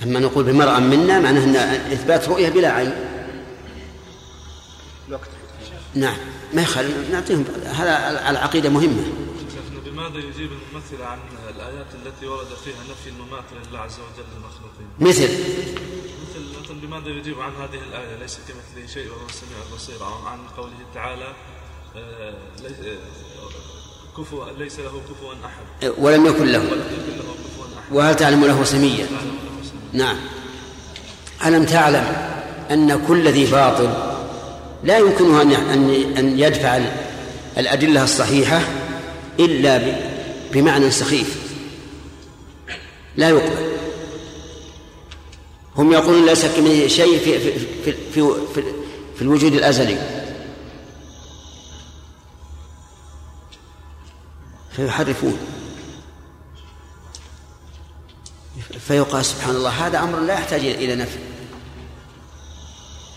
أما 0.03 0.19
نقول 0.19 0.43
بمرأة 0.43 0.79
منا 0.79 1.19
معناه 1.19 1.43
أن 1.43 1.55
إثبات 1.93 2.29
رؤية 2.29 2.49
بلا 2.49 2.71
عين. 2.71 2.93
نعم. 5.95 6.32
ما 6.53 6.61
يخالف 6.61 7.09
نعطيهم 7.11 7.45
هذا 7.65 8.29
العقيدة 8.29 8.69
مهمة. 8.69 9.03
شيخنا 9.53 9.91
بماذا 9.91 10.17
يجيب 10.17 10.49
الممثل 10.51 11.01
عن 11.01 11.19
الآيات 11.55 11.87
التي 12.05 12.27
ورد 12.27 12.47
فيها 12.65 12.83
نفي 12.91 13.09
الممات 13.09 13.43
لله 13.51 13.79
عز 13.79 13.93
وجل 13.99 14.25
للمخلوقين؟ 14.33 14.87
مثل؟ 14.99 15.29
مثل 16.63 16.73
بماذا 16.73 17.09
يجيب 17.09 17.39
عن 17.39 17.51
هذه 17.51 17.81
الآية؟ 17.89 18.15
ليس 18.19 18.37
كمثله 18.47 18.87
شيء 18.93 19.07
وهو 19.07 19.25
السميع 19.29 19.57
البصير 19.71 20.05
أو 20.05 20.27
عن 20.27 20.39
قوله 20.57 20.85
تعالى 20.93 21.33
آه، 21.95 22.33
ليس 22.61 22.71
آه، 22.71 24.17
كفوا 24.17 24.45
ليس 24.57 24.79
له 24.79 25.01
كفوا 25.09 25.33
أحد. 25.45 25.93
ولم 25.97 26.25
يكن 26.25 26.45
له. 26.45 26.59
ولم 26.59 26.81
يكن 26.81 27.17
له 27.17 27.33
كفوا 27.33 27.65
أحد. 27.79 27.91
وهل 27.95 28.15
تعلم 28.15 28.45
له 28.45 28.63
سميا. 28.63 29.07
نعم. 29.93 30.17
ألم 31.45 31.65
تعلم 31.65 32.33
أن 32.71 33.05
كل 33.07 33.27
ذي 33.27 33.51
باطل 33.51 34.12
لا 34.83 34.97
يمكنه 34.97 35.41
أن 35.41 35.51
أن 36.17 36.39
يدفع 36.39 36.81
الأدلة 37.57 38.03
الصحيحة 38.03 38.61
إلا 39.39 39.95
بمعنى 40.51 40.91
سخيف. 40.91 41.37
لا 43.17 43.29
يقبل. 43.29 43.73
هم 45.75 45.93
يقولون 45.93 46.25
ليس 46.25 46.45
كمثله 46.45 46.87
شيء 46.87 47.19
في 47.19 47.39
في 47.39 47.59
في 47.85 47.93
في, 48.13 48.33
في, 48.55 48.63
في 49.15 49.21
الوجود 49.21 49.53
الأزلي. 49.53 49.97
فيحرفون. 54.71 55.37
فيقال 58.87 59.25
سبحان 59.25 59.55
الله 59.55 59.69
هذا 59.69 59.99
أمر 59.99 60.19
لا 60.19 60.33
يحتاج 60.33 60.65
إلى 60.65 60.95
نفي. 60.95 61.32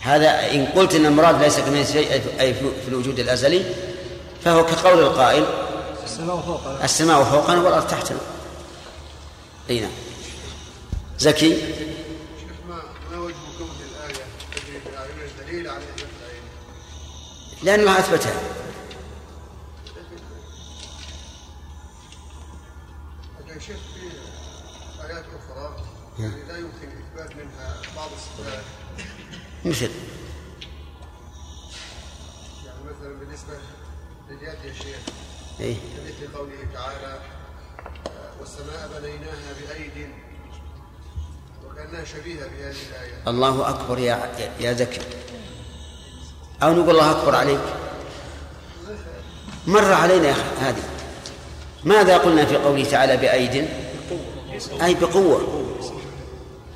هذا 0.07 0.51
إن 0.55 0.67
قلت 0.67 0.95
أن 0.95 1.07
المراد 1.07 1.43
ليس 1.43 1.59
كمثله 1.61 1.85
شيء 1.85 2.09
أي- 2.11 2.41
في 2.41 2.55
في 2.83 2.89
الوجود 2.89 3.19
الأزلي 3.19 3.65
فهو 4.45 4.67
كقول 4.67 4.99
القائل 4.99 5.45
السماء 6.05 6.37
فوق 6.41 6.83
السماء 6.83 7.25
فوقنا 7.25 7.61
والأرض 7.63 7.87
تحتنا. 7.89 8.19
أي 9.71 9.81
نعم. 9.81 9.91
زكي؟ 11.19 11.51
شيخ 11.57 12.51
ما 12.69 12.83
ما 13.13 13.19
وجه 13.19 13.35
كون 13.59 13.69
الآية 13.91 14.23
تجري 14.57 14.81
بأعين 14.93 15.31
دليل 15.47 15.69
على 15.69 15.79
إثبات 15.79 16.09
العين 16.21 16.43
لأن 17.63 17.81
الله 17.81 17.99
أثبتها 17.99 18.33
شيخ 23.59 23.77
في 23.95 24.11
آيات 25.07 25.25
أخرى 25.25 25.77
يعني 26.19 26.43
لا 26.49 26.59
يمكن 26.59 26.89
إثبات 26.99 27.37
منها 27.37 27.77
بعض 27.97 28.09
الصفات 28.17 28.65
مثل 29.67 29.91
يعني 32.67 32.79
مثلا 32.85 33.19
بالنسبة 33.19 33.53
لليد 34.31 34.43
يا 34.65 34.73
شيخ 34.73 34.97
إيه؟ 35.61 35.75
كمثل 35.75 36.37
قوله 36.37 36.53
تعالى 36.75 37.19
آه، 38.07 38.41
والسماء 38.41 38.91
بنيناها 39.01 39.53
بأيد 39.61 40.09
وكأنها 41.67 42.05
شبيهة 42.05 42.47
بهذه 42.47 42.77
الآية. 42.91 43.29
الله 43.29 43.69
أكبر 43.69 43.99
يا 43.99 44.33
يا 44.61 44.73
زكي 44.73 45.01
أو 46.63 46.73
نقول 46.73 46.91
الله 46.91 47.11
أكبر 47.11 47.35
عليك. 47.35 47.61
مر 49.67 49.93
علينا 49.93 50.29
يا 50.29 50.35
هذه. 50.61 50.83
ماذا 51.85 52.19
قلنا 52.19 52.45
في 52.47 52.57
قوله 52.57 52.85
تعالى 52.85 53.17
بأيد؟ 53.17 53.69
أي 54.83 54.95
بقوة. 54.95 55.63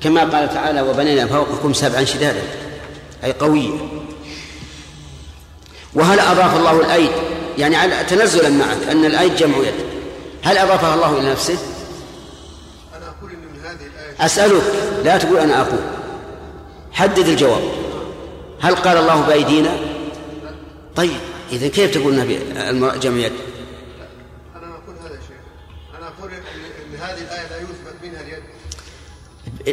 كما 0.01 0.21
قال 0.21 0.49
تعالى 0.49 0.81
وبنينا 0.81 1.27
فوقكم 1.27 1.73
سبعا 1.73 2.03
شدادا. 2.03 2.70
أي 3.23 3.31
قوية. 3.31 3.79
وهل 5.93 6.19
أضاف 6.19 6.57
الله 6.57 6.79
الأيد؟ 6.79 7.11
يعني 7.57 7.75
على- 7.81 8.09
تنزلا 8.09 8.49
معك 8.49 8.77
أن 8.91 9.05
الأيد 9.05 9.35
جمع 9.35 9.57
يد. 9.57 9.73
هل 10.43 10.57
أضافها 10.57 10.95
الله 10.95 11.19
إلى 11.19 11.31
نفسه؟ 11.31 11.57
أنا 12.97 13.05
أقول 13.19 13.31
إن 13.31 13.37
من 13.39 13.59
هذه 13.65 13.87
الآية 13.95 14.25
أسألك 14.25 14.63
لا 15.03 15.17
تقول 15.17 15.37
أنا 15.37 15.61
أقول. 15.61 15.79
حدد 16.91 17.27
الجواب. 17.27 17.61
هل 18.61 18.75
قال 18.75 18.97
الله 18.97 19.21
بأيدينا؟ 19.21 19.77
طيب 20.95 21.17
إذا 21.51 21.67
كيف 21.67 21.93
تقول 21.93 22.15
جمع 22.99 23.17
يد؟ 23.17 23.31
أنا 24.55 24.67
ما 24.67 24.75
أقول 24.75 24.95
هذا 25.03 25.19
أنا 25.99 26.07
أقول 26.07 26.31
إن 26.31 26.99
هذه 27.01 27.21
الآية 27.21 27.47
لا 27.49 27.57
يثبت 27.57 27.95
منها 28.03 28.21
اليد. 28.21 28.43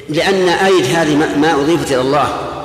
لأن 0.09 0.49
أيد 0.49 0.85
هذه 0.85 1.17
ما- 1.17 1.37
ما 1.37 1.55
أضيفت 1.55 1.93
إلى 1.93 2.01
الله. 2.01 2.58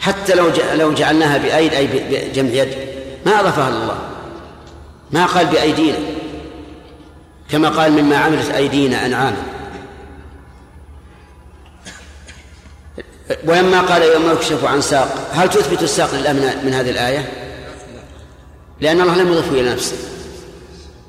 حتى 0.00 0.34
لو 0.34 0.50
لو 0.74 0.92
جعلناها 0.92 1.38
بأيد 1.38 1.74
أي 1.74 1.86
بجمع 1.86 2.50
يد. 2.50 2.74
ما 3.26 3.40
أضافها 3.40 3.70
لله 3.70 3.98
ما 5.10 5.26
قال 5.26 5.46
بأيدينا. 5.46 5.98
كما 7.50 7.68
قال 7.68 7.92
مما 7.92 8.16
عملت 8.16 8.50
أيدينا 8.50 9.06
أنعاما. 9.06 9.42
ولما 13.44 13.80
قال 13.80 14.02
يوم 14.02 14.32
يكشف 14.32 14.64
عن 14.64 14.80
ساق 14.80 15.28
هل 15.32 15.50
تثبت 15.50 15.82
الساق 15.82 16.14
لله 16.14 16.32
من, 16.32 16.64
من 16.64 16.74
هذه 16.74 16.90
الآية؟ 16.90 17.32
لأن 18.80 19.00
الله 19.00 19.16
لم 19.16 19.32
يضفه 19.32 19.50
إلى 19.50 19.70
نفسه. 19.70 19.96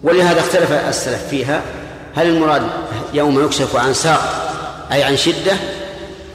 ولهذا 0.03 0.39
اختلف 0.39 0.71
السلف 0.71 1.27
فيها. 1.29 1.61
هل 2.15 2.27
المراد 2.27 2.67
يوم 3.13 3.45
يكشف 3.45 3.75
عن 3.75 3.93
ساق 3.93 4.49
أي 4.91 5.03
عن 5.03 5.17
شدة 5.17 5.57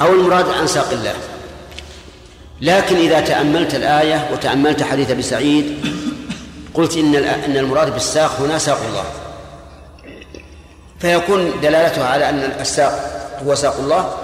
أو 0.00 0.12
المراد 0.12 0.48
عن 0.48 0.66
ساق 0.66 0.90
الله؟ 0.92 1.14
لكن 2.64 2.96
إذا 2.96 3.20
تأملت 3.20 3.74
الآية 3.74 4.30
وتأملت 4.32 4.82
حديث 4.82 5.10
أبي 5.10 5.22
سعيد 5.22 5.86
قلت 6.74 6.96
إن 6.96 7.14
إن 7.14 7.56
المراد 7.56 7.92
بالساق 7.92 8.40
هنا 8.40 8.58
ساق 8.58 8.80
الله. 8.88 9.04
فيكون 10.98 11.60
دلالتها 11.60 12.06
على 12.06 12.28
أن 12.28 12.38
الساق 12.60 12.92
هو 13.46 13.54
ساق 13.54 13.76
الله 13.78 14.14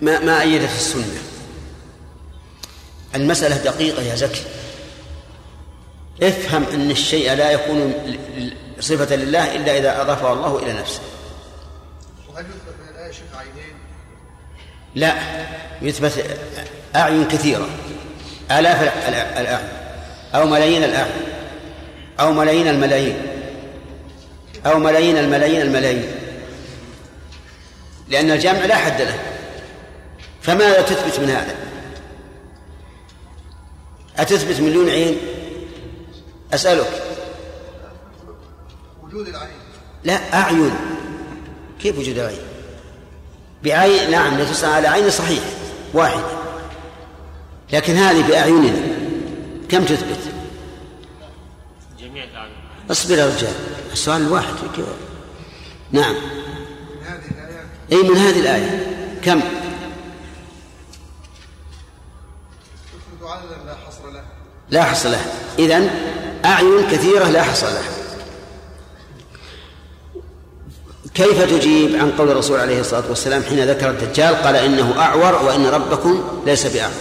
ما 0.00 0.18
ما 0.18 0.42
أيدت 0.42 0.74
السنة. 0.74 1.22
المسألة 3.14 3.56
دقيقة 3.56 4.02
يا 4.02 4.14
زكي. 4.14 4.42
افهم 6.22 6.64
أن 6.74 6.90
الشيء 6.90 7.34
لا 7.34 7.50
يكون 7.50 7.94
صفة 8.80 9.16
لله 9.16 9.54
إلا 9.54 9.78
إذا 9.78 10.02
أضافه 10.02 10.32
الله 10.32 10.58
إلى 10.58 10.72
نفسه. 10.72 11.00
وهل 12.34 12.44
يثبت 12.44 12.75
لا 14.96 15.14
يثبت 15.82 16.24
أعين 16.96 17.28
كثيرة. 17.28 17.68
آلاف 18.50 18.80
الأ- 18.80 19.08
الأ- 19.08 19.38
الأعين 19.38 19.68
أو 20.34 20.46
ملايين 20.46 20.84
الأعين 20.84 21.12
أو 22.20 22.32
ملايين 22.32 22.68
الملايين. 22.68 23.16
أو 24.66 24.78
ملايين 24.78 25.18
الملايين 25.18 25.60
الملايين. 25.60 26.08
لأن 28.08 28.30
الجمع 28.30 28.64
لا 28.64 28.76
حد 28.76 29.02
له. 29.02 29.18
فماذا 30.42 30.82
تثبت 30.82 31.20
من 31.20 31.30
هذا؟ 31.30 31.54
أتثبت 34.18 34.60
مليون 34.60 34.90
عين؟ 34.90 35.18
أسألك. 36.54 37.02
وجود 39.02 39.28
العين. 39.28 39.56
لا 40.04 40.34
أعين. 40.34 40.74
كيف 41.80 41.98
وجود 41.98 42.18
عين 42.18 42.45
بعين 43.66 44.10
نعم 44.10 44.40
نتصل 44.40 44.66
على 44.66 44.88
عين 44.88 45.10
صحيح 45.10 45.42
واحدة 45.94 46.24
لكن 47.72 47.94
هذه 47.94 48.28
بأعيننا. 48.28 48.96
كم 49.68 49.84
تثبت؟ 49.84 50.18
جميع 52.00 52.24
الأعين 52.24 52.52
أصبر 52.90 53.18
يا 53.18 53.26
رجال. 53.26 53.52
السؤال 53.92 54.22
الواحد 54.22 54.54
كيف 54.76 54.86
نعم. 55.92 56.14
من 56.14 57.06
هذه 57.06 57.30
الآيات 57.30 57.66
أي 57.92 58.02
من 58.02 58.16
هذه 58.16 58.40
الآية. 58.40 58.86
كم؟ 59.24 59.40
لا 63.66 63.74
حصر 63.86 64.10
له. 64.10 64.24
لا 64.70 64.84
حصر 64.84 65.08
له. 65.08 65.20
إذن 65.58 65.90
أعين 66.44 66.86
كثيرة 66.90 67.24
لا 67.24 67.42
حصر 67.42 67.66
لها 67.66 68.05
كيف 71.16 71.42
تجيب 71.42 71.96
عن 72.00 72.10
قول 72.10 72.30
الرسول 72.30 72.60
عليه 72.60 72.80
الصلاة 72.80 73.08
والسلام 73.08 73.42
حين 73.42 73.64
ذكر 73.64 73.90
الدجال 73.90 74.34
قال 74.34 74.56
إنه 74.56 75.00
أعور 75.00 75.46
وإن 75.46 75.66
ربكم 75.66 76.42
ليس 76.46 76.66
بأعور؟ 76.66 76.92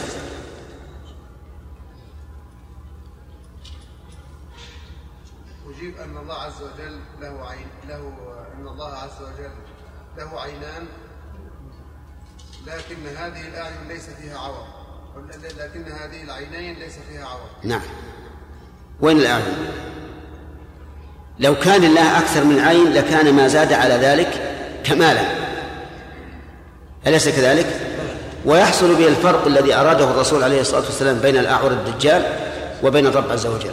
أجيب 5.78 5.98
أن 5.98 6.18
الله 6.18 6.34
عز 6.34 6.62
وجل 6.62 7.00
له 7.22 7.48
عين 7.48 7.68
له 7.90 8.14
أن 8.58 8.68
الله 8.68 8.94
عز 8.94 9.22
وجل 9.22 9.52
له 10.18 10.42
عينان 10.42 10.88
لكن 12.68 12.96
هذه 13.18 13.48
الأعين 13.48 13.88
ليس 13.88 14.10
فيها 14.22 14.38
عور. 14.38 14.68
لكن 15.60 15.84
هذه 15.92 16.24
العينين 16.24 16.80
ليس 16.80 16.96
فيها 17.10 17.26
عوض 17.26 17.50
نعم. 17.64 17.82
وين 19.00 19.18
الأعين 19.18 19.56
لو 21.40 21.56
كان 21.56 21.84
الله 21.84 22.18
أكثر 22.18 22.44
من 22.44 22.60
عين 22.60 22.94
لكان 22.94 23.34
ما 23.34 23.48
زاد 23.48 23.74
على 23.74 23.94
ذلك 23.94 24.30
كمالا. 24.84 25.22
أليس 27.08 27.30
كذلك؟ 27.30 27.66
ويحصل 28.46 28.96
به 28.96 29.08
الفرق 29.08 29.48
الذي 29.48 29.74
أراده 29.74 30.04
الرسول 30.04 30.44
عليه 30.44 30.62
الصلاة 30.62 30.82
والسلام 30.82 31.20
بين 31.20 31.38
الأعور 31.38 31.72
الدجال 31.72 32.24
وبين 32.84 33.08
الرب 33.08 33.32
عز 33.32 33.46
وجل. 33.46 33.72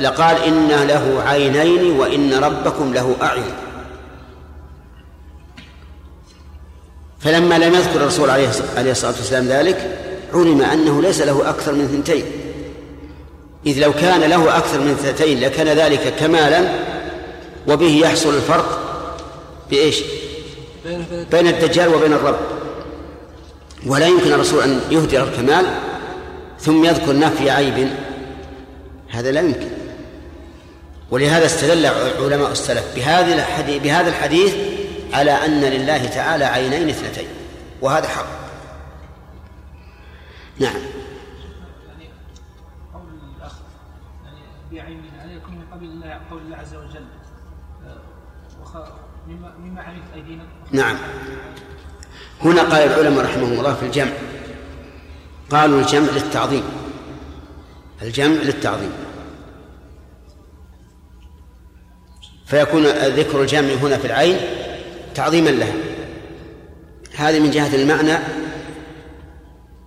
لقال 0.00 0.36
إن 0.42 0.68
له 0.68 1.22
عينين 1.26 2.00
وإن 2.00 2.34
ربكم 2.34 2.94
له 2.94 3.16
أعين. 3.22 3.54
فلما 7.20 7.58
لم 7.58 7.74
يذكر 7.74 7.96
الرسول 7.96 8.30
عليه 8.30 8.48
الصلاة 8.90 9.12
والسلام 9.12 9.46
ذلك 9.46 9.98
علم 10.34 10.62
أنه 10.62 11.02
ليس 11.02 11.20
له 11.20 11.50
أكثر 11.50 11.72
من 11.72 11.88
ثنتين 11.88 12.24
إذ 13.66 13.78
لو 13.78 13.92
كان 13.92 14.20
له 14.20 14.56
أكثر 14.56 14.80
من 14.80 14.94
ثنتين 14.94 15.40
لكان 15.40 15.68
ذلك 15.68 16.14
كمالا 16.18 16.68
وبه 17.68 18.00
يحصل 18.02 18.34
الفرق 18.34 18.80
بإيش؟ 19.70 20.02
بين 21.30 21.46
الدجال 21.46 21.94
وبين 21.94 22.12
الرب. 22.12 22.38
ولا 23.86 24.06
يمكن 24.06 24.32
الرسول 24.32 24.62
أن 24.62 24.80
يهدر 24.90 25.22
الكمال 25.22 25.66
ثم 26.60 26.84
يذكر 26.84 27.18
نفي 27.18 27.50
عيب. 27.50 27.88
هذا 29.10 29.30
لا 29.30 29.40
يمكن. 29.40 29.68
ولهذا 31.10 31.46
استدل 31.46 31.86
علماء 32.20 32.52
السلف 32.52 32.84
بهذا 32.96 33.34
الحديث 33.34 33.82
بهذا 33.82 34.08
الحديث 34.08 34.54
على 35.12 35.30
أن 35.30 35.60
لله 35.60 36.04
تعالى 36.04 36.44
عينين 36.44 36.88
اثنتين 36.88 37.28
وهذا 37.80 38.08
حق. 38.08 38.26
نعم. 40.58 40.99
يعني 44.72 44.94
بعين 44.94 45.10
هل 45.18 45.36
يكون 45.36 45.54
من 45.54 45.64
قبل 45.72 45.84
الله 45.84 46.20
قول 46.30 46.42
الله 46.42 46.56
عز 46.56 46.74
وجل. 46.74 47.04
آه، 47.86 48.88
مما 49.28 49.52
مما 49.58 49.82
حديث 49.82 50.02
أيدينا؟ 50.14 50.44
نعم. 50.72 50.96
هنا 52.44 52.62
قال 52.62 52.82
العلماء 52.82 53.24
رحمهم 53.24 53.52
الله 53.52 53.74
في 53.74 53.86
الجمع. 53.86 54.12
قالوا 55.50 55.80
الجمع 55.80 56.10
للتعظيم. 56.12 56.62
الجمع 58.02 58.42
للتعظيم. 58.42 58.92
فيكون 62.46 62.86
ذكر 62.86 63.42
الجمع 63.42 63.72
هنا 63.74 63.98
في 63.98 64.06
العين 64.06 64.36
تعظيما 65.14 65.50
لها. 65.50 65.74
هذه 67.16 67.40
من 67.40 67.50
جهة 67.50 67.74
المعنى. 67.74 68.18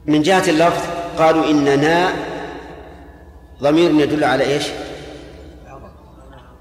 من 0.06 0.22
جهة 0.22 0.50
اللفظ 0.50 0.82
قالوا 1.18 1.50
إننا 1.50 2.33
ضمير 3.64 3.92
يدل 3.92 4.24
على 4.24 4.44
إيش؟ 4.44 4.64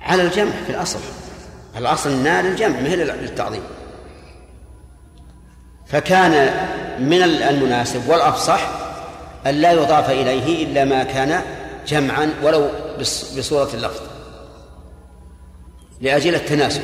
على 0.00 0.22
الجمع 0.22 0.53
في 0.66 0.70
الأصل. 0.72 0.98
الأصل 1.78 2.11
النا 2.11 2.42
للجمع 2.42 2.80
ما 2.80 2.88
هي 2.88 2.96
للتعظيم. 2.96 3.62
فكان 5.86 6.50
من 6.98 7.22
المناسب 7.22 8.09
والأفصح 8.09 8.68
أن 9.46 9.55
لا 9.55 9.72
يضاف 9.72 10.11
إليه 10.11 10.64
إلا 10.64 10.84
ما 10.84 11.03
كان 11.05 11.42
جمعا 11.86 12.30
ولو 12.42 12.68
بص- 13.00 13.38
بصورة 13.38 13.68
اللفظ. 13.74 14.00
لأجل 16.00 16.34
التناسب 16.34 16.82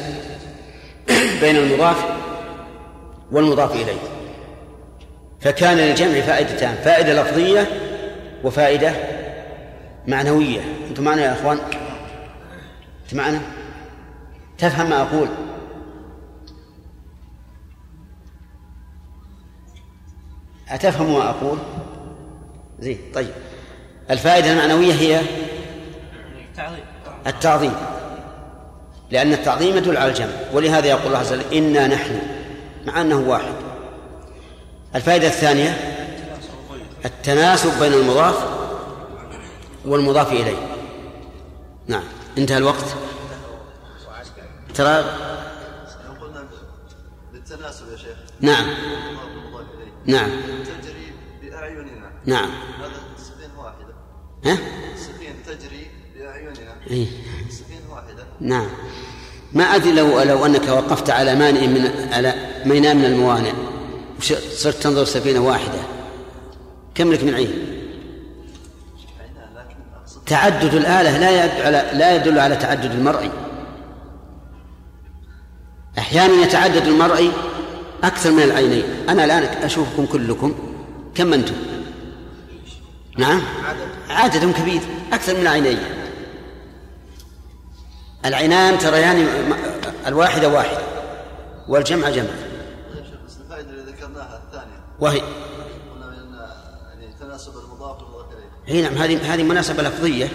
بين 1.40 1.56
المضاف 1.56 1.96
والمضاف 3.32 3.72
إليه. 3.72 3.98
فكان 5.40 5.76
للجمع 5.76 6.20
فائدتان 6.20 6.74
فائدة 6.84 7.22
لفظية 7.22 7.66
وفائدة 8.44 8.92
معنوية. 10.08 10.60
أنتم 10.90 11.04
معنا 11.04 11.22
يا 11.22 11.32
أخوان؟ 11.32 11.58
أنت 13.02 13.14
معنا؟ 13.14 13.40
تفهم 14.58 14.90
ما 14.90 15.02
أقول. 15.02 15.28
أتفهم 20.68 21.12
ما 21.12 21.30
أقول؟ 21.30 21.58
زين 22.80 22.98
طيب. 23.14 23.30
الفائدة 24.10 24.52
المعنوية 24.52 24.92
هي؟ 24.94 25.20
تعظيم 26.56 26.84
التعظيم. 27.26 27.74
لأن 29.10 29.32
التعظيم 29.32 29.76
يدل 29.76 29.96
على 29.96 30.10
الجمع. 30.10 30.32
ولهذا 30.52 30.86
يقول 30.86 31.06
الله 31.06 31.18
عز 31.18 31.32
وجل 31.32 31.54
إنا 31.54 31.86
نحن 31.86 32.20
مع 32.86 33.00
أنه 33.00 33.16
واحد. 33.16 33.54
الفائدة 34.94 35.26
الثانية؟ 35.26 35.70
التناسب 37.04 37.80
بين 37.80 37.92
المضاف. 37.92 38.57
والمضاف 39.88 40.32
إليه. 40.32 40.56
نعم. 41.86 42.04
انتهى 42.38 42.56
الوقت. 42.58 42.84
ترى 44.74 45.04
بالتناسب 47.32 47.92
يا 47.92 47.96
شيخ 47.96 48.16
نعم. 48.40 48.66
نعم. 50.06 50.30
تجري 50.64 51.12
بأعيننا 51.42 52.10
نعم. 52.26 52.50
هذا 52.80 52.92
سفينة 53.18 53.60
واحدة 53.60 53.94
ها؟ 54.44 54.58
سفينة 54.96 55.34
تجري 55.46 55.86
بأعيننا 56.16 56.74
إيه؟ 56.90 57.06
سفينة 57.50 57.90
واحدة 57.92 58.24
نعم. 58.40 58.66
ما 59.52 59.64
أدري 59.64 59.92
لو 59.92 60.22
لو 60.22 60.46
أنك 60.46 60.68
وقفت 60.68 61.10
على 61.10 61.34
مانع 61.34 61.60
من 61.60 62.08
على 62.12 62.34
ميناء 62.66 62.94
من 62.94 63.04
الموانئ 63.04 63.52
وش- 64.18 64.32
صرت 64.52 64.74
تنظر 64.82 65.04
سفينة 65.04 65.40
واحدة. 65.40 65.80
كم 66.94 67.12
لك 67.12 67.24
من 67.24 67.34
عين؟ 67.34 67.77
تعدد 70.28 70.74
الآلة 70.74 71.18
لا 71.18 71.44
يدل 71.44 71.62
على 71.62 71.98
لا 71.98 72.16
يدل 72.16 72.38
على 72.38 72.56
تعدد 72.56 72.92
المرئي 72.92 73.30
أحيانا 75.98 76.42
يتعدد 76.42 76.86
المرئي 76.86 77.32
أكثر 78.04 78.30
من 78.30 78.42
العينين. 78.42 78.84
أنا 79.08 79.24
الآن 79.24 79.42
أشوفكم 79.42 80.06
كلكم. 80.06 80.54
كم 81.14 81.32
أنتم؟ 81.32 81.54
نعم. 83.18 83.42
عدد 84.10 84.52
كبير. 84.52 84.80
أكثر 85.12 85.34
من 85.34 85.40
العينين. 85.40 85.78
العينان 88.24 88.78
تريان 88.78 89.26
الواحدة 90.06 90.48
واحدة 90.48 90.82
والجمع 91.68 92.10
جمع. 92.10 92.30
طيب 93.50 93.66
وهي 95.00 95.20
قلنا 95.20 96.06
من 96.06 96.34
يعني 96.88 97.14
تناسب 97.20 97.52
المضاف 97.56 98.02
والمضاف 98.02 98.32
إليه 98.32 98.57
اي 98.68 98.82
نعم 98.82 98.94
هذه 98.94 99.34
هذه 99.34 99.42
مناسبة 99.42 99.82
لفظية. 99.82 100.28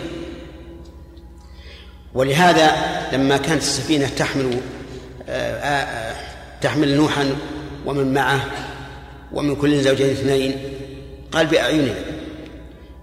ولهذا 2.13 2.71
لما 3.13 3.37
كانت 3.37 3.61
السفينة 3.61 4.07
تحمل 4.07 4.61
آه، 5.29 5.55
آه، 5.55 6.15
تحمل 6.61 6.95
نوحا 6.95 7.35
ومن 7.85 8.13
معه 8.13 8.45
ومن 9.31 9.55
كل 9.55 9.81
زوجين 9.81 10.09
اثنين 10.09 10.55
قال 11.31 11.47
بأعيننا. 11.47 11.95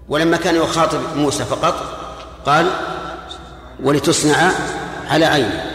ولما 0.09 0.37
كان 0.37 0.55
يخاطب 0.55 1.17
موسى 1.17 1.45
فقط 1.45 1.73
قال 2.45 2.71
ولتصنع 3.83 4.51
على 5.09 5.25
عيني 5.25 5.71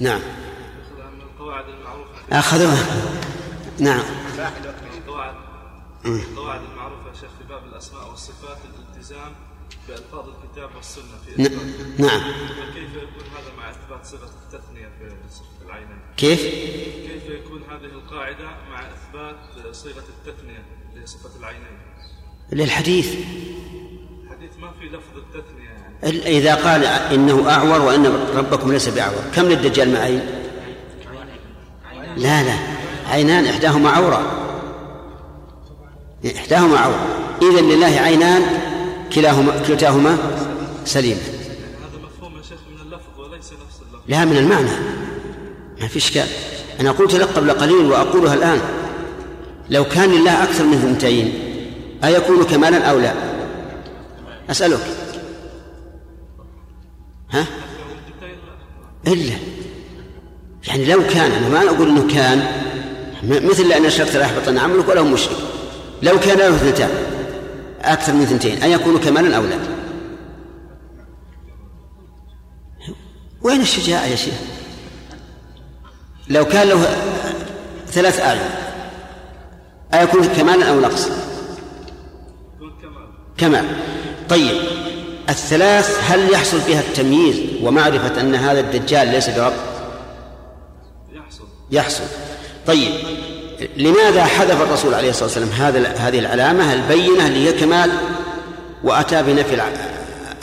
نعم. 0.00 0.20
أخذوها 2.32 2.84
نعم. 3.78 4.02
القواعد 4.94 5.34
مم. 6.04 6.20
القواعد 6.20 6.60
المعروفة 6.60 7.08
يا 7.08 7.14
شيخ 7.14 7.30
في 7.38 7.44
باب 7.48 7.64
الأسماء 7.72 8.10
والصفات 8.10 8.58
الالتزام 9.10 9.32
بألفاظ 9.88 10.24
الكتاب 10.28 10.70
والسنة 10.76 11.04
في 11.26 11.42
إثبات 11.42 12.00
نعم 12.00 12.20
فكيف 12.20 12.90
يكون 12.96 13.24
هذا 13.36 13.56
مع 13.58 13.70
إثبات 13.70 14.06
صفة 14.06 14.26
التثنية 14.26 14.88
في 14.98 15.64
العينين؟ 15.66 15.98
كيف؟ 16.16 16.40
كيف 16.40 17.24
يكون 17.30 17.62
هذه 17.70 17.84
القاعدة 17.84 18.44
مع 18.70 18.80
إثبات 18.80 19.36
صيغة 19.74 20.04
التثنية 20.18 20.64
لصفة 20.96 21.38
العينين؟ 21.40 21.78
للحديث 22.52 23.14
الحديث 24.24 24.50
ما 24.60 24.72
في 24.80 24.84
لفظ 24.84 25.16
التثنية 25.16 25.68
يعني 26.02 26.38
إذا 26.38 26.54
قال 26.54 26.84
إنه 26.84 27.50
أعور 27.50 27.80
وأن 27.80 28.06
ربكم 28.36 28.72
ليس 28.72 28.88
بأعور 28.88 29.22
كم 29.34 29.42
للدجال 29.42 29.92
مع 29.92 29.98
عين؟ 29.98 30.22
لا 32.16 32.42
لا 32.42 32.58
عينان 33.06 33.46
إحداهما 33.46 33.90
عورة 33.90 34.36
إحداهما 36.36 36.78
عورة 36.78 37.06
إذا 37.42 37.60
لله 37.60 38.00
عينان 38.00 38.69
كلاهما 39.14 39.62
كلتاهما 39.66 40.16
سليمة. 40.84 41.20
هذا 41.20 42.04
مفهوم 42.04 42.36
يا 42.36 42.42
شيخ 42.42 42.58
من 42.74 42.80
اللفظ 42.86 43.18
وليس 43.18 43.44
نفس 43.44 43.80
اللفظ 43.82 44.04
لا 44.08 44.24
من 44.24 44.36
المعنى. 44.36 44.70
ما 45.80 45.88
في 45.88 45.96
إشكال. 45.96 46.26
أنا 46.80 46.90
قلت 46.90 47.14
لك 47.14 47.28
قبل 47.28 47.50
قليل 47.50 47.92
وأقولها 47.92 48.34
الآن. 48.34 48.60
لو 49.70 49.84
كان 49.84 50.10
لله 50.10 50.42
أكثر 50.42 50.64
من 50.64 50.78
ثنتين 50.78 51.32
أيكون 52.04 52.44
كمالا 52.44 52.84
أو 52.90 52.98
لا؟ 52.98 53.14
أسألك. 54.50 54.86
ها؟ 57.30 57.46
إلا. 59.06 59.34
يعني 60.66 60.84
لو 60.84 61.02
كان 61.06 61.32
أنا 61.32 61.48
ما 61.48 61.70
أقول 61.70 61.88
أنه 61.88 62.14
كان 62.14 62.46
مثل 63.22 63.68
لأن 63.68 63.84
الشرط 63.84 64.14
لا 64.14 64.20
يحبطن 64.20 64.58
عملك 64.58 64.88
وله 64.88 65.04
مشرك. 65.04 65.36
لو 66.02 66.20
كان 66.20 66.38
له 66.38 66.48
اثنتان. 66.48 66.90
أكثر 67.82 68.12
من 68.12 68.22
اثنتين 68.22 68.62
أن 68.62 68.70
يكونوا 68.70 68.98
كمالا 68.98 69.36
أو 69.36 69.42
لا. 69.42 69.58
وين 73.42 73.60
الشجاعة 73.60 74.06
يا 74.06 74.16
شيخ؟ 74.16 74.34
لو 76.28 76.44
كان 76.44 76.68
له 76.68 76.86
ثلاث 77.86 78.20
أعين 78.20 78.40
أيكون 79.94 80.24
كمالا 80.24 80.70
أو 80.70 80.80
نقص 80.80 81.08
كمال. 83.36 83.64
طيب 84.28 84.56
الثلاث 85.28 86.10
هل 86.10 86.32
يحصل 86.32 86.58
بها 86.60 86.80
التمييز 86.80 87.62
ومعرفة 87.62 88.20
أن 88.20 88.34
هذا 88.34 88.60
الدجال 88.60 89.08
ليس 89.08 89.30
برب؟ 89.30 89.52
يحصل. 91.12 91.44
يحصل. 91.70 92.04
طيب 92.66 92.92
لماذا 93.76 94.24
حذف 94.24 94.62
الرسول 94.62 94.94
عليه 94.94 95.10
الصلاة 95.10 95.24
والسلام 95.24 95.48
هذا 95.48 95.88
هذه 95.88 96.18
العلامة 96.18 96.72
البينة 96.72 97.26
اللي 97.26 97.48
هي 97.48 97.52
كمال 97.52 97.90
وأتى 98.84 99.22
بنفي 99.22 99.54
الع- 99.54 99.72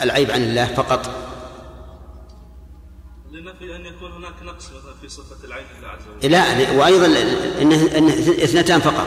العيب 0.02 0.30
عن 0.30 0.42
الله 0.42 0.64
فقط؟ 0.64 1.10
لنفي 3.32 3.76
أن 3.76 3.86
يكون 3.86 4.12
هناك 4.12 4.34
نقص 4.44 4.70
في 5.02 5.08
صفة 5.08 5.44
العين 5.44 5.66
لله 5.78 5.88
عز 5.88 6.00
وجل. 6.18 6.30
لا 6.30 6.72
وأيضا 6.78 7.06
إنه 7.62 7.88
إنه 7.98 8.12
اثنتان 8.44 8.80
فقط. 8.80 9.06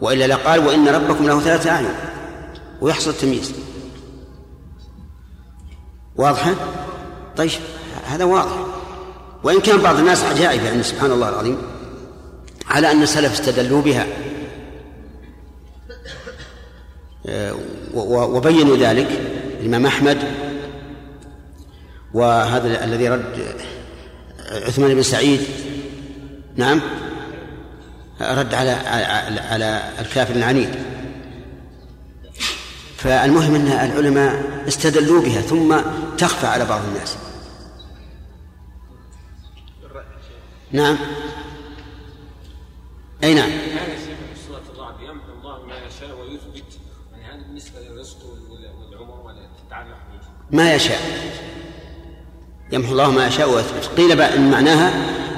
وإلا 0.00 0.26
لقال 0.26 0.66
وإن 0.66 0.88
ربكم 0.88 1.26
له 1.26 1.40
ثلاثة 1.40 1.70
أعين 1.70 1.94
ويحصل 2.80 3.10
التمييز. 3.10 3.52
واضحة؟ 6.16 6.54
طيب 7.36 7.50
هذا 8.06 8.24
واضح. 8.24 8.52
وإن 9.44 9.60
كان 9.60 9.78
بعض 9.78 9.98
الناس 9.98 10.24
عجائب 10.24 10.64
يعني 10.64 10.82
سبحان 10.82 11.12
الله 11.12 11.28
العظيم. 11.28 11.58
على 12.68 12.90
أن 12.90 13.02
السلف 13.02 13.32
استدلوا 13.32 13.82
بها. 13.82 14.06
آه، 17.26 17.54
وبينوا 17.94 18.76
ذلك 18.76 19.08
الإمام 19.60 19.86
أحمد 19.86 20.18
وهذا 22.14 22.84
الذي 22.84 23.08
رد 23.08 23.56
عثمان 24.66 24.94
بن 24.94 25.02
سعيد. 25.02 25.40
نعم. 26.56 26.80
رد 28.20 28.54
على, 28.54 28.70
على 29.50 29.82
الكافر 30.00 30.34
العنيد. 30.34 30.70
فالمهم 32.96 33.54
أن 33.54 33.66
العلماء 33.66 34.62
استدلوا 34.68 35.22
بها 35.22 35.40
ثم 35.40 35.80
تخفى 36.18 36.46
على 36.46 36.64
بعض 36.64 36.80
الناس. 36.84 37.16
نعم. 40.72 40.98
أي 43.24 43.34
نعم. 43.34 43.50
هذا 43.50 43.96
شيء 44.04 44.16
سورة 44.48 44.62
الرعد 44.74 44.94
يمحو 45.00 45.32
الله 45.40 45.66
ما 45.66 45.74
يشاء 45.86 46.18
ويثبت. 46.20 46.64
يعني 47.12 47.24
هذا 47.34 47.46
بالنسبة 47.46 47.80
للرزق 47.80 48.16
وال- 48.24 48.70
والعمر 48.90 49.14
والتعلق 49.26 49.96
ما 50.50 50.74
يشاء. 50.74 51.00
يمحو 52.72 52.92
الله 52.92 53.10
ما 53.10 53.26
يشاء 53.26 53.50
ويثبت. 53.50 53.90
قيل 53.96 54.16
بقى 54.16 54.34
إن 54.36 54.50
معناها 54.50 54.92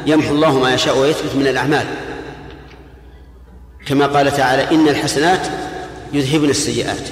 يمحو 0.06 0.34
الله 0.34 0.58
ما 0.58 0.74
يشاء 0.74 0.98
ويثبت 0.98 1.34
من 1.34 1.46
الأعمال. 1.46 1.86
كما 3.86 4.06
قال 4.06 4.36
تعالى 4.36 4.70
إن 4.74 4.88
الحسنات 4.88 5.46
يذهبن 6.12 6.50
السيئات 6.50 7.08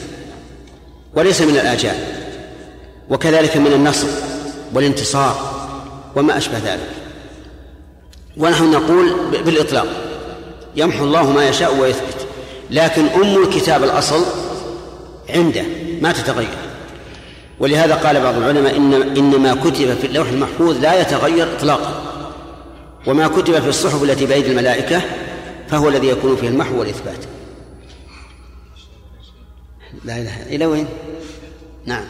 وليس 1.14 1.40
من 1.42 1.54
الآجال 1.54 1.96
وكذلك 3.10 3.56
من 3.56 3.72
النصر 3.72 4.08
والانتصار 4.74 5.58
وما 6.16 6.36
أشبه 6.36 6.58
ذلك. 6.58 6.90
ونحن 8.36 8.70
نقول 8.70 9.30
ب- 9.30 9.44
بالإطلاق. 9.44 10.07
يمحو 10.76 11.04
الله 11.04 11.32
ما 11.32 11.48
يشاء 11.48 11.76
ويثبت. 11.76 12.26
لكن 12.70 13.06
أم 13.06 13.42
الكتاب 13.42 13.84
الأصل 13.84 14.24
عنده 15.30 15.64
ما 16.00 16.12
تتغير. 16.12 16.58
ولهذا 17.60 17.94
قال 17.94 18.20
بعض 18.20 18.34
العلماء 18.34 18.76
إن 18.76 18.92
إن 18.92 19.40
ما 19.40 19.54
كتب 19.54 19.94
في 19.94 20.06
اللوح 20.06 20.28
المحفوظ 20.28 20.76
لا 20.76 21.00
يتغير 21.00 21.56
إطلاقا. 21.56 22.02
وما 23.06 23.28
كتب 23.28 23.60
في 23.60 23.68
الصحف 23.68 24.02
التي 24.02 24.26
بأيدي 24.26 24.50
الملائكة 24.50 25.02
فهو 25.68 25.88
الذي 25.88 26.08
يكون 26.08 26.36
فيه 26.36 26.48
المحو 26.48 26.78
والإثبات. 26.80 27.24
لا 30.04 30.16
إله 30.16 30.42
إلى 30.42 30.66
وين؟ 30.66 30.86
نعم. 31.86 32.04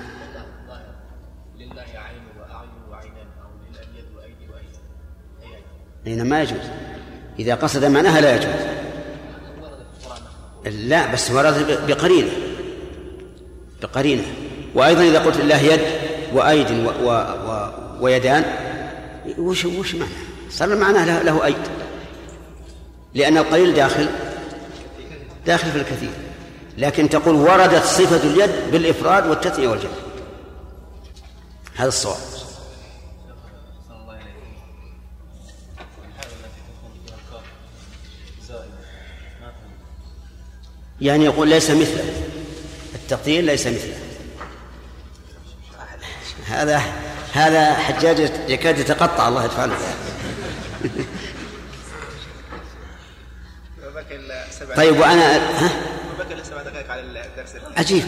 لله 1.59 1.83
عين 1.83 2.23
وأعين 2.39 2.71
وعينان 2.91 3.29
أو 3.43 3.51
لله 3.71 3.81
يد 3.99 4.17
وأيدي 4.17 4.53
وأيدي. 4.55 4.79
أي 5.43 5.47
أيدي 6.07 6.17
لأن 6.17 6.29
ما 6.29 6.43
يجوز. 6.43 6.88
إذا 7.39 7.55
قصد 7.55 7.85
معناها 7.85 8.21
لا 8.21 8.37
يجوز. 8.37 8.79
لا 10.65 11.13
بس 11.13 11.31
ورد 11.31 11.87
بقرينة. 11.89 12.31
بقرينة. 13.83 14.23
وأيضا 14.75 15.03
إذا 15.03 15.19
قلت 15.19 15.37
لله 15.37 15.61
يد 15.61 15.81
وأيد 16.33 16.71
و 16.71 16.91
و 17.03 17.11
و 17.49 17.71
ويدان 18.01 18.45
وش 19.39 19.65
وش 19.65 19.95
معنى؟ 19.95 20.13
صار 20.51 20.77
معناه 20.77 21.23
له, 21.23 21.45
أيد. 21.45 21.57
لأن 23.15 23.39
القليل 23.39 23.75
داخل 23.75 24.09
داخل 25.47 25.71
في 25.71 25.79
الكثير. 25.79 26.11
لكن 26.79 27.09
تقول 27.09 27.35
وردت 27.35 27.85
صفة 27.85 28.29
اليد 28.29 28.51
بالإفراد 28.73 29.27
والتثنية 29.27 29.69
والجمع. 29.69 29.91
هذا 31.77 31.89
الصواب. 31.89 32.38
يعني 41.01 41.25
يقول 41.25 41.49
ليس 41.49 41.71
مثله. 41.71 42.05
التقدير 42.95 43.45
ليس 43.45 43.67
مثله. 43.67 43.95
هذا 46.49 46.83
هذا 47.33 47.75
حجاج 47.75 48.31
يكاد 48.49 48.79
يتقطع 48.79 49.29
الله 49.29 49.45
يدفع 49.45 49.65
له 49.65 49.75
بقي 53.95 54.17
الا 54.17 54.45
سبع 54.61 54.75
طيب 54.75 54.99
وأنا 55.01 55.37
ها؟ 55.37 55.71
عجيب. 57.77 58.05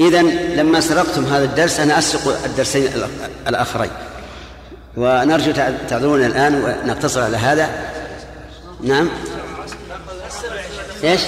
اذا 0.00 0.22
لما 0.62 0.80
سرقتم 0.80 1.24
هذا 1.24 1.44
الدرس 1.44 1.80
أنا 1.80 1.98
أسرق 1.98 2.44
الدرسين 2.44 2.88
الآخرين. 3.48 3.90
ونرجو 4.96 5.52
تع- 5.52 5.70
تعذرونا 5.88 6.26
الآن 6.26 6.54
ونقتصر 6.54 7.22
على 7.22 7.36
هذا. 7.36 7.90
نعم. 8.82 9.08
إيش؟ 11.04 11.20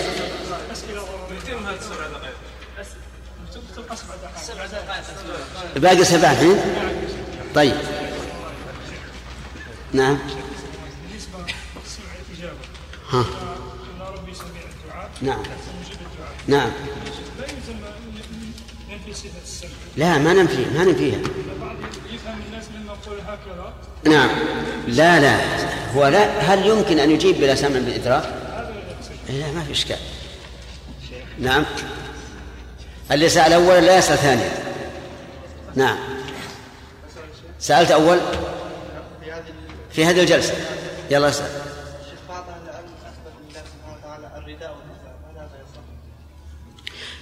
باقي 5.76 6.04
سبعة 6.04 6.32
الحين 6.32 6.56
طيب. 7.54 7.74
نعم. 9.92 10.18
ها. 13.10 13.24
نعم. 15.22 15.42
نعم. 16.48 16.70
لا 19.96 20.18
ما 20.18 20.32
ننفي 20.32 20.66
ما 20.74 20.84
ننفيها. 20.84 21.18
نعم. 24.04 24.30
لا 24.88 25.20
لا. 25.20 25.40
هو 25.94 26.06
لا 26.06 26.40
هل 26.40 26.66
يمكن 26.66 26.98
أن 26.98 27.10
يجيب 27.10 27.36
بلا 27.36 27.54
سمع 27.54 27.68
بالإدراك؟ 27.68 28.24
لا 29.28 29.52
ما 29.52 29.64
في 29.64 29.72
إشكال. 29.72 29.98
نعم. 31.38 31.64
اللي 33.12 33.28
سأل 33.28 33.52
أولا 33.52 33.80
لا 33.80 33.98
يسأل 33.98 34.18
ثانيا. 34.18 34.67
نعم. 35.78 35.98
سألت 37.58 37.90
أول؟ 37.90 38.18
في 39.92 40.04
هذه 40.04 40.20
الجلسة. 40.20 40.54
يلا 41.10 41.28
اسأل. 41.28 41.50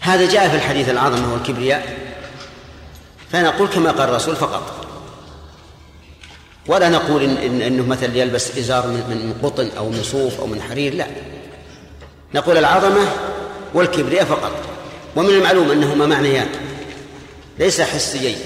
هذا 0.00 0.30
جاء 0.30 0.48
في 0.48 0.56
الحديث 0.56 0.88
العظمة 0.88 1.32
والكبرياء 1.32 1.98
فنقول 3.32 3.68
كما 3.68 3.90
قال 3.90 4.08
الرسول 4.08 4.36
فقط. 4.36 4.86
ولا 6.66 6.88
نقول 6.88 7.22
إن 7.22 7.36
إن 7.36 7.62
إنه 7.62 7.86
مثلا 7.86 8.16
يلبس 8.16 8.58
إزار 8.58 8.86
من 8.86 8.94
من 8.94 9.40
قطن 9.42 9.70
أو 9.76 9.88
من 9.88 10.02
صوف 10.02 10.40
أو 10.40 10.46
من 10.46 10.62
حرير 10.62 10.94
لا. 10.94 11.06
نقول 12.34 12.58
العظمة 12.58 13.08
والكبرياء 13.74 14.24
فقط. 14.24 14.52
ومن 15.16 15.30
المعلوم 15.30 15.70
أنهما 15.70 16.06
معنيان. 16.06 16.65
ليس 17.58 17.80
حسيين 17.80 18.38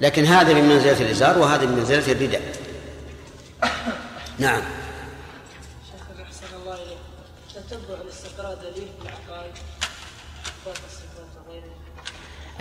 لكن 0.00 0.24
هذا 0.24 0.54
من 0.54 0.68
منزلة 0.68 1.00
الإزار 1.00 1.38
وهذا 1.38 1.66
من 1.66 1.76
منزلة 1.78 2.12
الرداء. 2.12 2.42
نعم. 4.38 4.62
شيخ 5.92 6.26
أحسن 6.26 6.56
الله 6.62 6.74
إليك. 6.74 6.98
تتبع 7.54 8.00
الاستقراء 8.04 8.54
دليل 8.62 8.88
في 9.02 9.08
العقائد 9.08 9.52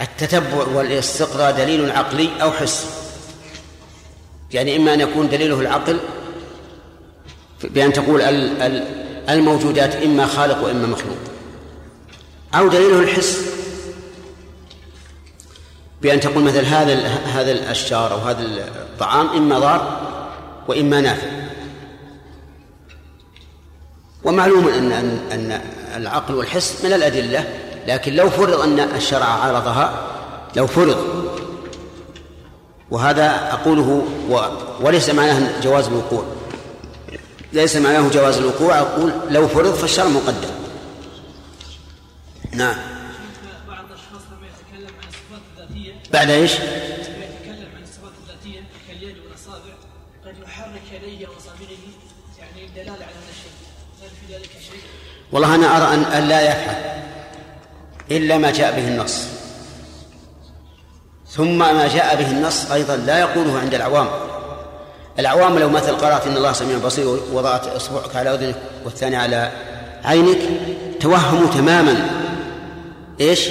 التتبع 0.02 0.68
والاستقراء 0.68 1.52
دليل 1.52 1.92
عقلي 1.92 2.42
أو 2.42 2.52
حسي 2.52 2.86
يعني 4.52 4.76
إما 4.78 4.94
أن 4.94 5.02
يكون 5.02 5.30
دليله 5.30 5.60
العقل 5.60 6.00
بأن 7.64 7.94
تقول 7.94 8.22
ال- 8.22 8.62
ال- 8.62 9.04
الموجودات 9.30 9.96
إما 9.96 10.28
خالق 10.28 10.64
وإما 10.64 10.88
مخلوق. 10.88 11.18
أو 12.56 12.68
دليله 12.68 13.00
الحس. 13.00 13.38
بأن 16.02 16.20
تقول 16.20 16.44
مثل 16.44 16.66
هذا 16.66 17.08
هذا 17.08 17.52
الأشجار 17.52 18.14
أو 18.14 18.18
هذا 18.18 18.42
الطعام 18.42 19.28
إما 19.28 19.60
ضار 19.60 20.02
وإما 20.68 21.02
نافع. 21.02 21.28
ومعلوم 24.24 24.68
أن 24.68 24.92
أن 25.32 25.62
العقل 25.96 26.36
والحس 26.36 26.86
من 26.86 26.94
الأدلة 26.94 27.48
لكن 27.88 28.14
لو 28.14 28.30
فرض 28.30 28.62
أن 28.62 28.80
الشرع 28.80 29.26
عارضها 29.26 30.08
لو 30.56 30.68
فرض. 30.68 30.98
وهذا 32.92 33.54
أقوله 33.54 34.08
و 34.30 34.42
وليس 34.82 35.10
معناه 35.10 35.62
جواز 35.62 35.88
الوقوع. 35.88 36.26
ليس 37.54 37.76
معناه 37.76 38.10
جواز 38.10 38.38
الوقوع 38.38 38.80
أقول 38.80 39.14
لو 39.30 39.48
فرض 39.48 39.74
فالشرع 39.74 40.08
مقدم 40.08 40.50
نعم 42.52 42.76
بعض 43.68 43.86
الاشخاص 43.86 44.22
لما 44.32 44.48
يتكلم 44.48 44.96
عن 45.02 45.08
الصفات 45.08 45.42
الذاتيه 45.58 45.94
بعد 46.14 46.30
إيش؟ 46.30 46.52
يتكلم 46.52 47.70
عن 47.76 47.84
الصفات 47.84 48.12
الذاتيه 48.24 48.64
كاليد 48.88 49.16
والأصابع 49.26 49.74
قد 50.26 50.36
يحرك 50.44 50.82
يديه 50.94 51.28
وأصابعه 51.28 51.84
يعني 52.40 52.68
دلالة 52.76 52.92
على 52.92 53.04
هذا 53.04 53.32
الشيء. 53.32 53.52
هل 54.04 54.10
في 54.10 54.34
ذلك 54.34 54.50
شيء؟ 54.72 54.82
والله 55.32 55.56
أنا 55.56 55.78
أرى 55.78 55.94
أن 55.94 56.04
أن 56.04 56.28
لا 56.28 56.42
يفعل 56.42 56.76
إلا 58.12 58.38
ما 58.38 58.52
جاء 58.52 58.76
به 58.76 58.88
النص. 58.88 59.26
ثم 61.28 61.58
ما 61.58 61.88
جاء 61.88 62.16
به 62.16 62.32
النص 62.32 62.72
أيضا 62.72 62.96
لا 62.96 63.20
يقوله 63.20 63.60
عند 63.60 63.74
العوام. 63.74 64.08
العوام 65.20 65.60
لو 65.60 65.70
مثل 65.70 65.96
قرأت 65.96 66.28
إن 66.28 66.38
الله 66.38 66.54
سميع 66.54 66.78
بصير 66.78 67.08
ووضعت 67.08 67.68
إصبعك 67.68 68.16
على 68.16 68.34
أذنك 68.34 68.56
والثاني 68.86 69.16
على 69.16 69.52
عينك 70.04 70.40
توهموا 71.00 71.48
تماما. 71.48 72.10
إيش؟ 73.22 73.50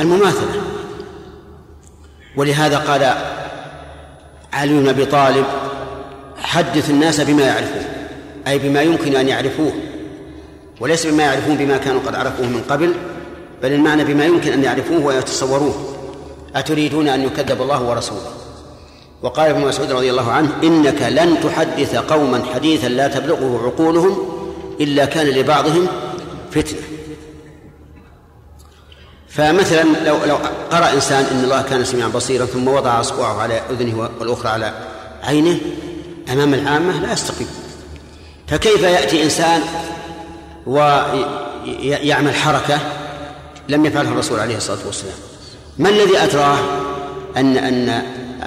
المماثلة. 0.00 0.73
ولهذا 2.36 2.78
قال 2.78 3.14
علي 4.52 4.72
بن 4.80 4.88
أبي 4.88 5.04
طالب 5.04 5.44
حدث 6.42 6.90
الناس 6.90 7.20
بما 7.20 7.42
يعرفون 7.42 7.84
أي 8.46 8.58
بما 8.58 8.82
يمكن 8.82 9.16
أن 9.16 9.28
يعرفوه 9.28 9.72
وليس 10.80 11.06
بما 11.06 11.22
يعرفون 11.22 11.56
بما 11.56 11.76
كانوا 11.76 12.00
قد 12.06 12.14
عرفوه 12.14 12.46
من 12.46 12.62
قبل 12.70 12.94
بل 13.62 13.72
المعنى 13.72 14.04
بما 14.04 14.24
يمكن 14.24 14.52
أن 14.52 14.64
يعرفوه 14.64 15.04
ويتصوروه. 15.04 15.74
أتريدون 16.56 17.08
أن 17.08 17.22
يكذب 17.22 17.62
الله 17.62 17.82
ورسوله؟ 17.82 18.30
وقال 19.22 19.50
ابن 19.50 19.66
مسعود 19.66 19.92
رضي 19.92 20.10
الله 20.10 20.32
عنه 20.32 20.48
إنك 20.62 21.02
لن 21.02 21.36
تحدث 21.42 21.96
قوما 21.96 22.42
حديثا 22.54 22.88
لا 22.88 23.08
تبلغه 23.08 23.60
عقولهم 23.64 24.18
إلا 24.80 25.04
كان 25.04 25.26
لبعضهم 25.26 25.86
فتنة. 26.50 26.93
فمثلا 29.34 29.82
لو 29.82 30.24
لو 30.24 30.36
قرأ 30.70 30.92
إنسان 30.92 31.24
إن 31.24 31.44
الله 31.44 31.62
كان 31.62 31.84
سميعا 31.84 32.08
بصيرا 32.08 32.46
ثم 32.46 32.68
وضع 32.68 33.00
أصبعه 33.00 33.40
على 33.40 33.62
أذنه 33.70 34.10
والأخرى 34.18 34.48
على 34.48 34.72
عينه 35.22 35.60
أمام 36.32 36.54
العامة 36.54 37.00
لا 37.00 37.12
يستقيم. 37.12 37.48
فكيف 38.48 38.82
يأتي 38.82 39.22
إنسان 39.22 39.60
ويعمل 40.66 42.34
حركة 42.34 42.78
لم 43.68 43.86
يفعلها 43.86 44.12
الرسول 44.12 44.40
عليه 44.40 44.56
الصلاة 44.56 44.86
والسلام؟ 44.86 45.14
ما 45.78 45.88
الذي 45.88 46.18
أدراه 46.18 46.58
أن 47.36 47.56
أن 47.56 47.88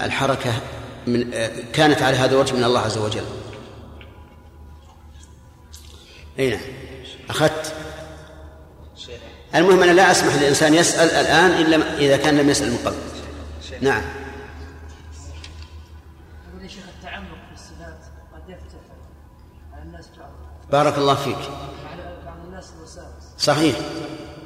الحركة 0.06 0.54
من 1.08 1.32
كانت 1.74 2.02
على 2.02 2.18
هذا 2.18 2.36
الوجه 2.36 2.54
من 2.54 2.64
الله 2.64 2.80
عز 2.80 2.98
وجل؟ 2.98 3.24
أي 6.40 6.50
نعم 6.50 6.60
أخذت؟ 7.30 7.74
المهم 9.58 9.84
أنا 9.84 9.92
لا 9.92 10.12
أسمح 10.12 10.36
للإنسان 10.36 10.74
يسأل 10.74 11.10
الآن 11.10 11.52
إلا 11.52 11.98
إذا 11.98 12.18
كان 12.18 12.38
لم 12.38 12.50
يسأل 12.50 12.72
من 12.72 12.78
قبل. 12.86 12.96
نعم. 13.82 14.02
بارك 20.72 20.98
الله 20.98 21.16
فيك. 21.16 21.38
صحيح. 23.38 23.76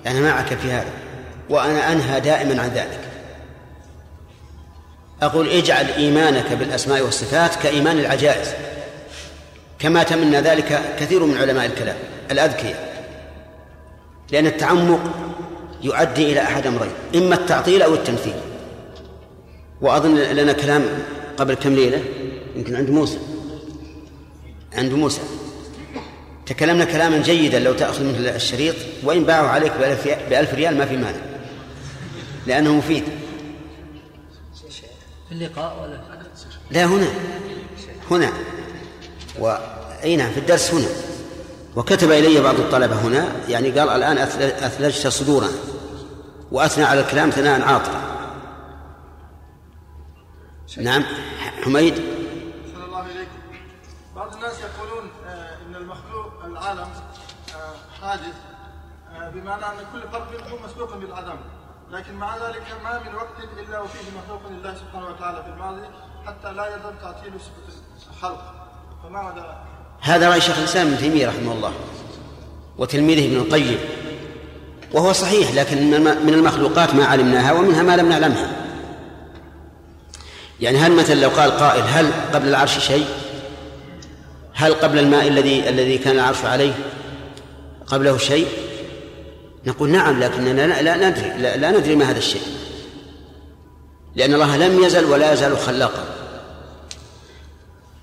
أنا 0.07 0.19
معك 0.19 0.53
في 0.53 0.71
هذا. 0.71 0.91
وأنا 1.49 1.91
أنهى 1.91 2.19
دائما 2.19 2.61
عن 2.61 2.69
ذلك. 2.69 2.99
أقول 5.21 5.49
اجعل 5.49 5.85
إيمانك 5.85 6.53
بالأسماء 6.53 7.01
والصفات 7.01 7.55
كإيمان 7.55 7.99
العجائز. 7.99 8.47
كما 9.79 10.03
تمنى 10.03 10.37
ذلك 10.41 10.95
كثير 10.99 11.25
من 11.25 11.37
علماء 11.37 11.65
الكلام 11.65 11.97
الأذكياء. 12.31 12.90
لأن 14.31 14.45
التعمق 14.45 14.99
يؤدي 15.83 16.31
إلى 16.31 16.41
أحد 16.41 16.67
أمرين 16.67 16.91
إما 17.15 17.35
التعطيل 17.35 17.81
أو 17.81 17.93
التمثيل. 17.93 18.33
وأظن 19.81 20.15
لنا 20.15 20.53
كلام 20.53 20.83
قبل 21.37 21.53
كم 21.53 21.73
ليلة 21.73 22.03
يمكن 22.55 22.75
عند 22.75 22.89
موسى. 22.89 23.17
عند 24.73 24.93
موسى. 24.93 25.21
تكلمنا 26.45 26.85
كلاما 26.85 27.17
جيدا 27.17 27.59
لو 27.59 27.73
تأخذ 27.73 28.03
منه 28.03 28.35
الشريط 28.35 28.75
وإن 29.03 29.23
باعه 29.23 29.47
عليك 29.47 29.71
بألف, 30.29 30.53
ريال 30.53 30.77
ما 30.77 30.85
في 30.85 30.97
مانع. 30.97 31.19
لأنه 32.47 32.73
مفيد. 32.73 33.03
في 35.29 35.31
اللقاء 35.31 35.83
ولا؟ 35.83 36.01
لا 36.71 36.85
هنا. 36.85 37.07
هنا. 38.11 38.31
و... 39.39 39.57
أي 40.03 40.15
نعم 40.15 40.31
في 40.31 40.39
الدرس 40.39 40.73
هنا. 40.73 41.10
وكتب 41.75 42.11
إلي 42.11 42.41
بعض 42.41 42.55
الطلبة 42.55 42.95
هنا 42.95 43.27
يعني 43.47 43.79
قال 43.79 43.89
الآن 43.89 44.17
أثل- 44.17 44.63
أثلجت 44.63 45.07
صدورنا 45.07 45.49
وأثنى 46.51 46.83
على 46.83 46.99
الكلام 47.01 47.29
ثناء 47.29 47.61
عاطلا 47.61 48.01
نعم. 50.77 51.03
حميد؟ 51.63 51.93
أحسن 51.93 52.83
الله 52.85 53.05
إليكم 53.05 53.31
بعض 54.15 54.33
الناس 54.33 54.53
يقولون 54.59 55.11
آه، 55.27 55.57
إن 55.67 55.75
المخلوق 55.75 56.45
العالم 56.45 56.87
آه، 57.55 58.01
حادث 58.01 58.35
آه، 59.15 59.29
بمعنى 59.29 59.65
أن 59.65 59.85
كل 59.93 60.01
فرد 60.11 60.27
منهم 60.41 60.59
مسبوق 60.65 60.97
بالعدم. 60.97 61.35
لكن 61.91 62.13
مع 62.13 62.37
ذلك 62.37 62.63
ما 62.83 62.99
من 62.99 63.15
وقت 63.15 63.43
إلا 63.59 63.79
وفيه 63.79 63.99
مخلوق 64.23 64.41
لله 64.51 64.75
سبحانه 64.75 65.07
وتعالى 65.07 65.43
في 65.43 65.49
الماضي 65.49 65.81
حتى 66.27 66.53
لا 66.53 66.67
يزال 66.67 67.01
تعطيل 67.01 67.31
صفة 67.39 67.81
الخلق. 68.11 68.53
فما 69.03 69.21
مدى 69.31 69.43
هذا 70.01 70.29
رأي 70.29 70.41
شيخ 70.41 70.57
الإسلام 70.57 70.87
ابن 70.87 70.97
تيمية 70.97 71.27
رحمه 71.27 71.53
الله 71.53 71.73
وتلميذه 72.77 73.25
ابن 73.25 73.37
القيم 73.37 73.77
وهو 74.93 75.13
صحيح 75.13 75.51
لكن 75.51 75.91
من 76.25 76.33
المخلوقات 76.33 76.95
ما 76.95 77.05
علمناها 77.05 77.53
ومنها 77.53 77.83
ما 77.83 77.97
لم 77.97 78.09
نعلمها. 78.09 78.51
يعني 80.59 80.77
هل 80.77 80.91
مثلا 80.91 81.15
لو 81.15 81.29
قال 81.29 81.51
قائل 81.51 81.83
هل 81.83 82.11
قبل 82.33 82.47
العرش 82.47 82.79
شيء؟ 82.79 83.05
هل 84.53 84.73
قبل 84.73 84.99
الماء 84.99 85.27
الذي 85.27 85.69
الذي 85.69 85.97
كان 85.97 86.15
العرش 86.15 86.45
عليه 86.45 86.73
قبله 87.87 88.17
شيء؟ 88.17 88.47
نقول 89.65 89.89
نعم 89.89 90.19
لكننا 90.19 90.81
لا, 90.81 91.09
ندري 91.09 91.29
لا, 91.37 91.57
لا 91.57 91.71
ندري 91.71 91.95
ما 91.95 92.09
هذا 92.11 92.17
الشيء. 92.17 92.41
لأن 94.15 94.33
الله 94.33 94.57
لم 94.57 94.83
يزل 94.83 95.05
ولا 95.05 95.33
يزال 95.33 95.57
خلاقا. 95.57 96.05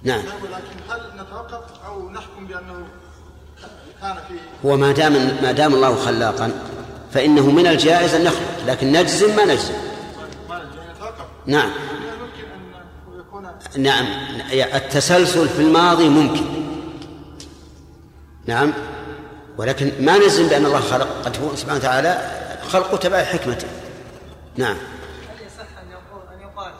نعم 0.02 0.18
ولكن 0.18 0.78
هل 0.90 1.00
نتوقف 1.22 1.77
أو 1.98 2.10
نحكم 2.10 2.46
بأنه 2.46 2.86
كان 4.00 4.14
في 4.28 4.68
هو 4.68 4.76
ما 4.76 4.92
دام 4.92 5.12
ما 5.42 5.52
دام 5.52 5.74
الله 5.74 5.96
خلاقا 5.96 6.52
فإنه 7.12 7.50
من 7.50 7.66
الجائز 7.66 8.14
أن 8.14 8.24
نخلق 8.24 8.66
لكن 8.66 8.92
نجزم 8.92 9.36
ما 9.36 9.44
نجزم. 9.44 9.74
نعم. 11.46 11.70
أن 13.76 13.82
نعم. 13.82 14.06
التسلسل 14.74 15.48
في 15.48 15.62
الماضي 15.62 16.08
ممكن. 16.08 16.44
نعم. 18.46 18.72
ولكن 19.58 19.92
ما 20.00 20.18
نجزم 20.18 20.48
بأن 20.48 20.66
الله 20.66 20.80
خلق. 20.80 21.08
قد 21.24 21.36
هو 21.36 21.56
سبحانه 21.56 21.78
وتعالى 21.78 22.30
خلقه 22.68 22.96
تبع 22.96 23.24
حكمته. 23.24 23.68
نعم. 24.56 24.76
هل 24.76 25.46
يصح 25.46 25.78
أن 25.82 25.90
يقول 25.90 26.22
أن 26.34 26.40
يقال 26.40 26.72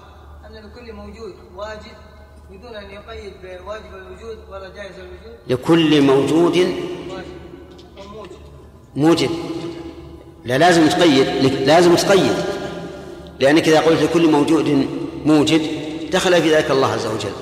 أن 0.47 0.53
لكل 0.53 0.93
موجود 0.93 1.35
واجب 1.55 1.98
بدون 2.59 2.75
أن 2.77 2.91
يقيد 2.91 3.33
بواجب 3.43 3.95
الوجود 3.95 4.39
ولا 4.51 4.69
جائز 4.69 4.95
الوجود؟ 4.99 5.39
لكل 5.49 6.03
موجود. 6.03 6.57
واجب 6.57 8.29
موجب. 8.97 9.31
لا 10.45 10.59
لازم 10.59 10.89
تقيد 10.89 11.27
لازم 11.67 11.95
تقيد 11.95 12.33
لأنك 13.41 13.69
إذا 13.69 13.81
قلت 13.81 14.03
لكل 14.03 14.31
موجود 14.31 14.89
موجد 15.25 15.63
دخل 16.11 16.43
في 16.43 16.55
ذلك 16.55 16.71
الله 16.71 16.87
عز 16.87 17.07
وجل. 17.07 17.33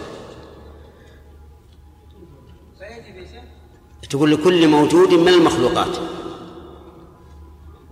تقول 4.11 4.33
لكل 4.33 4.69
موجود 4.69 5.15
من 5.15 5.29
المخلوقات. 5.29 5.97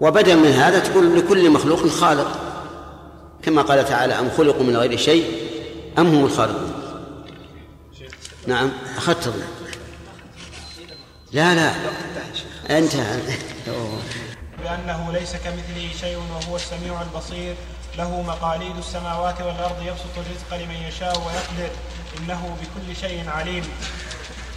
وبدل 0.00 0.36
من 0.36 0.50
هذا 0.50 0.78
تقول 0.78 1.18
لكل 1.18 1.50
مخلوق 1.50 1.86
خالق. 1.86 2.40
كما 3.42 3.62
قال 3.62 3.84
تعالى 3.84 4.14
أم 4.14 4.30
خلقوا 4.30 4.62
من 4.62 4.76
غير 4.76 4.96
شيء 4.96 5.24
أم 5.98 6.06
هم 6.06 6.24
الخالقون. 6.24 6.73
نعم 8.46 8.72
أخذت 8.96 9.34
لا 11.32 11.54
لا. 11.54 11.72
انتهى 12.78 13.20
أوه. 13.68 13.98
بأنه 14.62 15.12
ليس 15.12 15.36
كمثله 15.36 15.90
شيء 16.00 16.16
وهو 16.16 16.56
السميع 16.56 17.02
البصير. 17.02 17.54
له 17.98 18.22
مقاليد 18.22 18.76
السماوات 18.76 19.40
والأرض 19.40 19.82
يبسط 19.82 20.14
الرزق 20.16 20.64
لمن 20.64 20.74
يشاء 20.74 21.18
ويقدر. 21.18 21.70
إنه 22.18 22.56
بكل 22.60 22.96
شيء 22.96 23.30
عليم. 23.30 23.64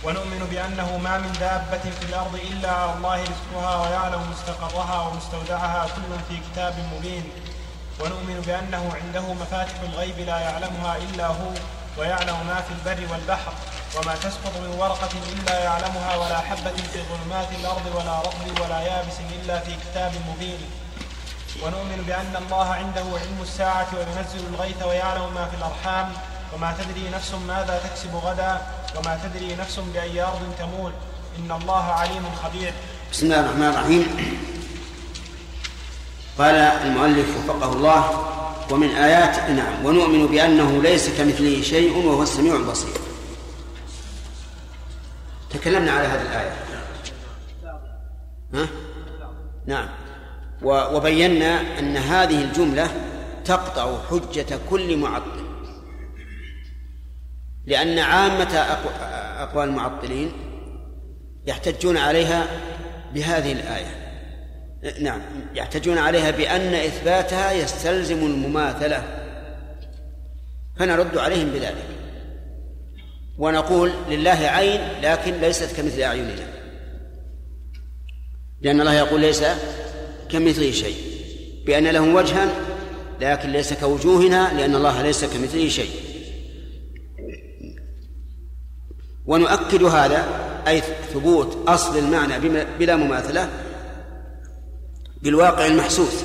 ونؤمن 0.03 0.47
بأنه 0.51 0.97
ما 0.97 1.17
من 1.17 1.31
دابة 1.39 1.91
في 1.99 2.05
الأرض 2.09 2.35
إلا 2.51 2.71
على 2.71 2.93
الله 2.97 3.23
رزقها 3.23 3.81
ويعلم 3.81 4.21
مستقرها 4.31 5.01
ومستودعها 5.07 5.87
كل 5.95 6.11
في 6.29 6.41
كتاب 6.51 6.75
مبين. 6.93 7.23
ونؤمن 7.99 8.43
بأنه 8.47 8.93
عنده 9.03 9.33
مفاتح 9.33 9.81
الغيب 9.81 10.19
لا 10.19 10.39
يعلمها 10.39 10.97
إلا 10.97 11.27
هو. 11.27 11.51
ويعلم 11.97 12.37
ما 12.47 12.61
في 12.61 12.71
البر 12.77 13.11
والبحر 13.11 13.53
وما 13.95 14.15
تسقط 14.15 14.53
من 14.63 14.75
ورقة 14.79 15.13
إلا 15.33 15.59
يعلمها 15.59 16.15
ولا 16.15 16.39
حبة 16.39 16.77
في 16.93 16.99
ظلمات 17.11 17.47
الأرض 17.59 17.85
ولا 17.95 18.19
رطب 18.19 18.61
ولا 18.61 18.79
يابس 18.81 19.17
إلا 19.35 19.59
في 19.59 19.71
كتاب 19.75 20.11
مبين. 20.29 20.61
ونؤمن 21.63 22.03
بأن 22.07 22.43
الله 22.43 22.73
عنده 22.73 23.01
علم 23.01 23.39
الساعة 23.41 23.87
وينزل 23.97 24.47
الغيث 24.53 24.83
ويعلم 24.83 25.33
ما 25.33 25.45
في 25.49 25.55
الأرحام 25.57 26.13
وما 26.53 26.75
تدري 26.79 27.09
نفس 27.09 27.31
ماذا 27.47 27.81
تكسب 27.85 28.15
غدا 28.15 28.61
وما 28.95 29.19
تدري 29.23 29.55
نفس 29.55 29.79
بأي 29.79 30.21
أرض 30.21 30.55
تموت. 30.59 30.93
إن 31.39 31.51
الله 31.61 31.83
عليم 31.83 32.25
خبير. 32.43 32.73
بسم 33.11 33.25
الله 33.25 33.39
الرحمن 33.39 33.69
الرحيم. 33.69 34.56
قال 36.37 36.55
المؤلف 36.55 37.37
وفقه 37.37 37.73
الله 37.73 38.23
ومن 38.71 38.89
آيات 38.89 39.49
نعم 39.49 39.85
ونؤمن 39.85 40.27
بأنه 40.27 40.81
ليس 40.81 41.09
كمثله 41.17 41.61
شيء 41.61 41.97
وهو 42.07 42.23
السميع 42.23 42.55
البصير. 42.55 42.93
تكلمنا 45.49 45.91
على 45.91 46.07
هذه 46.07 46.21
الآية. 46.21 46.51
ها؟ 48.53 48.67
نعم. 49.65 49.89
وبينا 50.63 51.79
أن 51.79 51.97
هذه 51.97 52.43
الجملة 52.43 52.89
تقطع 53.45 53.97
حجة 54.11 54.59
كل 54.69 54.97
معطل. 54.97 55.47
لأن 57.65 57.99
عامة 57.99 58.45
أقو- 58.51 59.01
أقوال 59.41 59.69
المعطلين 59.69 60.31
يحتجون 61.47 61.97
عليها 61.97 62.47
بهذه 63.13 63.51
الآية. 63.51 64.06
نعم. 65.01 65.21
يحتجون 65.55 65.97
عليها 65.97 66.31
بأن 66.31 66.73
إثباتها 66.73 67.51
يستلزم 67.51 68.25
المماثلة. 68.25 69.03
فنرد 70.79 71.17
عليهم 71.17 71.49
بذلك. 71.49 71.85
ونقول 73.37 73.91
لله 74.09 74.29
عين 74.29 74.81
لكن 75.01 75.33
ليست 75.33 75.75
كمثل 75.77 76.01
أعيننا. 76.01 76.47
لأن 78.61 78.81
الله 78.81 78.93
يقول 78.93 79.21
ليس 79.21 79.43
كمثله 80.29 80.71
شيء. 80.71 80.97
بأن 81.65 81.87
له 81.87 82.01
وجها 82.01 82.47
لكن 83.21 83.49
ليس 83.49 83.73
كوجوهنا 83.73 84.53
لأن 84.57 84.75
الله 84.75 85.01
ليس 85.01 85.25
كمثله 85.25 85.69
شيء. 85.69 85.91
ونؤكد 89.25 89.83
هذا 89.83 90.25
أي 90.67 90.81
ثبوت 91.13 91.67
أصل 91.67 91.97
المعنى 91.97 92.39
بلا 92.79 92.95
مماثلة 92.95 93.49
بالواقع 95.27 95.65
المحسوس. 95.65 96.23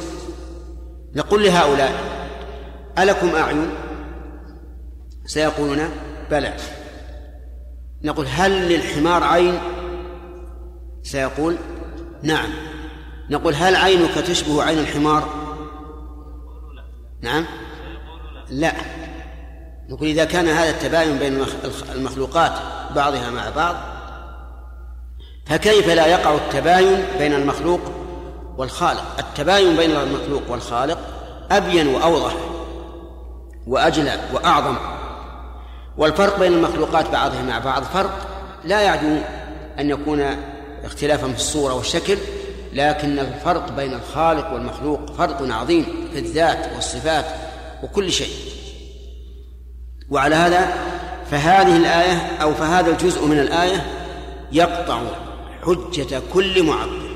نقول 1.14 1.44
لهؤلاء 1.44 1.92
ألكم 2.98 3.34
أعين؟ 3.36 3.70
سيقولون 5.26 5.78
بلى. 6.30 6.54
نقول 8.02 8.26
هل 8.30 8.68
للحمار 8.68 9.24
عين؟ 9.24 9.58
سيقول 11.02 11.56
نعم. 12.22 12.50
نقول 13.30 13.54
هل 13.54 13.76
عينك 13.76 14.14
تشبه 14.14 14.62
عين 14.62 14.78
الحمار؟ 14.78 15.28
نعم. 17.20 17.44
لا. 18.50 18.72
نقول 19.88 20.08
إذا 20.08 20.24
كان 20.24 20.48
هذا 20.48 20.70
التباين 20.70 21.18
بين 21.18 21.32
المخ- 21.42 21.90
المخلوقات 21.94 22.52
بعضها 22.94 23.30
مع 23.30 23.50
بعض 23.50 23.76
فكيف 25.46 25.88
لا 25.88 26.06
يقع 26.06 26.34
التباين 26.34 27.04
بين 27.18 27.32
المخلوق 27.34 27.80
والخالق. 28.56 29.04
التباين 29.18 29.76
بين 29.76 29.90
المخلوق 29.90 30.42
والخالق 30.48 30.98
أبين 31.50 31.86
وأوضح 31.86 32.34
وأجلى 33.66 34.20
وأعظم. 34.32 34.76
والفرق 35.98 36.38
بين 36.38 36.52
المخلوقات 36.52 37.10
بعضها 37.10 37.42
مع 37.42 37.58
بعض 37.58 37.82
فرق. 37.82 38.26
لا 38.64 38.80
يعدو 38.80 39.16
أن 39.78 39.90
يكون 39.90 40.36
اختلافا 40.84 41.28
في 41.28 41.36
الصورة 41.36 41.74
والشكل 41.74 42.18
لكن 42.72 43.18
الفرق 43.18 43.72
بين 43.72 43.94
الخالق 43.94 44.52
والمخلوق 44.52 45.12
فرق 45.12 45.42
عظيم 45.42 46.08
في 46.12 46.18
الذات 46.18 46.72
والصفات 46.74 47.24
وكل 47.82 48.12
شيء. 48.12 48.34
وعلى 50.10 50.34
هذا 50.34 50.74
فهذه 51.30 51.76
الآية 51.76 52.36
أو 52.42 52.54
فهذا 52.54 52.90
الجزء 52.90 53.26
من 53.26 53.38
الآية 53.38 53.86
يقطع 54.52 55.00
حجة 55.66 56.22
كل 56.34 56.62
معطل 56.62 57.11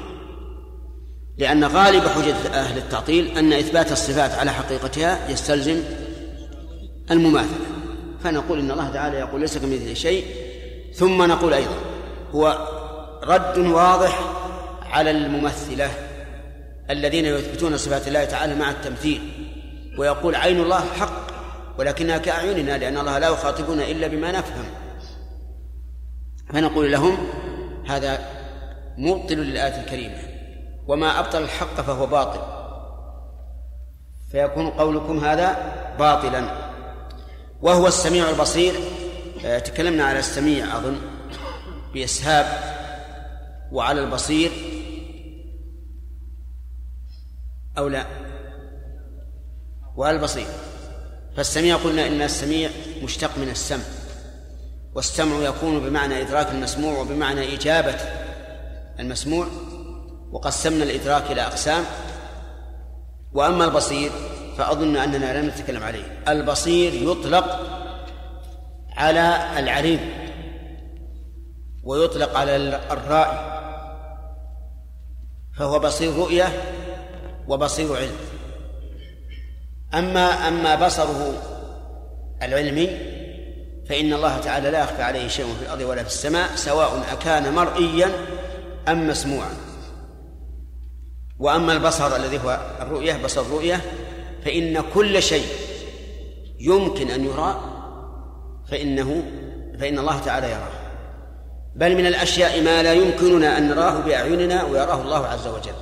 لأن 1.39 1.65
غالب 1.65 2.09
حجة 2.09 2.49
أهل 2.55 2.79
التعطيل 2.79 3.39
أن 3.39 3.53
إثبات 3.53 3.93
الصفات 3.93 4.31
على 4.31 4.53
حقيقتها 4.53 5.31
يستلزم 5.31 5.83
المماثلة. 7.11 7.67
فنقول 8.25 8.59
إن 8.59 8.71
الله 8.71 8.89
تعالى 8.89 9.19
يقول 9.19 9.41
ليس 9.41 9.59
كمثله 9.59 9.95
شيء 9.95 10.25
ثم 10.95 11.23
نقول 11.23 11.55
أيضا 11.55 11.77
هو 12.35 12.69
رد 13.25 13.59
واضح 13.59 14.21
على 14.83 15.11
الممثلة 15.11 15.91
الذين 16.91 17.25
يثبتون 17.25 17.77
صفات 17.77 18.09
الله 18.09 18.25
تعالى 18.25 18.55
مع 18.55 18.71
التمثيل 18.71 19.21
ويقول 19.99 20.35
عين 20.35 20.61
الله 20.61 20.81
حق 20.81 21.27
ولكنها 21.79 22.19
كأعيننا 22.19 22.79
لأن 22.79 22.99
الله 22.99 23.19
لا 23.19 23.29
يخاطبنا 23.29 23.85
إلا 23.85 24.07
بما 24.07 24.33
نفهم. 24.33 24.65
فنقول 26.53 26.93
لهم 26.93 27.19
هذا 27.87 28.19
مبطل 28.99 29.35
للآية 29.35 29.81
الكريمة. 29.81 30.36
وما 30.89 31.21
أبطل 31.21 31.43
الحق 31.43 31.81
فهو 31.81 32.07
باطل. 32.07 32.41
فيكون 34.31 34.71
قولكم 34.71 35.25
هذا 35.25 35.57
باطلا. 35.99 36.71
وهو 37.63 37.87
السميع 37.87 38.31
البصير. 38.31 38.75
آه، 39.45 39.59
تكلمنا 39.59 40.05
على 40.05 40.19
السميع 40.19 40.77
أظن. 40.77 40.97
بإسهاب 41.95 42.47
وعلى 43.73 44.01
البصير. 44.01 44.51
أو 47.79 47.89
لا؟ 47.89 48.07
وعلى 49.97 50.17
البصير. 50.17 50.47
فالسميع 51.37 51.77
قلنا 51.77 52.07
إن 52.07 52.23
السميع 52.23 52.71
مشتق 53.03 53.39
من 53.39 53.49
السمع. 53.49 53.85
والسمع 54.95 55.37
يكون 55.37 55.81
بمعنى 55.81 56.23
إدراك 56.23 56.51
المسموع 56.51 56.99
وبمعنى 56.99 57.55
إجابة 57.55 57.97
المسموع. 59.01 59.47
وقسمنا 60.33 60.85
الإدراك 60.85 61.31
إلى 61.31 61.43
أقسام. 61.43 61.85
وأما 63.33 63.65
البصير 63.65 64.11
فأظن 64.59 64.97
أننا 64.97 65.41
لم 65.41 65.47
نتكلم 65.49 65.83
عليه. 65.83 66.23
البصير 66.29 66.95
يطلق 66.95 67.61
على 68.97 69.59
العليم 69.59 70.01
ويطلق 71.85 72.37
على 72.37 72.57
الرائي 72.91 73.57
فهو 75.59 75.79
بصير 75.79 76.17
رؤية 76.17 76.53
وبصير 77.49 77.97
علم. 77.97 78.17
أما 79.95 80.49
أما 80.49 80.87
بصره 80.87 81.33
العلمي 82.43 82.87
فإن 83.89 84.13
الله 84.13 84.39
تعالى 84.39 84.71
لا 84.71 84.81
يخفى 84.81 85.03
عليه 85.03 85.29
شيء 85.29 85.47
في 85.47 85.63
الأرض 85.63 85.81
ولا 85.81 86.03
في 86.03 86.09
السماء 86.09 86.57
سواء 86.57 87.03
أكان 87.13 87.55
مرئيا 87.55 88.11
أم 88.89 89.09
مسموعا. 89.09 89.51
وأما 91.39 91.73
البصر 91.73 92.17
الذي 92.17 92.39
هو 92.39 92.61
الرؤية 92.81 93.23
بصر 93.25 93.41
الرؤية 93.41 93.81
فإن 94.45 94.83
كل 94.95 95.23
شيء 95.23 95.47
يمكن 96.59 97.11
أن 97.11 97.25
يرى 97.25 97.61
فإنه 98.71 99.23
فإن 99.81 99.99
الله 99.99 100.19
تعالى 100.19 100.51
يراه. 100.51 100.87
بل 101.77 101.97
من 101.97 102.07
الأشياء 102.07 102.63
ما 102.63 102.83
لا 102.83 102.93
يمكننا 102.93 103.59
أن 103.59 103.69
نراه 103.69 104.01
بأعيننا 104.01 104.65
ويراه 104.65 105.03
الله 105.03 105.27
عز 105.27 105.47
وجل. 105.47 105.75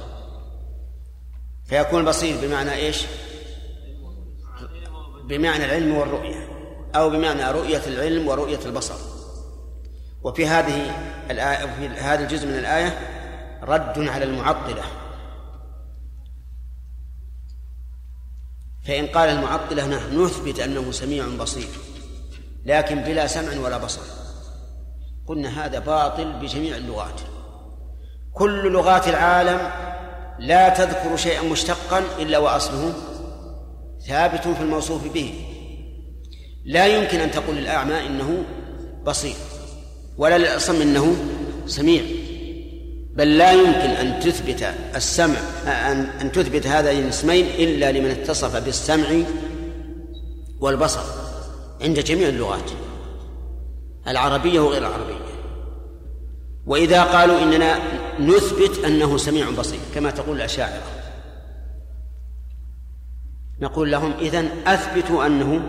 فيكون 1.66 2.00
البصير 2.00 2.36
بمعنى 2.42 2.74
إيش؟ 2.74 3.04
بمعنى 5.24 5.64
العلم 5.64 5.96
والرؤية 5.96 6.48
أو 6.94 7.10
بمعنى 7.10 7.50
رؤية 7.50 7.82
العلم 7.86 8.28
ورؤية 8.28 8.60
البصر. 8.66 8.94
وفي 10.22 10.46
هذه 10.46 10.90
الآية 11.30 11.66
في 11.66 11.86
هذا 11.86 12.22
الجزء 12.22 12.46
من 12.46 12.58
الآية 12.58 12.98
رد 13.62 14.08
على 14.08 14.24
المعطلة. 14.24 14.82
فإن 18.86 19.06
قال 19.06 19.28
المعطلة 19.28 19.86
نحن 19.86 20.24
نثبت 20.24 20.60
أنه 20.60 20.92
سميع 20.92 21.28
بصير 21.40 21.68
لكن 22.64 23.00
بلا 23.00 23.26
سمع 23.26 23.60
ولا 23.64 23.78
بصر. 23.78 24.00
قلنا 25.26 25.66
هذا 25.66 25.78
باطل 25.78 26.32
بجميع 26.32 26.76
اللغات. 26.76 27.20
كل 28.32 28.72
لغات 28.72 29.08
العالم 29.08 29.70
لا 30.38 30.68
تذكر 30.68 31.16
شيئا 31.16 31.42
مشتقا 31.42 32.02
إلا 32.18 32.38
وأصله 32.38 32.92
ثابت 34.06 34.48
في 34.48 34.60
الموصوف 34.60 35.12
به. 35.12 35.34
لا 36.64 36.86
يمكن 36.86 37.20
أن 37.20 37.30
تقول 37.30 37.56
للأعمى 37.56 38.06
إنه 38.06 38.44
بصير 39.06 39.36
ولا 40.16 40.38
للأصم 40.38 40.82
إنه 40.82 41.16
سميع. 41.66 42.02
بل 43.16 43.38
لا 43.38 43.52
يمكن 43.52 43.90
أن 43.90 44.20
تثبت 44.20 44.74
السمع 44.96 45.38
أن 45.66 46.00
أن 46.20 46.32
تثبت 46.32 46.66
هذين 46.66 47.04
الاسمين 47.04 47.46
إلا 47.46 47.92
لمن 47.92 48.10
اتصف 48.10 48.56
بالسمع 48.56 49.06
والبصر 50.60 51.02
عند 51.82 52.00
جميع 52.00 52.28
اللغات 52.28 52.70
العربية 54.08 54.60
وغير 54.60 54.82
العربية. 54.82 55.14
وإذا 56.66 57.02
قالوا 57.02 57.42
إننا 57.42 57.78
نثبت 58.20 58.84
أنه 58.84 59.16
سميع 59.16 59.50
بصير 59.50 59.80
كما 59.94 60.10
تقول 60.10 60.36
الأشاعرة. 60.36 60.82
نقول 63.60 63.90
لهم 63.90 64.12
إذن 64.20 64.48
أثبتوا 64.66 65.26
أنه 65.26 65.60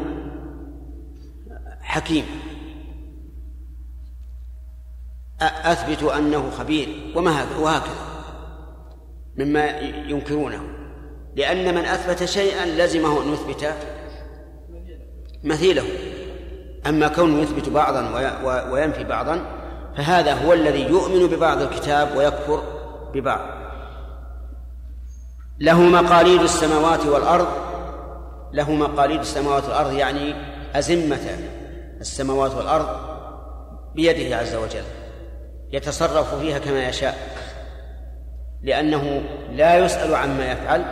حكيم. 1.81 2.25
أثبتوا 5.45 6.17
أنه 6.17 6.49
خبير 6.49 7.13
وما 7.15 7.45
وهكذا. 7.59 8.05
مما 9.37 9.65
ينكرونه. 9.79 10.61
لأن 11.35 11.75
من 11.75 11.85
أثبت 11.85 12.25
شيئا 12.25 12.65
لزمه 12.65 13.23
أن 13.23 13.33
يثبت 13.33 13.73
مثيله. 15.43 15.83
أما 16.87 17.07
كونه 17.07 17.39
يثبت 17.39 17.69
بعضا 17.69 18.09
وينفي 18.71 19.03
بعضا 19.03 19.41
فهذا 19.97 20.33
هو 20.33 20.53
الذي 20.53 20.81
يؤمن 20.81 21.27
ببعض 21.27 21.61
الكتاب 21.61 22.17
ويكفر 22.17 22.63
ببعض. 23.13 23.39
له 25.59 25.81
مقاليد 25.81 26.41
السماوات 26.41 27.05
والأرض 27.05 27.47
له 28.53 28.71
مقاليد 28.71 29.19
السماوات 29.19 29.63
والأرض 29.63 29.93
يعني 29.93 30.35
أزمة 30.75 31.37
السماوات 32.01 32.55
والأرض 32.55 32.87
بيده 33.95 34.37
عز 34.37 34.55
وجل. 34.55 35.04
يتصرف 35.75 36.35
فيها 36.35 36.59
كما 36.59 36.87
يشاء 36.89 37.17
لأنه 38.61 39.21
لا 39.51 39.77
يسأل 39.77 40.15
عما 40.15 40.51
يفعل 40.51 40.85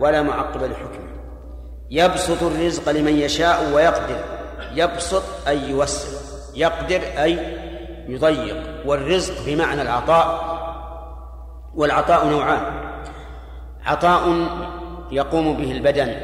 ولا 0.00 0.22
معقب 0.22 0.62
لحكمه. 0.62 1.14
يبسط 1.90 2.42
الرزق 2.42 2.92
لمن 2.92 3.18
يشاء 3.18 3.72
ويقدر 3.74 4.24
يبسط 4.74 5.22
أي 5.48 5.70
يوسع 5.70 6.18
يقدر 6.54 7.00
أي 7.22 7.38
يضيق 8.08 8.86
والرزق 8.86 9.34
بمعنى 9.46 9.82
العطاء 9.82 10.54
والعطاء 11.74 12.26
نوعان. 12.26 12.62
عطاء 13.84 14.48
يقوم 15.10 15.56
به 15.56 15.72
البدن 15.72 16.14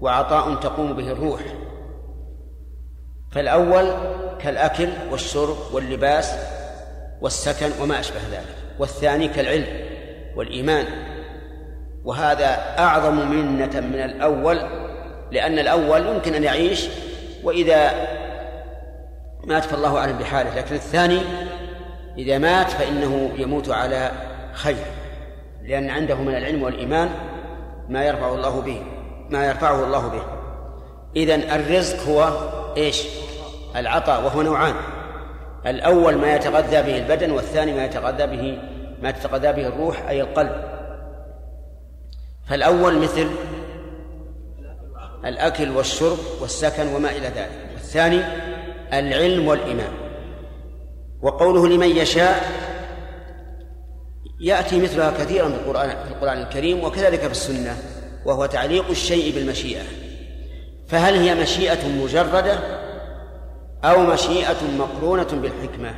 وعطاء 0.00 0.54
تقوم 0.54 0.92
به 0.92 1.12
الروح. 1.12 1.40
فالأول 3.32 3.92
كالأكل 4.40 4.88
والشرب 5.10 5.56
واللباس 5.72 6.55
والسكن 7.20 7.70
وما 7.82 8.00
أشبه 8.00 8.20
ذلك 8.32 8.56
والثاني 8.78 9.28
كالعلم 9.28 9.66
والإيمان. 10.36 10.86
وهذا 12.04 12.78
أعظم 12.78 13.30
منة 13.30 13.80
من 13.80 14.00
الأول 14.00 14.60
لأن 15.32 15.58
الأول 15.58 16.06
يمكن 16.06 16.34
أن 16.34 16.44
يعيش 16.44 16.88
وإذا 17.44 17.90
مات 19.44 19.64
فالله 19.64 19.98
أعلم 19.98 20.18
بحاله 20.18 20.56
لكن 20.56 20.74
الثاني 20.74 21.20
إذا 22.18 22.38
مات 22.38 22.70
فإنه 22.70 23.30
يموت 23.36 23.70
على 23.70 24.10
خير 24.52 24.84
لأن 25.62 25.90
عنده 25.90 26.14
من 26.14 26.34
العلم 26.34 26.62
والإيمان 26.62 27.10
ما 27.88 28.04
يرفع 28.04 28.34
الله 28.34 28.60
به 28.60 28.82
ما 29.30 29.46
يرفعه 29.46 29.84
الله 29.84 30.08
به. 30.08 30.22
إذن 31.16 31.40
الرزق 31.40 32.08
هو 32.08 32.32
إيش؟ 32.76 33.02
العطاء 33.76 34.24
وهو 34.24 34.42
نوعان. 34.42 34.74
الأول 35.66 36.14
ما 36.14 36.34
يتغذى 36.34 36.82
به 36.82 36.98
البدن 36.98 37.30
والثاني 37.30 37.72
ما 37.72 37.84
يتغذى 37.84 38.26
به 38.26 38.58
ما 39.02 39.10
تتغذى 39.10 39.52
به 39.52 39.66
الروح 39.66 40.08
أي 40.08 40.20
القلب. 40.20 40.52
فالأول 42.48 42.98
مثل 42.98 43.30
الأكل 45.24 45.70
والشرب 45.70 46.18
والسكن 46.40 46.86
وما 46.94 47.10
إلى 47.10 47.26
ذلك. 47.26 47.70
والثاني 47.72 48.20
العلم 48.92 49.48
والإيمان. 49.48 49.92
وقوله 51.22 51.68
لمن 51.68 51.96
يشاء 51.96 52.44
يأتي 54.40 54.80
مثلها 54.80 55.10
كثيرا 55.10 55.48
في 55.48 55.54
القرآن 55.54 55.88
في 55.88 56.10
القرآن 56.10 56.42
الكريم 56.42 56.84
وكذلك 56.84 57.20
في 57.20 57.30
السنة 57.30 57.76
وهو 58.26 58.46
تعليق 58.46 58.90
الشيء 58.90 59.34
بالمشيئة. 59.34 59.82
فهل 60.88 61.14
هي 61.14 61.34
مشيئة 61.34 61.88
مجردة؟ 61.88 62.85
أو 63.86 64.06
مشيئة 64.06 64.56
مقرونة 64.78 65.28
بالحكمة. 65.32 65.94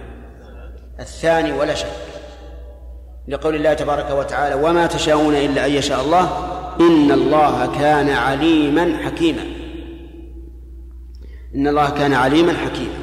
الثاني 1.00 1.52
ولا 1.52 1.74
شك 1.74 1.86
لقول 3.28 3.54
الله 3.54 3.74
تبارك 3.74 4.10
وتعالى 4.10 4.54
وما 4.54 4.86
تشاءون 4.86 5.34
إلا 5.34 5.66
أن 5.66 5.70
يشاء 5.70 6.00
الله 6.00 6.30
إن 6.80 7.12
الله 7.12 7.78
كان 7.78 8.10
عليما 8.10 8.98
حكيما. 9.04 9.42
إن 11.54 11.66
الله 11.68 11.90
كان 11.90 12.14
عليما 12.14 12.52
حكيما. 12.52 12.98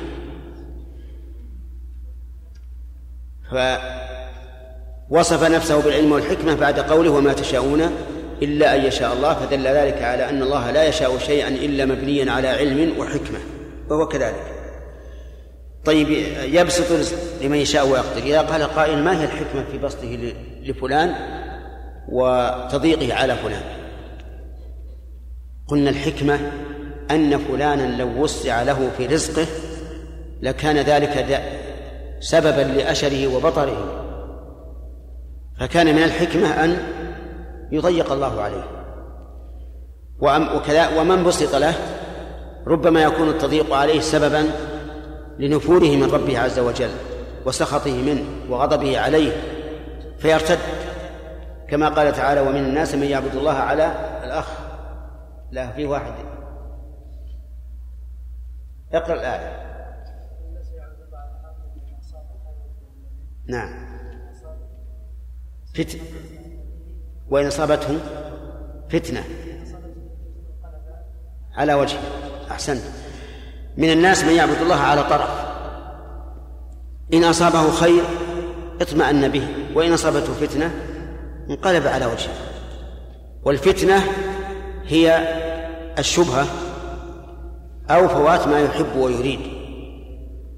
فوصف 5.09 5.43
نفسه 5.43 5.81
بالعلم 5.81 6.11
والحكمة 6.11 6.55
بعد 6.55 6.79
قوله 6.79 7.11
وما 7.11 7.33
تشاءون 7.33 7.81
إلا 8.41 8.75
أن 8.75 8.85
يشاء 8.85 9.13
الله 9.13 9.33
فدل 9.33 9.67
ذلك 9.67 10.01
على 10.01 10.29
أن 10.29 10.41
الله 10.41 10.71
لا 10.71 10.87
يشاء 10.87 11.17
شيئا 11.17 11.47
إلا 11.47 11.85
مبنيا 11.85 12.31
على 12.31 12.47
علم 12.47 12.99
وحكمة 12.99 13.39
وهو 13.89 14.07
كذلك. 14.07 14.54
طيب 15.85 16.09
يبسط 16.53 16.91
الرزق 16.91 17.17
لمن 17.41 17.57
يشاء 17.57 17.87
ويقدر. 17.87 18.23
إذا 18.23 18.41
قال 18.41 18.63
قائل 18.63 19.03
ما 19.03 19.21
هي 19.21 19.25
الحكمة 19.25 19.63
في 19.71 19.77
بسطه 19.77 20.33
لفلان 20.63 21.15
وتضييقه 22.09 23.13
على 23.13 23.35
فلان؟ 23.35 23.61
قلنا 25.67 25.89
الحكمة 25.89 26.51
أن 27.11 27.37
فلانا 27.37 27.97
لو 27.97 28.23
وسع 28.23 28.63
له 28.63 28.91
في 28.97 29.05
رزقه 29.05 29.47
لكان 30.41 30.77
ذلك 30.77 31.43
سببا 32.19 32.61
لأشره 32.61 33.35
وبطره. 33.35 34.01
فكان 35.59 35.95
من 35.95 36.03
الحكمة 36.03 36.47
أن 36.47 36.77
يضيق 37.71 38.11
الله 38.11 38.41
عليه. 38.41 38.63
وكذا 40.55 40.99
ومن 40.99 41.23
بسط 41.23 41.55
له 41.55 41.73
ربما 42.67 43.03
يكون 43.03 43.29
التضييق 43.29 43.73
عليه 43.73 43.99
سببا 43.99 44.51
لنفوره 45.39 45.95
من 45.95 46.11
ربه 46.11 46.39
عز 46.39 46.59
وجل 46.59 46.91
وسخطه 47.45 48.01
منه 48.01 48.25
وغضبه 48.49 48.99
عليه 48.99 49.31
فيرتد. 50.17 50.59
كما 51.69 51.89
قال 51.89 52.13
تعالى 52.13 52.41
ومن 52.41 52.65
الناس 52.65 52.95
من 52.95 53.03
يعبد 53.03 53.35
الله 53.35 53.53
على 53.53 53.85
الأخ. 54.23 54.47
لا 55.51 55.71
في 55.71 55.85
واحد. 55.85 56.13
اقرأ 58.93 59.13
الآية. 59.13 59.65
نعم. 63.47 63.95
فتن 65.75 65.99
وإن 67.29 67.47
أصابته 67.47 67.99
فتنة. 68.89 69.23
على 71.53 71.73
وجهه. 71.73 71.99
أحسنت. 72.51 73.04
من 73.77 73.91
الناس 73.91 74.23
من 74.23 74.33
يعبد 74.33 74.61
الله 74.61 74.75
على 74.75 75.03
طرف. 75.03 75.29
إن 77.13 77.23
أصابه 77.23 77.71
خير 77.71 78.03
اطمأن 78.81 79.27
به 79.27 79.47
وإن 79.75 79.93
أصابته 79.93 80.33
فتنة 80.33 80.71
انقلب 81.49 81.87
على 81.87 82.05
وجهه. 82.05 82.33
والفتنة 83.43 84.03
هي 84.87 85.27
الشبهة 85.99 86.47
أو 87.89 88.07
فوات 88.07 88.47
ما 88.47 88.59
يحب 88.59 88.95
ويريد. 88.97 89.39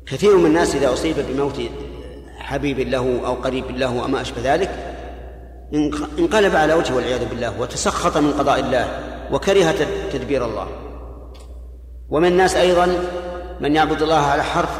كثير 0.06 0.38
من 0.38 0.46
الناس 0.46 0.76
إذا 0.76 0.94
أصيب 0.94 1.16
بموت 1.20 1.62
حبيب 2.38 2.80
له 2.80 3.20
أو 3.26 3.34
قريب 3.34 3.72
له 3.72 4.04
أو 4.04 4.08
ما 4.08 4.22
أشبه 4.22 4.54
ذلك 4.54 4.96
انقلب 6.20 6.56
على 6.56 6.74
وجهه 6.74 6.96
والعياذ 6.96 7.30
بالله 7.30 7.62
وتسخط 7.62 8.18
من 8.18 8.32
قضاء 8.32 8.60
الله 8.60 8.88
وكره 9.32 9.76
تدبير 10.14 10.46
الله. 10.46 10.87
ومن 12.10 12.28
الناس 12.28 12.56
أيضا 12.56 12.98
من 13.60 13.76
يعبد 13.76 14.02
الله 14.02 14.16
على 14.16 14.44
حرف 14.44 14.80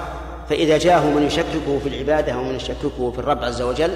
فإذا 0.50 0.78
جاءه 0.78 1.06
من 1.06 1.24
يشككه 1.24 1.80
في 1.84 1.90
العبادة 1.90 2.34
أو 2.34 2.44
من 2.44 2.56
يشككه 2.56 3.12
في 3.12 3.20
الرب 3.20 3.44
عز 3.44 3.62
وجل 3.62 3.92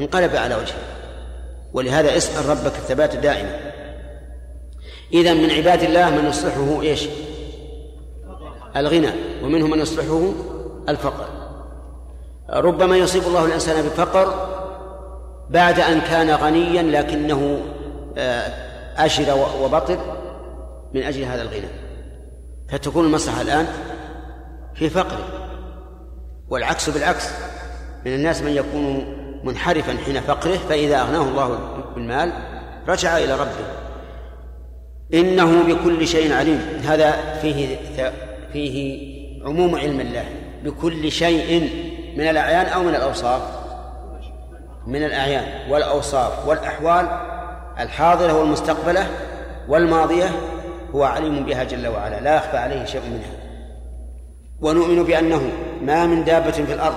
انقلب 0.00 0.36
على 0.36 0.54
وجهه. 0.54 0.78
ولهذا 1.72 2.16
اسأل 2.16 2.48
ربك 2.48 2.66
الثبات 2.76 3.16
دائما. 3.16 3.60
إذا 5.12 5.34
من 5.34 5.50
عباد 5.50 5.82
الله 5.82 6.10
من 6.10 6.26
يصلحه 6.28 6.82
إيش؟ 6.82 7.08
الغنى 8.76 9.10
ومنهم 9.42 9.70
من 9.70 9.78
يصلحه 9.78 10.32
الفقر. 10.88 11.28
ربما 12.50 12.96
يصيب 12.96 13.22
الله 13.22 13.44
الإنسان 13.44 13.82
بفقر 13.82 14.48
بعد 15.50 15.80
أن 15.80 16.00
كان 16.00 16.30
غنيا 16.30 16.82
لكنه 16.82 17.60
آه، 18.18 18.52
أشر 18.96 19.48
وبطر 19.62 19.98
من 20.94 21.02
أجل 21.02 21.22
هذا 21.22 21.42
الغنى. 21.42 21.85
فتكون 22.68 23.04
المصلحة 23.04 23.42
الآن 23.42 23.66
في 24.74 24.90
فقره 24.90 25.28
والعكس 26.48 26.90
بالعكس 26.90 27.28
من 28.06 28.14
الناس 28.14 28.42
من 28.42 28.52
يكون 28.52 29.16
منحرفا 29.44 29.96
حين 30.04 30.20
فقره 30.20 30.56
فإذا 30.68 31.00
أغناه 31.00 31.22
الله 31.22 31.58
بالمال 31.94 32.32
رجع 32.88 33.18
إلى 33.18 33.34
ربه. 33.34 33.66
إنه 35.14 35.62
بكل 35.62 36.08
شيء 36.08 36.32
عليم. 36.32 36.60
هذا 36.84 37.34
فيه 37.42 37.76
فيه 38.52 39.06
عموم 39.44 39.76
علم 39.76 40.00
الله. 40.00 40.24
بكل 40.64 41.12
شيء 41.12 41.70
من 42.16 42.28
الأعيان 42.28 42.66
أو 42.66 42.82
من 42.82 42.94
الأوصاف. 42.94 43.42
من 44.86 45.04
الأعيان 45.04 45.70
والأوصاف 45.70 46.48
والأحوال 46.48 47.08
الحاضرة 47.80 48.32
والمستقبلة 48.32 49.06
والماضية 49.68 50.30
هو 50.96 51.04
عليم 51.04 51.44
بها 51.44 51.64
جل 51.64 51.86
وعلا 51.86 52.20
لا 52.20 52.36
يخفى 52.36 52.56
عليه 52.56 52.84
شيء 52.84 53.00
منها. 53.00 53.30
ونؤمن 54.60 55.02
بأنه 55.02 55.52
ما 55.82 56.06
من 56.06 56.24
دابة 56.24 56.50
في 56.50 56.72
الأرض 56.72 56.96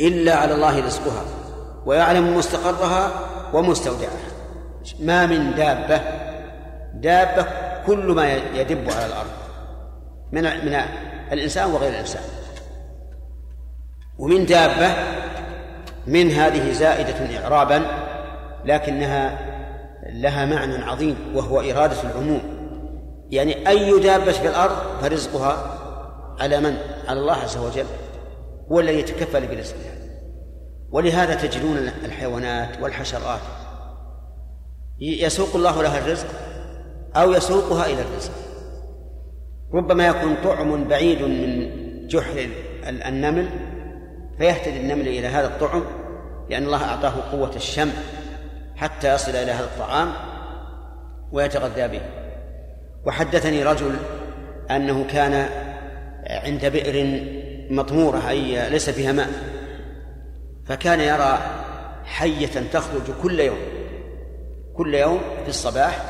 إلا 0.00 0.34
على 0.34 0.54
الله 0.54 0.86
رزقها 0.86 1.24
ويعلم 1.86 2.36
مستقرها 2.36 3.10
ومستودعها. 3.52 4.24
ما 5.00 5.26
من 5.26 5.54
دابة 5.54 6.00
دابة 6.94 7.46
كل 7.86 8.06
ما 8.06 8.34
يدب 8.34 8.90
على 8.90 9.06
الأرض 9.06 9.30
من 10.32 10.42
من 10.42 10.80
الإنسان 11.32 11.70
وغير 11.70 11.90
الإنسان. 11.90 12.22
ومن 14.18 14.46
دابة 14.46 14.94
من 16.06 16.30
هذه 16.30 16.72
زائدة 16.72 17.42
إعرابا 17.42 17.82
لكنها 18.64 19.53
لها 20.12 20.44
معنى 20.44 20.84
عظيم 20.84 21.16
وهو 21.34 21.60
إرادة 21.60 22.02
العموم. 22.02 22.40
يعني 23.30 23.68
أي 23.68 24.00
دابة 24.00 24.32
في 24.32 24.48
الأرض 24.48 24.76
فرزقها 25.00 25.80
على 26.40 26.60
من؟ 26.60 26.76
على 27.08 27.20
الله 27.20 27.34
عز 27.34 27.56
وجل 27.56 27.86
هو 28.72 28.80
الذي 28.80 28.98
يتكفل 28.98 29.46
برزقها 29.46 29.94
ولهذا 30.90 31.34
تجدون 31.34 31.76
الحيوانات 32.04 32.82
والحشرات 32.82 33.40
يسوق 35.00 35.56
الله 35.56 35.82
لها 35.82 35.98
الرزق 35.98 36.26
أو 37.16 37.32
يسوقها 37.32 37.86
إلى 37.86 38.02
الرزق. 38.02 38.32
ربما 39.74 40.06
يكون 40.06 40.36
طعم 40.44 40.84
بعيد 40.84 41.22
من 41.22 41.70
جحر 42.06 42.48
النمل 42.88 43.48
فيهتدي 44.38 44.80
النمل 44.80 45.08
إلى 45.08 45.26
هذا 45.26 45.46
الطعم 45.46 45.84
لأن 46.50 46.64
الله 46.64 46.84
أعطاه 46.84 47.30
قوة 47.32 47.56
الشم. 47.56 47.90
حتى 48.76 49.14
يصل 49.14 49.30
إلى 49.30 49.52
هذا 49.52 49.64
الطعام 49.64 50.12
ويتغذى 51.32 51.88
به. 51.88 52.02
وحدثني 53.06 53.62
رجل 53.64 53.96
أنه 54.70 55.06
كان 55.10 55.48
عند 56.26 56.66
بئر 56.66 57.24
مطمورة 57.70 58.28
أي 58.28 58.70
ليس 58.70 58.90
فيها 58.90 59.12
ماء 59.12 59.30
فكان 60.66 61.00
يرى 61.00 61.38
حية 62.04 62.70
تخرج 62.72 63.02
كل 63.22 63.40
يوم 63.40 63.58
كل 64.76 64.94
يوم 64.94 65.20
في 65.42 65.48
الصباح 65.48 66.04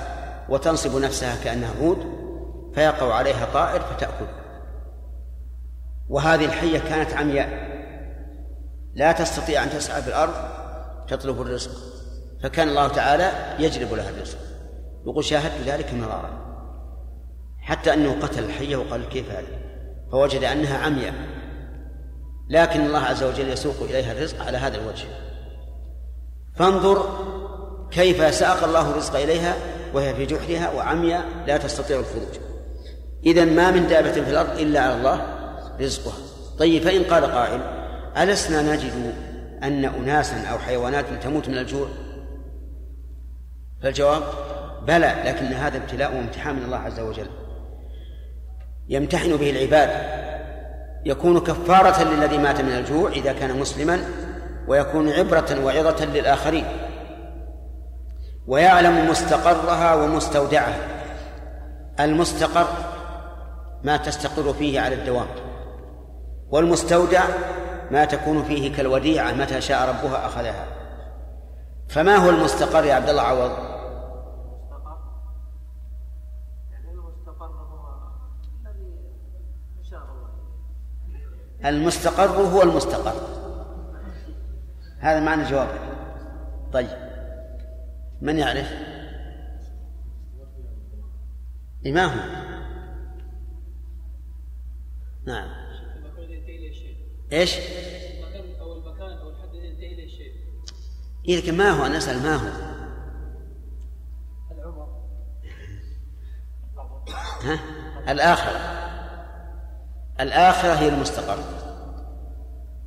وتنصب 0.49 0.97
نفسها 0.97 1.45
كأنها 1.45 1.71
عود 1.81 1.99
فيقع 2.75 3.15
عليها 3.15 3.47
طائر 3.53 3.81
فتأكل. 3.81 4.27
وهذه 6.09 6.45
الحية 6.45 6.79
كانت 6.79 7.15
عمياء. 7.15 7.49
لا 8.95 9.13
تستطيع 9.13 9.65
أن 9.65 9.71
تسعى 9.71 10.03
في 10.03 10.09
الأرض 10.09 10.35
تطلب 11.09 11.41
الرزق. 11.41 11.71
فكان 12.43 12.69
الله 12.69 12.89
تعالى 12.89 13.31
يجلب 13.59 13.95
لها 13.95 14.11
الرزق 14.11 14.39
يقول 15.07 15.25
شاهدت 15.25 15.67
ذلك 15.67 15.95
مرارا. 15.95 16.45
حتى 17.61 17.95
أنه 17.95 18.17
قتل 18.23 18.45
الحية 18.45 18.77
وقال 18.77 19.09
كيف 19.09 19.31
هذا 19.31 19.47
فوجد 20.13 20.45
أنها 20.45 20.79
عمياء. 20.79 21.15
لكن 22.51 22.81
الله 22.81 22.99
عز 22.99 23.23
وجل 23.23 23.49
يسوق 23.49 23.83
إليها 23.83 24.13
الرزق 24.13 24.45
على 24.45 24.59
هذا 24.59 24.77
الوجه. 24.77 25.07
فانظر 26.57 27.09
كيف 27.91 28.35
ساق 28.35 28.65
الله 28.65 28.91
الرزق 28.91 29.17
إليها 29.17 29.55
وهي 29.95 30.15
في 30.15 30.27
جحرها 30.27 30.71
وعمياء 30.71 31.25
لا 31.47 31.57
تستطيع 31.57 32.01
الخروج. 32.01 32.39
إذا 33.27 33.45
ما 33.45 33.71
من 33.71 33.87
دابة 33.87 34.13
في 34.13 34.31
الأرض 34.31 34.59
إلا 34.59 34.81
على 34.81 34.95
الله 34.95 35.27
رزقها. 35.81 36.19
طيب 36.59 36.83
فإن 36.83 37.03
قال 37.03 37.25
قائل 37.25 37.61
ألسنا 38.17 38.75
نجد 38.75 39.15
أن 39.63 39.85
أناسا 39.85 40.47
أو 40.47 40.59
حيوانات 40.59 41.05
تموت 41.23 41.49
من 41.49 41.59
الجوع؟ 41.59 41.89
فالجواب 43.85 44.23
بلى 44.87 45.15
لكن 45.25 45.47
هذا 45.47 45.77
ابتلاء 45.77 46.15
وامتحان 46.15 46.55
من 46.57 46.63
الله 46.63 46.77
عز 46.77 47.01
وجل. 47.01 47.27
يمتحن 48.89 49.37
به 49.37 49.51
العباد. 49.51 49.91
يكون 51.05 51.41
كفارة 51.41 52.03
للذي 52.03 52.39
مات 52.39 52.61
من 52.61 52.73
الجوع 52.73 53.11
إذا 53.11 53.33
كان 53.33 53.59
مسلما 53.59 54.05
ويكون 54.69 55.11
عبرة 55.11 55.65
وعظة 55.65 56.05
للآخرين. 56.05 56.65
ويعلم 58.47 59.11
مستقرها 59.11 59.95
ومستودعها. 59.95 60.79
المستقر 62.01 62.67
ما 63.85 63.97
تستقر 63.97 64.53
فيه 64.53 64.81
على 64.81 64.95
الدوام 64.95 65.27
والمستودع 66.51 67.25
ما 67.91 68.05
تكون 68.05 68.45
فيه 68.45 68.77
كالوديعة 68.77 69.33
متى 69.33 69.61
شاء 69.61 69.89
ربها 69.89 70.27
أخذها. 70.27 70.67
فما 71.89 72.17
هو 72.17 72.31
المستقر 72.31 72.85
يا 72.85 72.95
عبد 72.95 73.09
الله 73.09 73.23
عوض؟ 73.23 73.74
المستقر 81.65 82.27
هو 82.27 82.63
المستقر. 82.63 83.15
هذا 84.99 85.21
معنى 85.21 85.43
الجواب. 85.43 85.69
طيب. 86.73 86.89
من 88.21 88.39
يعرف؟ 88.39 88.73
ما 91.87 92.05
هو 92.05 92.45
نعم. 95.27 95.49
إيش؟ 97.33 97.57
أو 98.61 98.73
المكان 98.73 99.19
أو 99.19 99.31
الحد 99.31 99.55
ينتهي 99.55 99.93
اليه 99.93 100.05
الشيء 100.05 100.33
إيه 101.29 101.37
لكن 101.37 101.57
ما 101.57 101.71
هو؟ 101.71 101.87
أنا 101.87 101.99
أسأل 101.99 102.23
ما 102.23 102.37
هو؟ 102.37 102.49
العمر. 104.51 105.05
ها؟ 107.43 107.59
الآخرة 108.13 108.84
الآخرة 110.21 110.73
هي 110.73 110.89
المستقر 110.89 111.39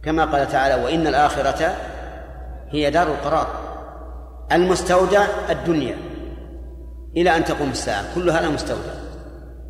كما 0.03 0.25
قال 0.25 0.47
تعالى 0.47 0.83
وإن 0.83 1.07
الآخرة 1.07 1.75
هي 2.69 2.91
دار 2.91 3.07
القرار 3.07 3.47
المستودع 4.51 5.25
الدنيا 5.49 5.97
إلى 7.17 7.35
أن 7.35 7.45
تقوم 7.45 7.69
الساعة. 7.69 8.15
كل 8.15 8.29
هذا 8.29 8.49
مستودع. 8.49 8.93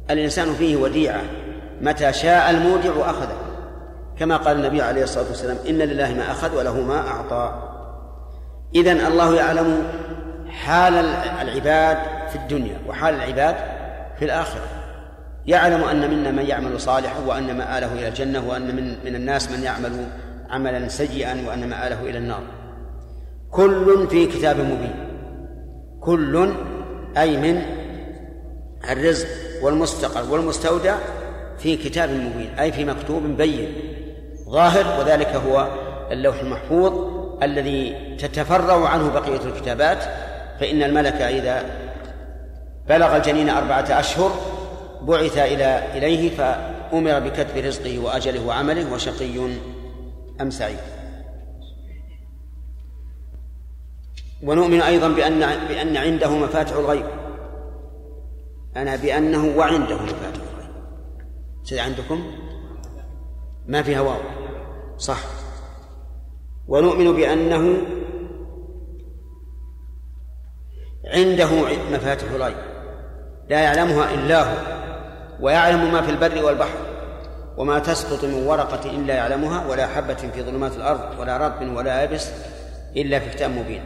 الإنسان 0.10 0.54
فيه 0.54 0.78
وديعة 0.78 1.22
متى 1.82 2.14
شاء 2.14 2.50
المودع 2.50 3.10
أخذه 3.10 3.38
كما 4.20 4.38
قال 4.38 4.58
النبي 4.58 4.82
عليه 4.82 5.04
الصلاة 5.04 5.26
والسلام 5.28 5.58
إن 5.70 5.78
لله 5.78 6.14
ما 6.14 6.32
أخذ 6.32 6.56
وله 6.56 6.82
ما 6.82 7.08
أعطى. 7.08 7.64
إذن 8.76 9.06
الله 9.06 9.36
يعلم 9.36 9.84
حال 10.50 10.94
العباد 11.42 11.98
في 12.30 12.36
الدنيا 12.36 12.78
وحال 12.88 13.16
العباد 13.16 13.56
في 14.20 14.26
الآخرة. 14.26 14.77
يعلم 15.48 15.84
أن 15.84 16.10
منا 16.10 16.32
من 16.32 16.45
يعمل 16.45 16.82
صالحا 16.82 17.19
وأن 17.28 17.57
مآله 17.57 17.94
إلى 17.94 18.07
الجنة 18.07 18.49
وأن 18.49 18.76
من 18.76 18.95
من 19.06 19.15
الناس 19.15 19.52
من 19.52 19.64
يعمل 19.64 20.07
عملا 20.49 20.88
سيئا 20.88 21.48
وأن 21.48 21.69
مآله 21.69 22.02
إلى 22.02 22.18
النار. 22.18 22.41
كل 23.52 24.07
في 24.10 24.26
كتاب 24.26 24.60
مبين. 24.60 24.95
كل 25.99 26.53
أي 27.18 27.38
من 27.38 27.61
الرزق 28.91 29.28
والمستقر 29.61 30.32
والمستودع 30.32 30.95
في 31.57 31.78
كتاب 31.78 32.10
مبين 32.10 32.60
أي 32.60 32.72
في 32.72 32.86
مكتوب 32.86 33.24
بين. 33.24 33.74
ظاهر 34.49 34.99
وذلك 34.99 35.28
هو 35.28 35.68
اللوح 36.11 36.40
المحفوظ 36.40 36.94
الذي 37.44 38.15
تتفرع 38.19 38.90
عنه 38.90 39.10
بقية 39.10 39.45
الكتابات 39.45 40.03
فإن 40.60 40.84
الملك 40.84 41.22
إذا 41.22 41.64
بلغ 42.90 43.15
الجنين 43.15 43.49
أربعة 43.49 43.86
أشهر 43.99 44.32
بعث 45.02 45.38
إلى 45.38 45.98
إليه 45.98 46.38
فأمر 46.38 47.19
بكتب 47.19 47.57
رزقه 47.57 47.99
وأجله 47.99 48.45
وعمله 48.45 48.94
وشقي 48.94 49.57
أم 50.41 50.49
سعيد. 50.49 50.80
ونؤمن 54.44 54.82
أيضا 54.82 55.07
بأن 55.07 55.40
بأن 55.68 55.98
عنده 55.98 56.38
مفاتح 56.38 56.76
الغيب. 56.76 57.06
أنا 58.76 58.95
بأنه 58.95 59.57
وعنده 59.57 59.95
مفاتح 59.95 60.41
الغيب. 60.53 60.72
سيد 61.64 61.80
عندكم؟ 61.80 62.32
ما 63.68 63.82
فيها 63.82 64.02
واو. 64.02 64.19
صح. 64.98 65.19
ونؤمن 66.68 67.14
بأنه 67.14 67.78
عنده 71.06 71.49
مفاتح 71.91 72.32
الغيب. 72.32 72.57
لا 73.49 73.60
يعلمها 73.60 74.14
إلا 74.14 74.44
هو. 74.44 74.77
ويعلم 75.39 75.91
ما 75.91 76.01
في 76.01 76.11
البر 76.11 76.45
والبحر 76.45 76.77
وما 77.57 77.80
تسقط 77.80 78.23
من 78.26 78.34
ورقة 78.47 78.89
إلا 78.89 79.14
يعلمها 79.14 79.68
ولا 79.68 79.88
حبة 79.88 80.14
في 80.14 80.43
ظلمات 80.43 80.76
الأرض 80.76 81.19
ولا 81.19 81.38
رطب 81.38 81.76
ولا 81.76 82.01
يابس 82.01 82.30
إلا 82.95 83.19
في 83.19 83.30
كتاب 83.30 83.51
مبين. 83.51 83.81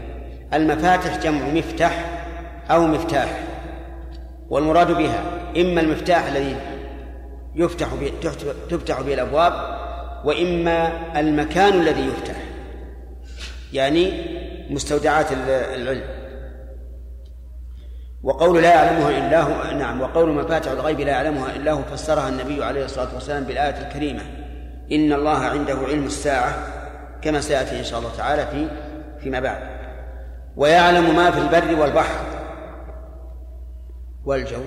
المفاتح 0.53 1.17
جمع 1.17 1.47
مفتاح 1.47 2.25
أو 2.71 2.87
مفتاح 2.87 3.39
والمراد 4.49 4.91
بها 4.91 5.23
إما 5.57 5.81
المفتاح 5.81 6.27
الذي 6.27 6.55
يفتح 7.55 7.87
به 7.93 8.11
تفتح 8.69 9.01
به 9.01 9.13
الأبواب 9.13 9.53
وإما 10.25 10.91
المكان 11.19 11.73
الذي 11.73 12.07
يفتح 12.07 12.35
يعني 13.73 14.11
مستودعات 14.69 15.25
العلم. 15.75 16.20
وقول 18.23 18.61
لا 18.61 18.69
يعلمها 18.69 19.10
إلا 19.10 19.41
هو 19.41 19.77
نعم 19.77 20.02
وقول 20.02 20.30
مفاتح 20.30 20.72
الغيب 20.72 20.99
لا 20.99 21.11
يعلمها 21.11 21.56
إلا 21.56 21.72
هو 21.72 21.81
فسرها 21.81 22.30
النبي 22.30 22.64
عليه 22.64 22.85
الصلاة 22.85 23.14
والسلام 23.14 23.43
بالآية 23.43 23.88
الكريمة. 23.88 24.22
إن 24.91 25.14
الله 25.14 25.38
عنده 25.38 25.73
علم 25.73 26.06
الساعة 26.06 26.53
كما 27.22 27.41
سيأتي 27.41 27.80
إن 27.80 27.84
شاء 27.84 27.99
الله 27.99 28.15
تعالى 28.18 28.45
في 28.45 28.68
فيما 29.19 29.39
بعد. 29.39 29.61
ويعلم 30.56 31.15
ما 31.15 31.31
في 31.31 31.39
البر 31.39 31.81
والبحر 31.81 32.26
والجو. 34.26 34.61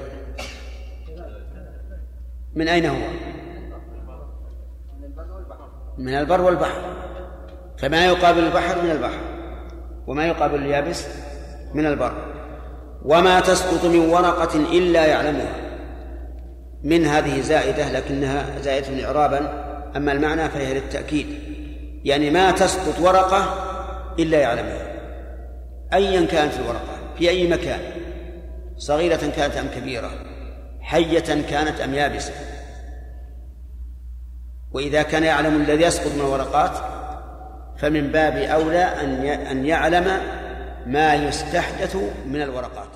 من 2.55 2.69
أين 2.69 2.87
هو؟ 2.87 3.09
من 5.99 6.15
البر 6.15 6.41
والبحر. 6.41 6.81
فما 7.79 8.07
يقابل 8.07 8.45
البحر 8.45 8.83
من 8.83 8.91
البحر 8.91 9.21
وما 10.07 10.27
يقابل 10.27 10.55
اليابس 10.55 11.07
من 11.75 11.87
البر. 11.87 12.34
وما 13.05 13.41
تسقط 13.41 13.85
من 13.85 13.99
ورقة 13.99 14.59
إلا 14.59 15.07
يعلمها. 15.07 15.55
من 16.83 17.07
هذه 17.07 17.41
زائدة 17.41 17.93
لكنها 17.93 18.47
زائدة 18.61 19.07
إعرابا 19.07 19.65
أما 19.97 20.13
المعنى 20.13 20.49
فهي 20.49 20.75
للتأكيد. 20.75 21.27
يعني 22.05 22.31
ما 22.31 22.51
تسقط 22.51 23.01
ورقة 23.01 23.55
إلا 24.19 24.39
يعلمها. 24.39 24.95
أيا 25.93 26.27
كانت 26.27 26.55
الورقة 26.55 26.95
في 27.19 27.29
أي 27.29 27.49
مكان؟ 27.49 27.81
صغيرة 28.77 29.31
كانت 29.37 29.57
أم 29.57 29.67
كبيرة؟ 29.77 30.11
حية 30.81 31.43
كانت 31.51 31.81
أم 31.81 31.95
يابسة؟ 31.95 32.33
وإذا 34.73 35.03
كان 35.03 35.25
يعلم 35.25 35.61
الذي 35.61 35.83
يسقط 35.83 36.13
من 36.13 36.21
الورقات 36.21 36.71
فمن 37.77 38.13
باب 38.13 38.37
أولى 38.37 38.85
أن 38.85 39.25
أن 39.27 39.67
يعلم 39.67 40.21
ما 40.87 41.15
يستحدث 41.15 41.97
من 42.27 42.43
الورقات. 42.43 42.89